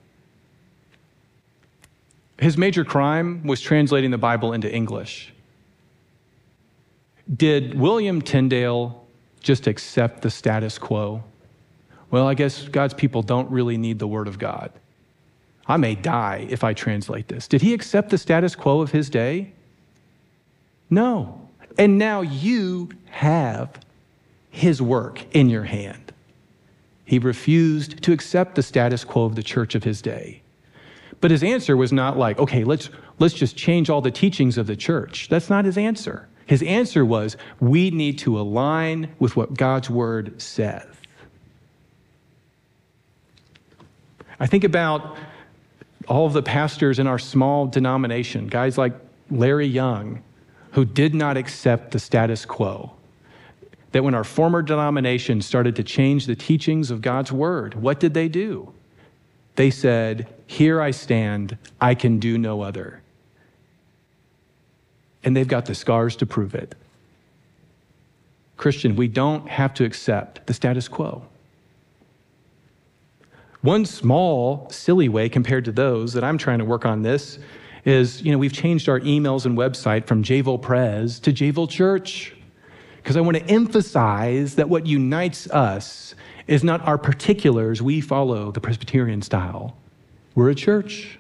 His 2.39 2.59
major 2.59 2.85
crime 2.85 3.47
was 3.47 3.61
translating 3.61 4.11
the 4.11 4.19
Bible 4.19 4.53
into 4.53 4.73
English. 4.73 5.33
Did 7.37 7.79
William 7.79 8.21
Tyndale 8.21 9.07
just 9.41 9.67
accept 9.67 10.23
the 10.23 10.31
status 10.31 10.79
quo? 10.79 11.23
Well, 12.11 12.27
I 12.27 12.35
guess 12.35 12.69
God's 12.69 12.95
people 12.95 13.23
don't 13.23 13.51
really 13.51 13.77
need 13.77 13.99
the 13.99 14.09
Word 14.09 14.29
of 14.29 14.39
God. 14.39 14.73
I 15.67 15.77
may 15.77 15.95
die 15.95 16.47
if 16.51 16.65
I 16.65 16.75
translate 16.75 17.29
this. 17.29 17.47
Did 17.47 17.63
he 17.63 17.73
accept 17.73 18.11
the 18.11 18.19
status 18.19 18.55
quo 18.55 18.81
of 18.81 18.91
his 18.91 19.09
day? 19.09 19.53
No. 20.91 21.49
And 21.79 21.99
now 21.99 22.21
you 22.21 22.91
have 23.11 23.79
his 24.51 24.83
work 24.83 25.25
in 25.35 25.49
your 25.49 25.65
hand. 25.65 26.13
He 27.05 27.19
refused 27.19 28.03
to 28.03 28.13
accept 28.13 28.55
the 28.55 28.63
status 28.63 29.05
quo 29.05 29.25
of 29.25 29.35
the 29.35 29.43
church 29.43 29.75
of 29.75 29.85
his 29.85 30.03
day. 30.03 30.43
But 31.21 31.31
his 31.31 31.45
answer 31.45 31.77
was 31.77 31.93
not 31.93 32.19
like, 32.19 32.39
okay, 32.39 32.65
let's, 32.65 32.91
let's 33.19 33.35
just 33.35 33.57
change 33.57 33.89
all 33.89 34.01
the 34.01 34.11
teachings 34.11 34.59
of 34.59 34.67
the 34.67 34.77
church. 34.77 35.29
That's 35.29 35.49
not 35.49 35.65
his 35.65 35.79
answer. 35.79 36.29
His 36.47 36.63
answer 36.63 37.05
was, 37.05 37.37
we 37.61 37.91
need 37.91 38.19
to 38.19 38.39
align 38.39 39.15
with 39.19 39.37
what 39.37 39.55
God's 39.55 39.89
word 39.89 40.41
says. 40.43 40.87
I 44.41 44.47
think 44.47 44.65
about 44.65 45.17
all 46.09 46.27
of 46.27 46.33
the 46.33 46.43
pastors 46.43 46.99
in 46.99 47.07
our 47.07 47.19
small 47.19 47.67
denomination, 47.67 48.47
guys 48.47 48.79
like 48.79 48.95
Larry 49.31 49.67
Young, 49.67 50.23
who 50.73 50.85
did 50.85 51.15
not 51.15 51.37
accept 51.37 51.91
the 51.91 51.99
status 51.99 52.45
quo. 52.45 52.93
That 53.93 54.05
when 54.05 54.15
our 54.15 54.25
former 54.25 54.63
denomination 54.63 55.43
started 55.43 55.77
to 55.77 55.83
change 55.83 56.27
the 56.27 56.35
teachings 56.35 56.91
of 56.91 57.03
God's 57.03 57.31
word, 57.31 57.75
what 57.75 58.01
did 58.01 58.15
they 58.15 58.29
do? 58.29 58.73
They 59.57 59.71
said, 59.71 60.29
Here 60.47 60.81
I 60.81 60.93
stand, 60.93 61.59
I 61.81 61.95
can 61.95 62.19
do 62.19 62.39
no 62.39 62.63
other. 62.63 63.03
And 65.25 65.37
they've 65.37 65.47
got 65.47 65.67
the 65.67 65.75
scars 65.75 66.17
to 66.17 66.27
prove 66.27 66.55
it. 66.55 66.75
Christian, 68.57 68.97
we 68.97 69.09
don't 69.09 69.49
have 69.49 69.75
to 69.75 69.85
accept 69.85 70.47
the 70.47 70.55
status 70.55 70.89
quo. 70.89 71.27
One 73.63 73.85
small, 73.87 74.69
silly 74.71 75.09
way 75.09 75.29
compared 75.29 75.65
to 75.67 75.73
those 75.73 76.13
that 76.15 76.25
I'm 76.25 76.37
trying 76.37 76.59
to 76.59 76.65
work 76.65 76.85
on 76.85 77.03
this 77.03 77.39
is, 77.85 78.21
you 78.23 78.33
know, 78.33 78.39
we've 78.39 78.53
changed 78.53 78.89
our 78.89 78.99
emails 79.01 79.47
and 79.47 79.57
website 79.57 80.07
from 80.07 80.25
JVille 80.25 80.61
Pres 80.61 81.21
to 81.21 81.33
JVille 81.33 81.71
Church. 81.71 82.35
Because 82.97 83.17
I 83.17 83.21
want 83.21 83.37
to 83.37 83.45
emphasize 83.49 84.57
that 84.57 84.69
what 84.69 84.87
unites 84.87 85.49
us 85.51 86.17
is 86.49 86.65
not 86.65 86.81
our 86.87 86.99
particulars. 86.99 87.81
We 87.81 88.01
follow 88.01 88.51
the 88.51 88.61
Presbyterian 88.61 89.23
style. 89.23 89.77
We're 90.35 90.51
a 90.51 90.55
church. 90.57 91.19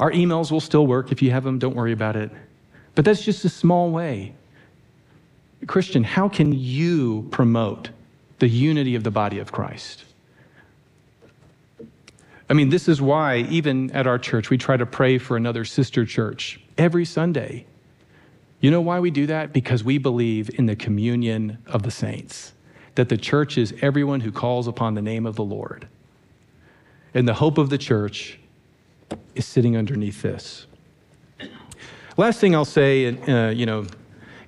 Our 0.00 0.12
emails 0.12 0.50
will 0.50 0.60
still 0.60 0.86
work 0.86 1.12
if 1.12 1.20
you 1.20 1.30
have 1.30 1.44
them, 1.44 1.58
don't 1.58 1.76
worry 1.76 1.92
about 1.92 2.16
it. 2.16 2.30
But 2.94 3.04
that's 3.04 3.22
just 3.22 3.44
a 3.44 3.50
small 3.50 3.90
way. 3.90 4.34
Christian, 5.66 6.04
how 6.04 6.28
can 6.28 6.54
you 6.54 7.28
promote 7.30 7.90
the 8.38 8.48
unity 8.48 8.94
of 8.94 9.04
the 9.04 9.10
body 9.10 9.38
of 9.38 9.52
Christ? 9.52 10.05
I 12.48 12.54
mean, 12.54 12.68
this 12.68 12.88
is 12.88 13.00
why, 13.02 13.38
even 13.50 13.90
at 13.90 14.06
our 14.06 14.18
church, 14.18 14.50
we 14.50 14.58
try 14.58 14.76
to 14.76 14.86
pray 14.86 15.18
for 15.18 15.36
another 15.36 15.64
sister 15.64 16.04
church 16.04 16.60
every 16.78 17.04
Sunday. 17.04 17.66
You 18.60 18.70
know 18.70 18.80
why 18.80 19.00
we 19.00 19.10
do 19.10 19.26
that? 19.26 19.52
Because 19.52 19.82
we 19.84 19.98
believe 19.98 20.50
in 20.58 20.66
the 20.66 20.76
communion 20.76 21.58
of 21.66 21.82
the 21.82 21.90
saints. 21.90 22.52
that 22.96 23.08
the 23.08 23.16
church 23.16 23.56
is 23.56 23.72
everyone 23.80 24.20
who 24.20 24.32
calls 24.32 24.66
upon 24.66 24.94
the 24.94 25.02
name 25.02 25.24
of 25.24 25.36
the 25.36 25.44
Lord. 25.44 25.86
And 27.14 27.28
the 27.28 27.34
hope 27.34 27.56
of 27.58 27.70
the 27.70 27.78
church 27.78 28.38
is 29.34 29.46
sitting 29.46 29.76
underneath 29.76 30.20
this. 30.22 30.66
Last 32.16 32.40
thing 32.40 32.54
I'll 32.54 32.64
say, 32.64 33.16
uh, 33.28 33.50
you 33.50 33.66
know, 33.66 33.86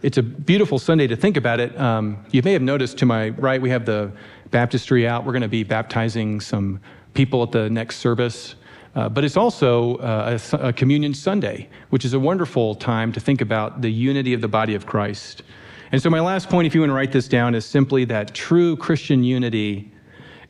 it's 0.02 0.16
a 0.16 0.22
beautiful 0.22 0.78
Sunday 0.78 1.06
to 1.06 1.16
think 1.16 1.36
about 1.36 1.60
it. 1.60 1.78
Um, 1.78 2.24
you 2.30 2.42
may 2.42 2.52
have 2.52 2.62
noticed 2.62 2.98
to 2.98 3.06
my 3.06 3.30
right, 3.30 3.60
we 3.60 3.70
have 3.70 3.84
the 3.84 4.10
baptistry 4.50 5.06
out. 5.06 5.24
We're 5.24 5.32
going 5.32 5.42
to 5.42 5.48
be 5.48 5.64
baptizing 5.64 6.40
some 6.40 6.80
people 7.14 7.42
at 7.42 7.52
the 7.52 7.68
next 7.70 7.96
service. 7.96 8.54
Uh, 8.94 9.08
but 9.08 9.24
it's 9.24 9.36
also 9.36 9.96
uh, 9.96 10.38
a, 10.52 10.56
a, 10.68 10.72
communion 10.72 11.14
Sunday, 11.14 11.68
which 11.90 12.04
is 12.04 12.14
a 12.14 12.18
wonderful 12.18 12.74
time 12.74 13.12
to 13.12 13.20
think 13.20 13.40
about 13.40 13.80
the 13.80 13.90
unity 13.90 14.34
of 14.34 14.40
the 14.40 14.48
body 14.48 14.74
of 14.74 14.86
Christ. 14.86 15.42
And 15.92 16.02
so, 16.02 16.10
my 16.10 16.20
last 16.20 16.48
point, 16.48 16.66
if 16.66 16.74
you 16.74 16.80
want 16.80 16.90
to 16.90 16.94
write 16.94 17.12
this 17.12 17.28
down, 17.28 17.54
is 17.54 17.64
simply 17.64 18.04
that 18.06 18.34
true 18.34 18.76
Christian 18.76 19.22
unity 19.22 19.90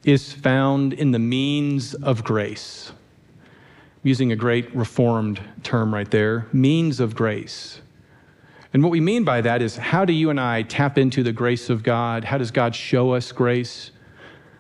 is 0.04 0.32
found 0.32 0.92
in 0.94 1.10
the 1.10 1.18
means 1.18 1.94
of 1.94 2.24
grace. 2.24 2.92
I'm 3.40 4.08
using 4.08 4.32
a 4.32 4.36
great 4.36 4.74
reformed 4.74 5.40
term 5.62 5.92
right 5.92 6.10
there 6.10 6.46
means 6.52 7.00
of 7.00 7.14
grace. 7.14 7.80
And 8.72 8.82
what 8.82 8.90
we 8.90 9.00
mean 9.00 9.24
by 9.24 9.40
that 9.40 9.62
is 9.62 9.76
how 9.76 10.04
do 10.04 10.12
you 10.12 10.30
and 10.30 10.40
I 10.40 10.62
tap 10.62 10.98
into 10.98 11.22
the 11.22 11.32
grace 11.32 11.70
of 11.70 11.82
God? 11.82 12.24
How 12.24 12.38
does 12.38 12.50
God 12.50 12.74
show 12.74 13.12
us 13.12 13.32
grace? 13.32 13.90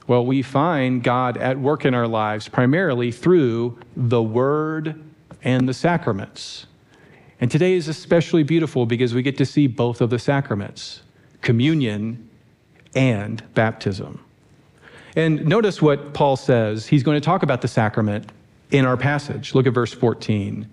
Well, 0.08 0.24
we 0.24 0.40
find 0.40 1.04
God 1.04 1.36
at 1.36 1.58
work 1.58 1.84
in 1.84 1.92
our 1.92 2.08
lives 2.08 2.48
primarily 2.48 3.12
through 3.12 3.78
the 3.94 4.22
Word 4.22 5.04
and 5.44 5.68
the 5.68 5.74
sacraments. 5.74 6.66
And 7.42 7.50
today 7.50 7.74
is 7.74 7.88
especially 7.88 8.42
beautiful 8.42 8.86
because 8.86 9.12
we 9.12 9.22
get 9.22 9.36
to 9.36 9.46
see 9.46 9.66
both 9.66 10.00
of 10.00 10.10
the 10.10 10.18
sacraments 10.18 11.02
communion 11.42 12.28
and 12.94 13.42
baptism. 13.54 14.24
And 15.14 15.46
notice 15.46 15.82
what 15.82 16.14
Paul 16.14 16.36
says. 16.36 16.86
He's 16.86 17.02
going 17.02 17.20
to 17.20 17.24
talk 17.24 17.42
about 17.42 17.60
the 17.60 17.68
sacrament 17.68 18.32
in 18.70 18.86
our 18.86 18.96
passage. 18.96 19.54
Look 19.54 19.66
at 19.66 19.74
verse 19.74 19.92
14. 19.92 20.66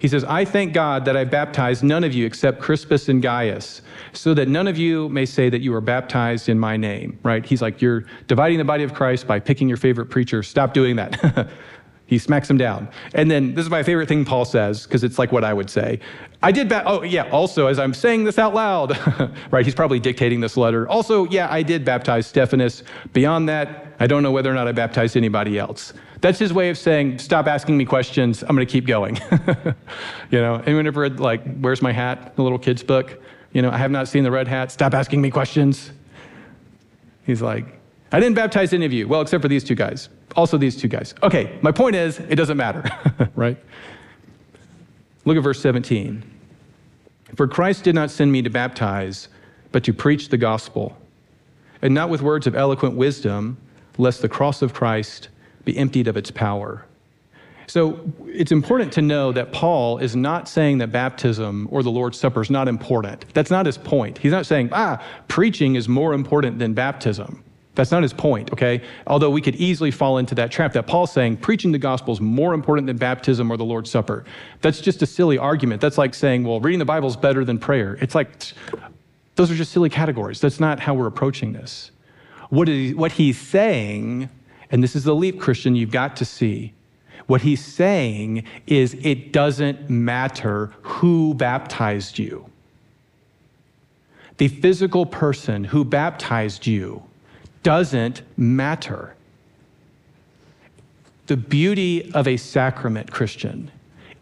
He 0.00 0.08
says, 0.08 0.24
I 0.24 0.46
thank 0.46 0.72
God 0.72 1.04
that 1.04 1.14
I 1.14 1.24
baptized 1.24 1.84
none 1.84 2.04
of 2.04 2.14
you 2.14 2.24
except 2.24 2.58
Crispus 2.58 3.10
and 3.10 3.22
Gaius, 3.22 3.82
so 4.14 4.32
that 4.32 4.48
none 4.48 4.66
of 4.66 4.78
you 4.78 5.10
may 5.10 5.26
say 5.26 5.50
that 5.50 5.60
you 5.60 5.72
were 5.72 5.82
baptized 5.82 6.48
in 6.48 6.58
my 6.58 6.78
name, 6.78 7.18
right? 7.22 7.44
He's 7.44 7.60
like, 7.60 7.82
You're 7.82 8.06
dividing 8.26 8.56
the 8.56 8.64
body 8.64 8.82
of 8.82 8.94
Christ 8.94 9.26
by 9.26 9.38
picking 9.38 9.68
your 9.68 9.76
favorite 9.76 10.06
preacher. 10.06 10.42
Stop 10.42 10.72
doing 10.72 10.96
that. 10.96 11.50
he 12.06 12.18
smacks 12.18 12.48
him 12.48 12.56
down. 12.56 12.88
And 13.14 13.30
then 13.30 13.54
this 13.54 13.62
is 13.62 13.70
my 13.70 13.82
favorite 13.82 14.08
thing 14.08 14.24
Paul 14.24 14.46
says, 14.46 14.84
because 14.84 15.04
it's 15.04 15.18
like 15.18 15.32
what 15.32 15.44
I 15.44 15.52
would 15.52 15.68
say. 15.68 16.00
I 16.42 16.50
did, 16.50 16.70
ba- 16.70 16.82
oh, 16.86 17.02
yeah, 17.02 17.28
also, 17.30 17.66
as 17.66 17.78
I'm 17.78 17.92
saying 17.92 18.24
this 18.24 18.38
out 18.38 18.54
loud, 18.54 18.98
right? 19.50 19.66
He's 19.66 19.74
probably 19.74 20.00
dictating 20.00 20.40
this 20.40 20.56
letter. 20.56 20.88
Also, 20.88 21.26
yeah, 21.26 21.46
I 21.52 21.62
did 21.62 21.84
baptize 21.84 22.26
Stephanas. 22.26 22.84
Beyond 23.12 23.50
that, 23.50 23.94
I 24.00 24.06
don't 24.06 24.22
know 24.22 24.32
whether 24.32 24.50
or 24.50 24.54
not 24.54 24.66
I 24.66 24.72
baptized 24.72 25.14
anybody 25.14 25.58
else. 25.58 25.92
That's 26.20 26.38
his 26.38 26.52
way 26.52 26.68
of 26.68 26.76
saying, 26.76 27.18
stop 27.18 27.46
asking 27.46 27.76
me 27.76 27.84
questions. 27.84 28.42
I'm 28.42 28.54
going 28.54 28.66
to 28.66 28.70
keep 28.70 28.86
going. 28.86 29.16
you 30.30 30.40
know, 30.40 30.62
anyone 30.66 30.86
ever 30.86 31.00
read, 31.00 31.18
like, 31.18 31.42
Where's 31.56 31.80
My 31.80 31.92
Hat, 31.92 32.36
the 32.36 32.42
little 32.42 32.58
kid's 32.58 32.82
book? 32.82 33.22
You 33.52 33.62
know, 33.62 33.70
I 33.70 33.78
have 33.78 33.90
not 33.90 34.06
seen 34.06 34.22
the 34.22 34.30
red 34.30 34.46
hat. 34.46 34.70
Stop 34.70 34.94
asking 34.94 35.20
me 35.20 35.30
questions. 35.30 35.90
He's 37.24 37.42
like, 37.42 37.80
I 38.12 38.20
didn't 38.20 38.34
baptize 38.34 38.72
any 38.72 38.86
of 38.86 38.92
you. 38.92 39.08
Well, 39.08 39.20
except 39.20 39.42
for 39.42 39.48
these 39.48 39.64
two 39.64 39.74
guys. 39.74 40.08
Also, 40.36 40.56
these 40.56 40.76
two 40.76 40.88
guys. 40.88 41.14
Okay, 41.22 41.58
my 41.62 41.72
point 41.72 41.96
is, 41.96 42.18
it 42.20 42.36
doesn't 42.36 42.56
matter, 42.56 42.84
right? 43.34 43.56
Look 45.24 45.36
at 45.36 45.42
verse 45.42 45.60
17. 45.60 46.22
For 47.36 47.48
Christ 47.48 47.84
did 47.84 47.94
not 47.94 48.10
send 48.10 48.30
me 48.30 48.42
to 48.42 48.50
baptize, 48.50 49.28
but 49.72 49.84
to 49.84 49.92
preach 49.92 50.28
the 50.28 50.36
gospel, 50.36 50.96
and 51.82 51.94
not 51.94 52.10
with 52.10 52.22
words 52.22 52.46
of 52.46 52.54
eloquent 52.54 52.96
wisdom, 52.96 53.56
lest 53.98 54.22
the 54.22 54.28
cross 54.28 54.62
of 54.62 54.74
Christ 54.74 55.28
be 55.72 55.78
emptied 55.78 56.08
of 56.08 56.16
its 56.16 56.30
power. 56.30 56.84
So 57.66 58.00
it's 58.26 58.50
important 58.50 58.92
to 58.94 59.02
know 59.02 59.30
that 59.32 59.52
Paul 59.52 59.98
is 59.98 60.16
not 60.16 60.48
saying 60.48 60.78
that 60.78 60.90
baptism 60.90 61.68
or 61.70 61.84
the 61.84 61.90
Lord's 61.90 62.18
Supper 62.18 62.40
is 62.40 62.50
not 62.50 62.66
important. 62.66 63.24
That's 63.32 63.50
not 63.50 63.64
his 63.66 63.78
point. 63.78 64.18
He's 64.18 64.32
not 64.32 64.44
saying, 64.44 64.70
ah, 64.72 65.00
preaching 65.28 65.76
is 65.76 65.88
more 65.88 66.12
important 66.12 66.58
than 66.58 66.74
baptism. 66.74 67.44
That's 67.76 67.92
not 67.92 68.02
his 68.02 68.12
point, 68.12 68.52
okay? 68.52 68.82
Although 69.06 69.30
we 69.30 69.40
could 69.40 69.54
easily 69.54 69.92
fall 69.92 70.18
into 70.18 70.34
that 70.34 70.50
trap 70.50 70.72
that 70.72 70.88
Paul's 70.88 71.12
saying 71.12 71.36
preaching 71.36 71.70
the 71.70 71.78
gospel 71.78 72.12
is 72.12 72.20
more 72.20 72.54
important 72.54 72.88
than 72.88 72.96
baptism 72.96 73.52
or 73.52 73.56
the 73.56 73.64
Lord's 73.64 73.88
Supper. 73.88 74.24
That's 74.60 74.80
just 74.80 75.00
a 75.02 75.06
silly 75.06 75.38
argument. 75.38 75.80
That's 75.80 75.96
like 75.96 76.12
saying, 76.14 76.42
well, 76.42 76.58
reading 76.58 76.80
the 76.80 76.84
Bible 76.84 77.08
is 77.08 77.16
better 77.16 77.44
than 77.44 77.58
prayer. 77.58 77.96
It's 78.00 78.16
like, 78.16 78.30
those 79.36 79.48
are 79.48 79.54
just 79.54 79.70
silly 79.70 79.88
categories. 79.88 80.40
That's 80.40 80.58
not 80.58 80.80
how 80.80 80.94
we're 80.94 81.06
approaching 81.06 81.52
this. 81.52 81.92
What, 82.48 82.68
is, 82.68 82.96
what 82.96 83.12
he's 83.12 83.38
saying 83.38 84.28
and 84.70 84.82
this 84.82 84.94
is 84.94 85.04
the 85.04 85.14
leap, 85.14 85.40
Christian, 85.40 85.74
you've 85.74 85.90
got 85.90 86.16
to 86.16 86.24
see. 86.24 86.74
What 87.26 87.42
he's 87.42 87.64
saying 87.64 88.44
is 88.66 88.94
it 89.02 89.32
doesn't 89.32 89.90
matter 89.90 90.72
who 90.82 91.34
baptized 91.34 92.18
you. 92.18 92.46
The 94.38 94.48
physical 94.48 95.04
person 95.06 95.64
who 95.64 95.84
baptized 95.84 96.66
you 96.66 97.02
doesn't 97.62 98.22
matter. 98.36 99.14
The 101.26 101.36
beauty 101.36 102.12
of 102.14 102.26
a 102.26 102.36
sacrament, 102.36 103.12
Christian, 103.12 103.70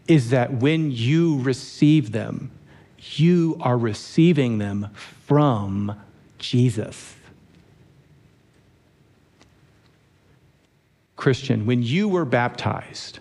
is 0.07 0.31
that 0.31 0.53
when 0.53 0.91
you 0.91 1.39
receive 1.41 2.11
them, 2.11 2.51
you 2.97 3.57
are 3.61 3.77
receiving 3.77 4.57
them 4.57 4.89
from 5.25 5.99
Jesus. 6.37 7.15
Christian, 11.19 11.65
when 11.65 11.83
you 11.83 12.07
were 12.07 12.23
baptized, 12.23 13.19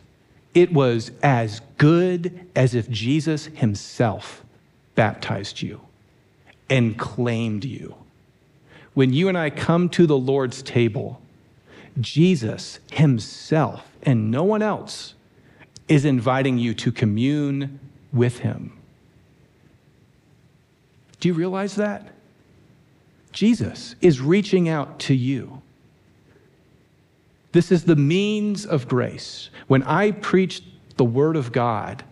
it 0.54 0.72
was 0.72 1.10
as 1.20 1.60
good 1.78 2.46
as 2.54 2.76
if 2.76 2.88
Jesus 2.88 3.46
himself 3.46 4.44
baptized 4.94 5.60
you 5.60 5.80
and 6.70 6.96
claimed 6.96 7.64
you. 7.64 7.96
When 8.94 9.12
you 9.12 9.28
and 9.28 9.36
I 9.36 9.50
come 9.50 9.88
to 9.90 10.06
the 10.06 10.16
Lord's 10.16 10.62
table, 10.62 11.20
Jesus 12.00 12.78
himself 12.92 13.84
and 14.04 14.30
no 14.30 14.44
one 14.44 14.62
else 14.62 15.14
is 15.88 16.04
inviting 16.04 16.56
you 16.56 16.74
to 16.74 16.92
commune 16.92 17.80
with 18.12 18.38
him. 18.38 18.78
Do 21.18 21.26
you 21.26 21.34
realize 21.34 21.74
that? 21.74 22.12
Jesus 23.32 23.96
is 24.00 24.20
reaching 24.20 24.68
out 24.68 25.00
to 25.00 25.14
you. 25.14 25.62
This 27.52 27.72
is 27.72 27.84
the 27.84 27.96
means 27.96 28.66
of 28.66 28.88
grace. 28.88 29.50
When 29.66 29.82
I 29.84 30.10
preach 30.10 30.62
the 30.96 31.04
Word 31.04 31.36
of 31.36 31.52
God, 31.52 32.04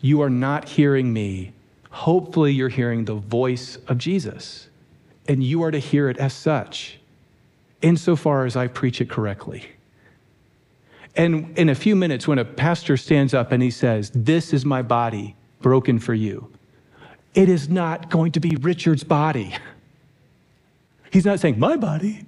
you 0.00 0.22
are 0.22 0.30
not 0.30 0.68
hearing 0.68 1.12
me. 1.12 1.52
Hopefully, 1.90 2.52
you're 2.52 2.68
hearing 2.68 3.04
the 3.04 3.14
voice 3.14 3.76
of 3.88 3.98
Jesus, 3.98 4.68
and 5.26 5.42
you 5.42 5.62
are 5.62 5.70
to 5.70 5.78
hear 5.78 6.08
it 6.08 6.18
as 6.18 6.32
such, 6.32 6.98
insofar 7.82 8.46
as 8.46 8.56
I 8.56 8.66
preach 8.66 9.00
it 9.00 9.08
correctly. 9.08 9.70
And 11.16 11.58
in 11.58 11.68
a 11.68 11.74
few 11.74 11.96
minutes, 11.96 12.28
when 12.28 12.38
a 12.38 12.44
pastor 12.44 12.96
stands 12.96 13.34
up 13.34 13.50
and 13.50 13.62
he 13.62 13.70
says, 13.70 14.12
This 14.14 14.52
is 14.52 14.64
my 14.64 14.82
body 14.82 15.34
broken 15.60 15.98
for 15.98 16.14
you, 16.14 16.52
it 17.34 17.48
is 17.48 17.68
not 17.68 18.10
going 18.10 18.32
to 18.32 18.40
be 18.40 18.56
Richard's 18.60 19.04
body. 19.04 19.54
He's 21.10 21.24
not 21.24 21.40
saying, 21.40 21.58
My 21.58 21.76
body. 21.76 22.27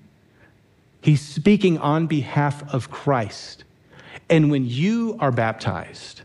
He's 1.00 1.20
speaking 1.20 1.78
on 1.78 2.06
behalf 2.06 2.62
of 2.72 2.90
Christ. 2.90 3.64
And 4.28 4.50
when 4.50 4.66
you 4.66 5.16
are 5.18 5.32
baptized, 5.32 6.22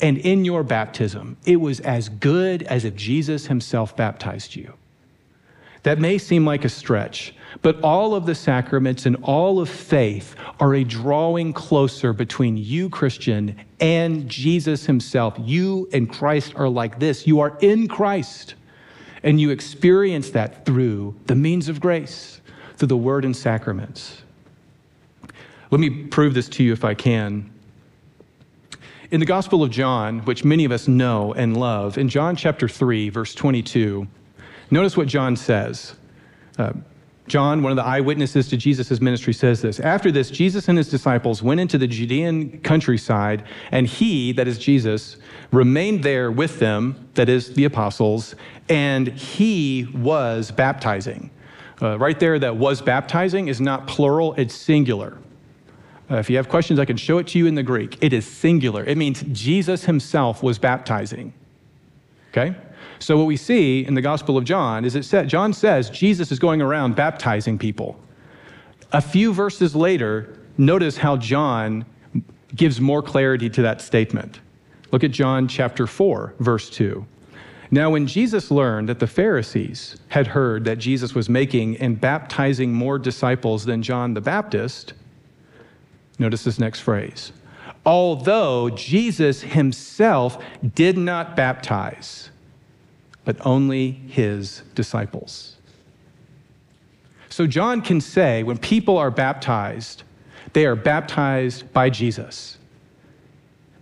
and 0.00 0.18
in 0.18 0.44
your 0.44 0.64
baptism, 0.64 1.36
it 1.46 1.56
was 1.56 1.80
as 1.80 2.08
good 2.08 2.64
as 2.64 2.84
if 2.84 2.94
Jesus 2.96 3.46
himself 3.46 3.96
baptized 3.96 4.56
you. 4.56 4.74
That 5.84 5.98
may 5.98 6.18
seem 6.18 6.44
like 6.44 6.64
a 6.64 6.68
stretch, 6.68 7.34
but 7.60 7.80
all 7.82 8.14
of 8.14 8.26
the 8.26 8.34
sacraments 8.34 9.06
and 9.06 9.16
all 9.22 9.60
of 9.60 9.68
faith 9.68 10.36
are 10.60 10.74
a 10.74 10.84
drawing 10.84 11.52
closer 11.52 12.12
between 12.12 12.56
you, 12.56 12.88
Christian, 12.88 13.60
and 13.80 14.28
Jesus 14.28 14.86
himself. 14.86 15.34
You 15.40 15.88
and 15.92 16.08
Christ 16.08 16.54
are 16.56 16.68
like 16.68 16.98
this. 16.98 17.26
You 17.26 17.40
are 17.40 17.56
in 17.60 17.88
Christ, 17.88 18.54
and 19.22 19.40
you 19.40 19.50
experience 19.50 20.30
that 20.30 20.64
through 20.64 21.16
the 21.26 21.34
means 21.34 21.68
of 21.68 21.80
grace 21.80 22.40
through 22.82 22.88
the 22.88 22.96
word 22.96 23.24
and 23.24 23.36
sacraments. 23.36 24.22
Let 25.70 25.80
me 25.80 25.88
prove 25.88 26.34
this 26.34 26.48
to 26.48 26.64
you 26.64 26.72
if 26.72 26.84
I 26.84 26.94
can. 26.94 27.48
In 29.12 29.20
the 29.20 29.26
Gospel 29.26 29.62
of 29.62 29.70
John, 29.70 30.18
which 30.24 30.42
many 30.42 30.64
of 30.64 30.72
us 30.72 30.88
know 30.88 31.32
and 31.32 31.56
love, 31.56 31.96
in 31.96 32.08
John 32.08 32.34
chapter 32.34 32.68
3, 32.68 33.08
verse 33.08 33.36
22, 33.36 34.08
notice 34.72 34.96
what 34.96 35.06
John 35.06 35.36
says. 35.36 35.94
Uh, 36.58 36.72
John, 37.28 37.62
one 37.62 37.70
of 37.70 37.76
the 37.76 37.84
eyewitnesses 37.84 38.48
to 38.48 38.56
Jesus' 38.56 39.00
ministry, 39.00 39.32
says 39.32 39.62
this 39.62 39.78
After 39.78 40.10
this, 40.10 40.28
Jesus 40.28 40.66
and 40.66 40.76
his 40.76 40.88
disciples 40.88 41.40
went 41.40 41.60
into 41.60 41.78
the 41.78 41.86
Judean 41.86 42.58
countryside, 42.62 43.44
and 43.70 43.86
he, 43.86 44.32
that 44.32 44.48
is 44.48 44.58
Jesus, 44.58 45.18
remained 45.52 46.02
there 46.02 46.32
with 46.32 46.58
them, 46.58 47.08
that 47.14 47.28
is 47.28 47.54
the 47.54 47.64
apostles, 47.64 48.34
and 48.68 49.06
he 49.06 49.86
was 49.94 50.50
baptizing. 50.50 51.30
Uh, 51.82 51.98
right 51.98 52.20
there, 52.20 52.38
that 52.38 52.56
was 52.56 52.80
baptizing 52.80 53.48
is 53.48 53.60
not 53.60 53.88
plural, 53.88 54.34
it's 54.34 54.54
singular. 54.54 55.18
Uh, 56.08 56.16
if 56.16 56.30
you 56.30 56.36
have 56.36 56.48
questions, 56.48 56.78
I 56.78 56.84
can 56.84 56.96
show 56.96 57.18
it 57.18 57.26
to 57.28 57.38
you 57.38 57.46
in 57.46 57.56
the 57.56 57.62
Greek. 57.62 57.98
It 58.00 58.12
is 58.12 58.24
singular. 58.24 58.84
It 58.84 58.96
means 58.96 59.24
Jesus 59.32 59.84
himself 59.84 60.42
was 60.42 60.58
baptizing. 60.58 61.32
Okay? 62.30 62.54
So 63.00 63.16
what 63.16 63.26
we 63.26 63.36
see 63.36 63.84
in 63.84 63.94
the 63.94 64.00
Gospel 64.00 64.38
of 64.38 64.44
John 64.44 64.84
is 64.84 64.94
it 64.94 65.04
said 65.04 65.28
John 65.28 65.52
says 65.52 65.90
Jesus 65.90 66.30
is 66.30 66.38
going 66.38 66.62
around 66.62 66.94
baptizing 66.94 67.58
people. 67.58 67.98
A 68.92 69.00
few 69.00 69.32
verses 69.32 69.74
later, 69.74 70.38
notice 70.56 70.98
how 70.98 71.16
John 71.16 71.84
gives 72.54 72.80
more 72.80 73.02
clarity 73.02 73.50
to 73.50 73.62
that 73.62 73.80
statement. 73.80 74.40
Look 74.92 75.02
at 75.02 75.10
John 75.10 75.48
chapter 75.48 75.86
4, 75.86 76.34
verse 76.38 76.70
2. 76.70 77.04
Now, 77.74 77.88
when 77.88 78.06
Jesus 78.06 78.50
learned 78.50 78.90
that 78.90 78.98
the 78.98 79.06
Pharisees 79.06 79.96
had 80.08 80.26
heard 80.26 80.66
that 80.66 80.76
Jesus 80.76 81.14
was 81.14 81.30
making 81.30 81.78
and 81.78 81.98
baptizing 81.98 82.70
more 82.70 82.98
disciples 82.98 83.64
than 83.64 83.82
John 83.82 84.12
the 84.12 84.20
Baptist, 84.20 84.92
notice 86.18 86.44
this 86.44 86.58
next 86.58 86.80
phrase. 86.80 87.32
Although 87.86 88.68
Jesus 88.68 89.40
himself 89.40 90.44
did 90.74 90.98
not 90.98 91.34
baptize, 91.34 92.28
but 93.24 93.38
only 93.40 93.90
his 93.90 94.62
disciples. 94.74 95.56
So, 97.30 97.46
John 97.46 97.80
can 97.80 98.02
say 98.02 98.42
when 98.42 98.58
people 98.58 98.98
are 98.98 99.10
baptized, 99.10 100.02
they 100.52 100.66
are 100.66 100.76
baptized 100.76 101.72
by 101.72 101.88
Jesus. 101.88 102.58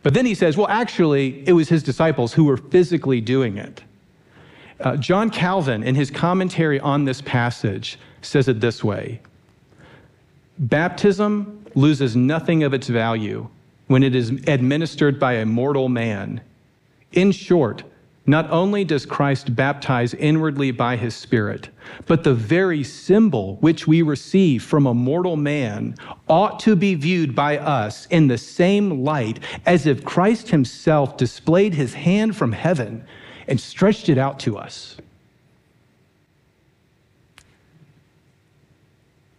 But 0.02 0.14
then 0.14 0.24
he 0.26 0.34
says, 0.34 0.56
well, 0.56 0.68
actually, 0.68 1.46
it 1.46 1.52
was 1.52 1.68
his 1.68 1.82
disciples 1.82 2.32
who 2.32 2.44
were 2.44 2.56
physically 2.56 3.20
doing 3.20 3.58
it. 3.58 3.82
Uh, 4.80 4.96
John 4.96 5.28
Calvin, 5.28 5.82
in 5.82 5.94
his 5.94 6.10
commentary 6.10 6.80
on 6.80 7.04
this 7.04 7.20
passage, 7.20 7.98
says 8.22 8.48
it 8.48 8.60
this 8.60 8.82
way 8.82 9.20
Baptism 10.58 11.66
loses 11.74 12.16
nothing 12.16 12.62
of 12.62 12.74
its 12.74 12.88
value 12.88 13.48
when 13.88 14.02
it 14.02 14.14
is 14.14 14.30
administered 14.46 15.18
by 15.18 15.34
a 15.34 15.46
mortal 15.46 15.88
man. 15.88 16.40
In 17.12 17.32
short, 17.32 17.82
not 18.26 18.50
only 18.50 18.84
does 18.84 19.06
Christ 19.06 19.54
baptize 19.56 20.14
inwardly 20.14 20.70
by 20.70 20.96
his 20.96 21.14
Spirit, 21.14 21.70
but 22.06 22.22
the 22.22 22.34
very 22.34 22.84
symbol 22.84 23.56
which 23.56 23.86
we 23.86 24.02
receive 24.02 24.62
from 24.62 24.86
a 24.86 24.94
mortal 24.94 25.36
man 25.36 25.96
ought 26.28 26.60
to 26.60 26.76
be 26.76 26.94
viewed 26.94 27.34
by 27.34 27.58
us 27.58 28.06
in 28.06 28.28
the 28.28 28.38
same 28.38 29.02
light 29.04 29.40
as 29.66 29.86
if 29.86 30.04
Christ 30.04 30.50
himself 30.50 31.16
displayed 31.16 31.74
his 31.74 31.94
hand 31.94 32.36
from 32.36 32.52
heaven 32.52 33.04
and 33.48 33.58
stretched 33.58 34.08
it 34.08 34.18
out 34.18 34.38
to 34.40 34.58
us. 34.58 34.96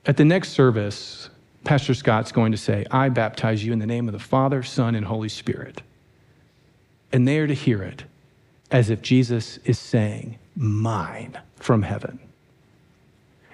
At 0.06 0.18
the 0.18 0.26
next 0.26 0.50
service, 0.50 1.30
Pastor 1.64 1.94
Scott's 1.94 2.32
going 2.32 2.52
to 2.52 2.58
say, 2.58 2.86
I 2.90 3.10
baptize 3.10 3.64
you 3.64 3.72
in 3.72 3.80
the 3.80 3.86
name 3.86 4.08
of 4.08 4.14
the 4.14 4.20
Father, 4.20 4.64
Son, 4.64 4.96
and 4.96 5.06
Holy 5.06 5.30
Spirit. 5.30 5.84
And 7.12 7.28
they 7.28 7.38
are 7.38 7.48
to 7.48 7.54
hear 7.54 7.84
it 7.84 8.04
as 8.72 8.90
if 8.90 9.02
Jesus 9.02 9.58
is 9.66 9.78
saying, 9.78 10.38
Mine 10.56 11.38
from 11.58 11.84
heaven. 11.84 12.20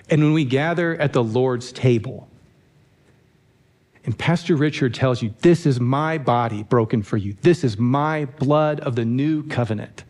And 0.09 0.24
when 0.24 0.34
we 0.34 0.45
gather 0.45 0.95
at 0.95 1.13
the 1.13 1.24
Lord's 1.24 1.72
table, 1.72 2.28
and 4.05 4.18
Pastor 4.18 4.55
Richard 4.55 4.93
tells 4.93 5.22
you, 5.22 5.34
This 5.41 5.65
is 5.65 5.80
my 5.80 6.18
body 6.18 6.63
broken 6.63 7.03
for 7.03 7.18
you, 7.18 7.36
this 7.41 7.63
is 7.63 7.78
my 7.78 8.26
blood 8.26 8.80
of 8.80 8.95
the 8.95 9.05
new 9.05 9.43
covenant. 9.43 10.03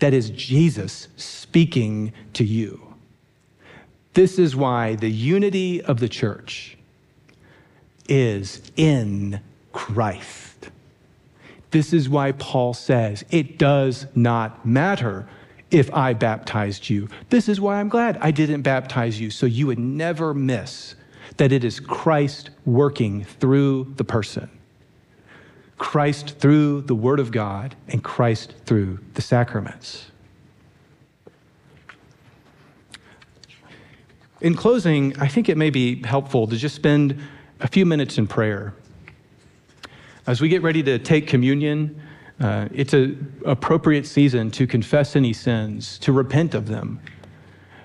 That 0.00 0.12
is 0.12 0.30
Jesus 0.30 1.08
speaking 1.16 2.12
to 2.34 2.44
you. 2.44 2.94
This 4.14 4.38
is 4.38 4.56
why 4.56 4.96
the 4.96 5.10
unity 5.10 5.80
of 5.80 6.00
the 6.00 6.08
church 6.08 6.76
is 8.08 8.60
in 8.76 9.40
Christ. 9.72 10.41
This 11.72 11.92
is 11.92 12.08
why 12.08 12.32
Paul 12.32 12.74
says 12.74 13.24
it 13.30 13.58
does 13.58 14.06
not 14.14 14.64
matter 14.64 15.26
if 15.70 15.92
I 15.92 16.12
baptized 16.12 16.90
you. 16.90 17.08
This 17.30 17.48
is 17.48 17.60
why 17.60 17.80
I'm 17.80 17.88
glad 17.88 18.18
I 18.18 18.30
didn't 18.30 18.62
baptize 18.62 19.18
you, 19.18 19.30
so 19.30 19.46
you 19.46 19.66
would 19.66 19.78
never 19.78 20.34
miss 20.34 20.94
that 21.38 21.50
it 21.50 21.64
is 21.64 21.80
Christ 21.80 22.50
working 22.66 23.24
through 23.24 23.94
the 23.96 24.04
person. 24.04 24.50
Christ 25.78 26.38
through 26.38 26.82
the 26.82 26.94
Word 26.94 27.18
of 27.18 27.32
God 27.32 27.74
and 27.88 28.04
Christ 28.04 28.54
through 28.66 28.98
the 29.14 29.22
sacraments. 29.22 30.10
In 34.42 34.54
closing, 34.54 35.18
I 35.18 35.26
think 35.26 35.48
it 35.48 35.56
may 35.56 35.70
be 35.70 36.02
helpful 36.02 36.46
to 36.48 36.56
just 36.56 36.74
spend 36.74 37.18
a 37.60 37.68
few 37.68 37.86
minutes 37.86 38.18
in 38.18 38.26
prayer. 38.26 38.74
As 40.26 40.40
we 40.40 40.48
get 40.48 40.62
ready 40.62 40.82
to 40.84 40.98
take 40.98 41.26
communion, 41.26 42.00
uh, 42.40 42.68
it's 42.72 42.94
an 42.94 43.40
appropriate 43.44 44.06
season 44.06 44.50
to 44.52 44.66
confess 44.66 45.16
any 45.16 45.32
sins, 45.32 45.98
to 45.98 46.12
repent 46.12 46.54
of 46.54 46.68
them. 46.68 47.00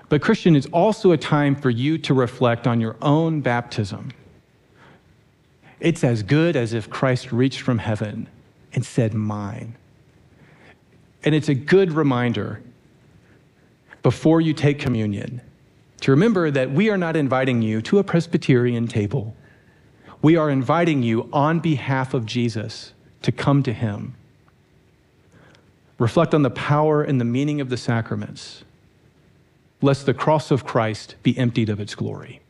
But, 0.08 0.22
Christian, 0.22 0.56
it's 0.56 0.66
also 0.66 1.12
a 1.12 1.16
time 1.16 1.54
for 1.54 1.68
you 1.68 1.98
to 1.98 2.14
reflect 2.14 2.66
on 2.66 2.80
your 2.80 2.96
own 3.02 3.40
baptism. 3.40 4.12
It's 5.80 6.02
as 6.02 6.22
good 6.22 6.56
as 6.56 6.72
if 6.72 6.88
Christ 6.88 7.32
reached 7.32 7.60
from 7.60 7.78
heaven 7.78 8.28
and 8.72 8.84
said, 8.84 9.14
Mine. 9.14 9.76
And 11.24 11.34
it's 11.34 11.48
a 11.48 11.54
good 11.54 11.92
reminder 11.92 12.62
before 14.02 14.40
you 14.40 14.54
take 14.54 14.78
communion 14.78 15.40
to 16.00 16.12
remember 16.12 16.50
that 16.50 16.70
we 16.70 16.88
are 16.90 16.96
not 16.96 17.16
inviting 17.16 17.60
you 17.60 17.82
to 17.82 17.98
a 17.98 18.04
Presbyterian 18.04 18.86
table 18.86 19.34
we 20.22 20.36
are 20.36 20.50
inviting 20.50 21.02
you 21.02 21.28
on 21.32 21.60
behalf 21.60 22.14
of 22.14 22.26
Jesus 22.26 22.92
to 23.22 23.32
come 23.32 23.62
to 23.62 23.72
him. 23.72 24.14
Reflect 25.98 26.34
on 26.34 26.42
the 26.42 26.50
power 26.50 27.02
and 27.02 27.20
the 27.20 27.24
meaning 27.24 27.60
of 27.60 27.70
the 27.70 27.76
sacraments, 27.76 28.64
lest 29.82 30.06
the 30.06 30.14
cross 30.14 30.50
of 30.50 30.64
Christ 30.64 31.16
be 31.22 31.36
emptied 31.36 31.68
of 31.68 31.80
its 31.80 31.94
glory. 31.94 32.40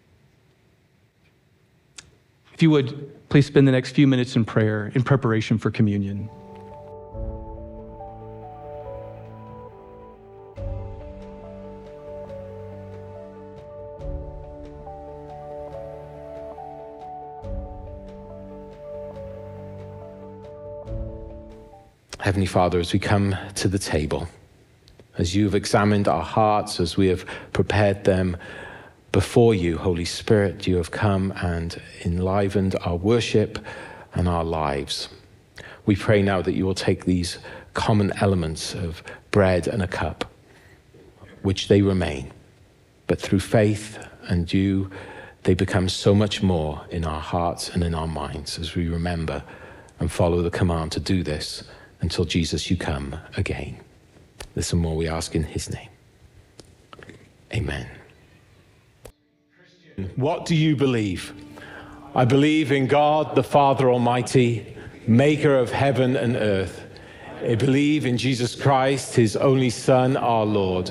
If 2.53 2.62
you 2.62 2.71
would, 2.71 3.29
please 3.29 3.47
spend 3.47 3.69
the 3.69 3.73
next 3.73 3.93
few 3.93 4.07
minutes 4.07 4.35
in 4.35 4.45
prayer 4.45 4.91
in 4.95 5.03
preparation 5.03 5.59
for 5.59 5.71
communion. 5.71 6.29
Heavenly 22.21 22.47
Father, 22.47 22.81
as 22.81 22.93
we 22.93 22.99
come 22.99 23.37
to 23.55 23.69
the 23.69 23.79
table, 23.79 24.29
as 25.19 25.37
you've 25.37 25.55
examined 25.55 26.09
our 26.09 26.23
hearts, 26.23 26.81
as 26.81 26.97
we 26.97 27.07
have 27.07 27.25
prepared 27.53 28.03
them 28.03 28.37
before 29.12 29.55
you, 29.55 29.79
Holy 29.79 30.05
Spirit, 30.05 30.66
you 30.66 30.79
have 30.79 30.91
come 30.91 31.33
and 31.41 31.81
enlivened 32.05 32.75
our 32.83 32.97
worship 32.97 33.64
and 34.14 34.29
our 34.29 34.43
lives. 34.43 35.09
We 35.87 35.95
pray 35.95 36.21
now 36.21 36.43
that 36.43 36.55
you 36.55 36.66
will 36.66 36.75
take 36.75 37.05
these 37.05 37.39
common 37.75 38.12
elements 38.21 38.75
of 38.75 39.01
bread 39.31 39.69
and 39.69 39.81
a 39.81 39.89
cup, 39.89 40.25
which 41.43 41.69
they 41.69 41.83
remain, 41.83 42.33
but 43.07 43.21
through 43.21 43.41
faith 43.41 43.97
and 44.23 44.53
you, 44.53 44.91
they 45.45 45.55
become 45.55 45.89
so 45.89 46.16
much 46.16 46.43
more 46.43 46.85
in 46.91 47.05
our 47.05 47.21
hearts 47.21 47.69
and 47.69 47.85
in 47.85 47.95
our 47.95 48.09
minds 48.09 48.59
as 48.59 48.75
we 48.75 48.89
remember 48.89 49.45
and 50.01 50.11
follow 50.11 50.43
the 50.43 50.51
command 50.51 50.91
to 50.93 51.01
do 51.01 51.23
this 51.23 51.62
until 52.01 52.25
Jesus, 52.25 52.71
you 52.71 52.77
come 52.77 53.17
again. 53.37 53.79
This 54.55 54.73
and 54.73 54.81
more 54.81 54.97
we 54.97 55.09
ask 55.09 55.35
in 55.35 55.43
his 55.43 55.71
name. 55.71 55.89
Amen. 57.53 57.89
What 60.17 60.47
do 60.47 60.55
you 60.55 60.77
believe? 60.77 61.33
I 62.15 62.25
believe 62.25 62.73
in 62.73 62.87
God, 62.87 63.35
the 63.35 63.43
Father 63.43 63.91
Almighty, 63.91 64.77
maker 65.07 65.55
of 65.55 65.73
heaven 65.73 66.17
and 66.17 66.37
earth. 66.37 66.85
I 67.43 67.55
believe 67.55 68.07
in 68.07 68.17
Jesus 68.19 68.55
Christ, 68.55 69.15
his 69.15 69.37
only 69.37 69.71
Son, 69.71 70.17
our 70.17 70.45
Lord, 70.45 70.91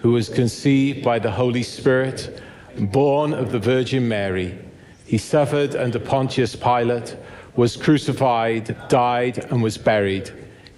who 0.00 0.12
was 0.12 0.28
conceived 0.28 1.04
by 1.04 1.18
the 1.18 1.30
Holy 1.30 1.62
Spirit, 1.62 2.42
born 2.76 3.32
of 3.32 3.52
the 3.52 3.58
Virgin 3.58 4.06
Mary. 4.08 4.58
He 5.06 5.18
suffered 5.18 5.76
under 5.76 5.98
Pontius 5.98 6.56
Pilate, 6.56 7.16
was 7.56 7.76
crucified, 7.76 8.76
died, 8.88 9.38
and 9.50 9.62
was 9.62 9.78
buried 9.78 10.32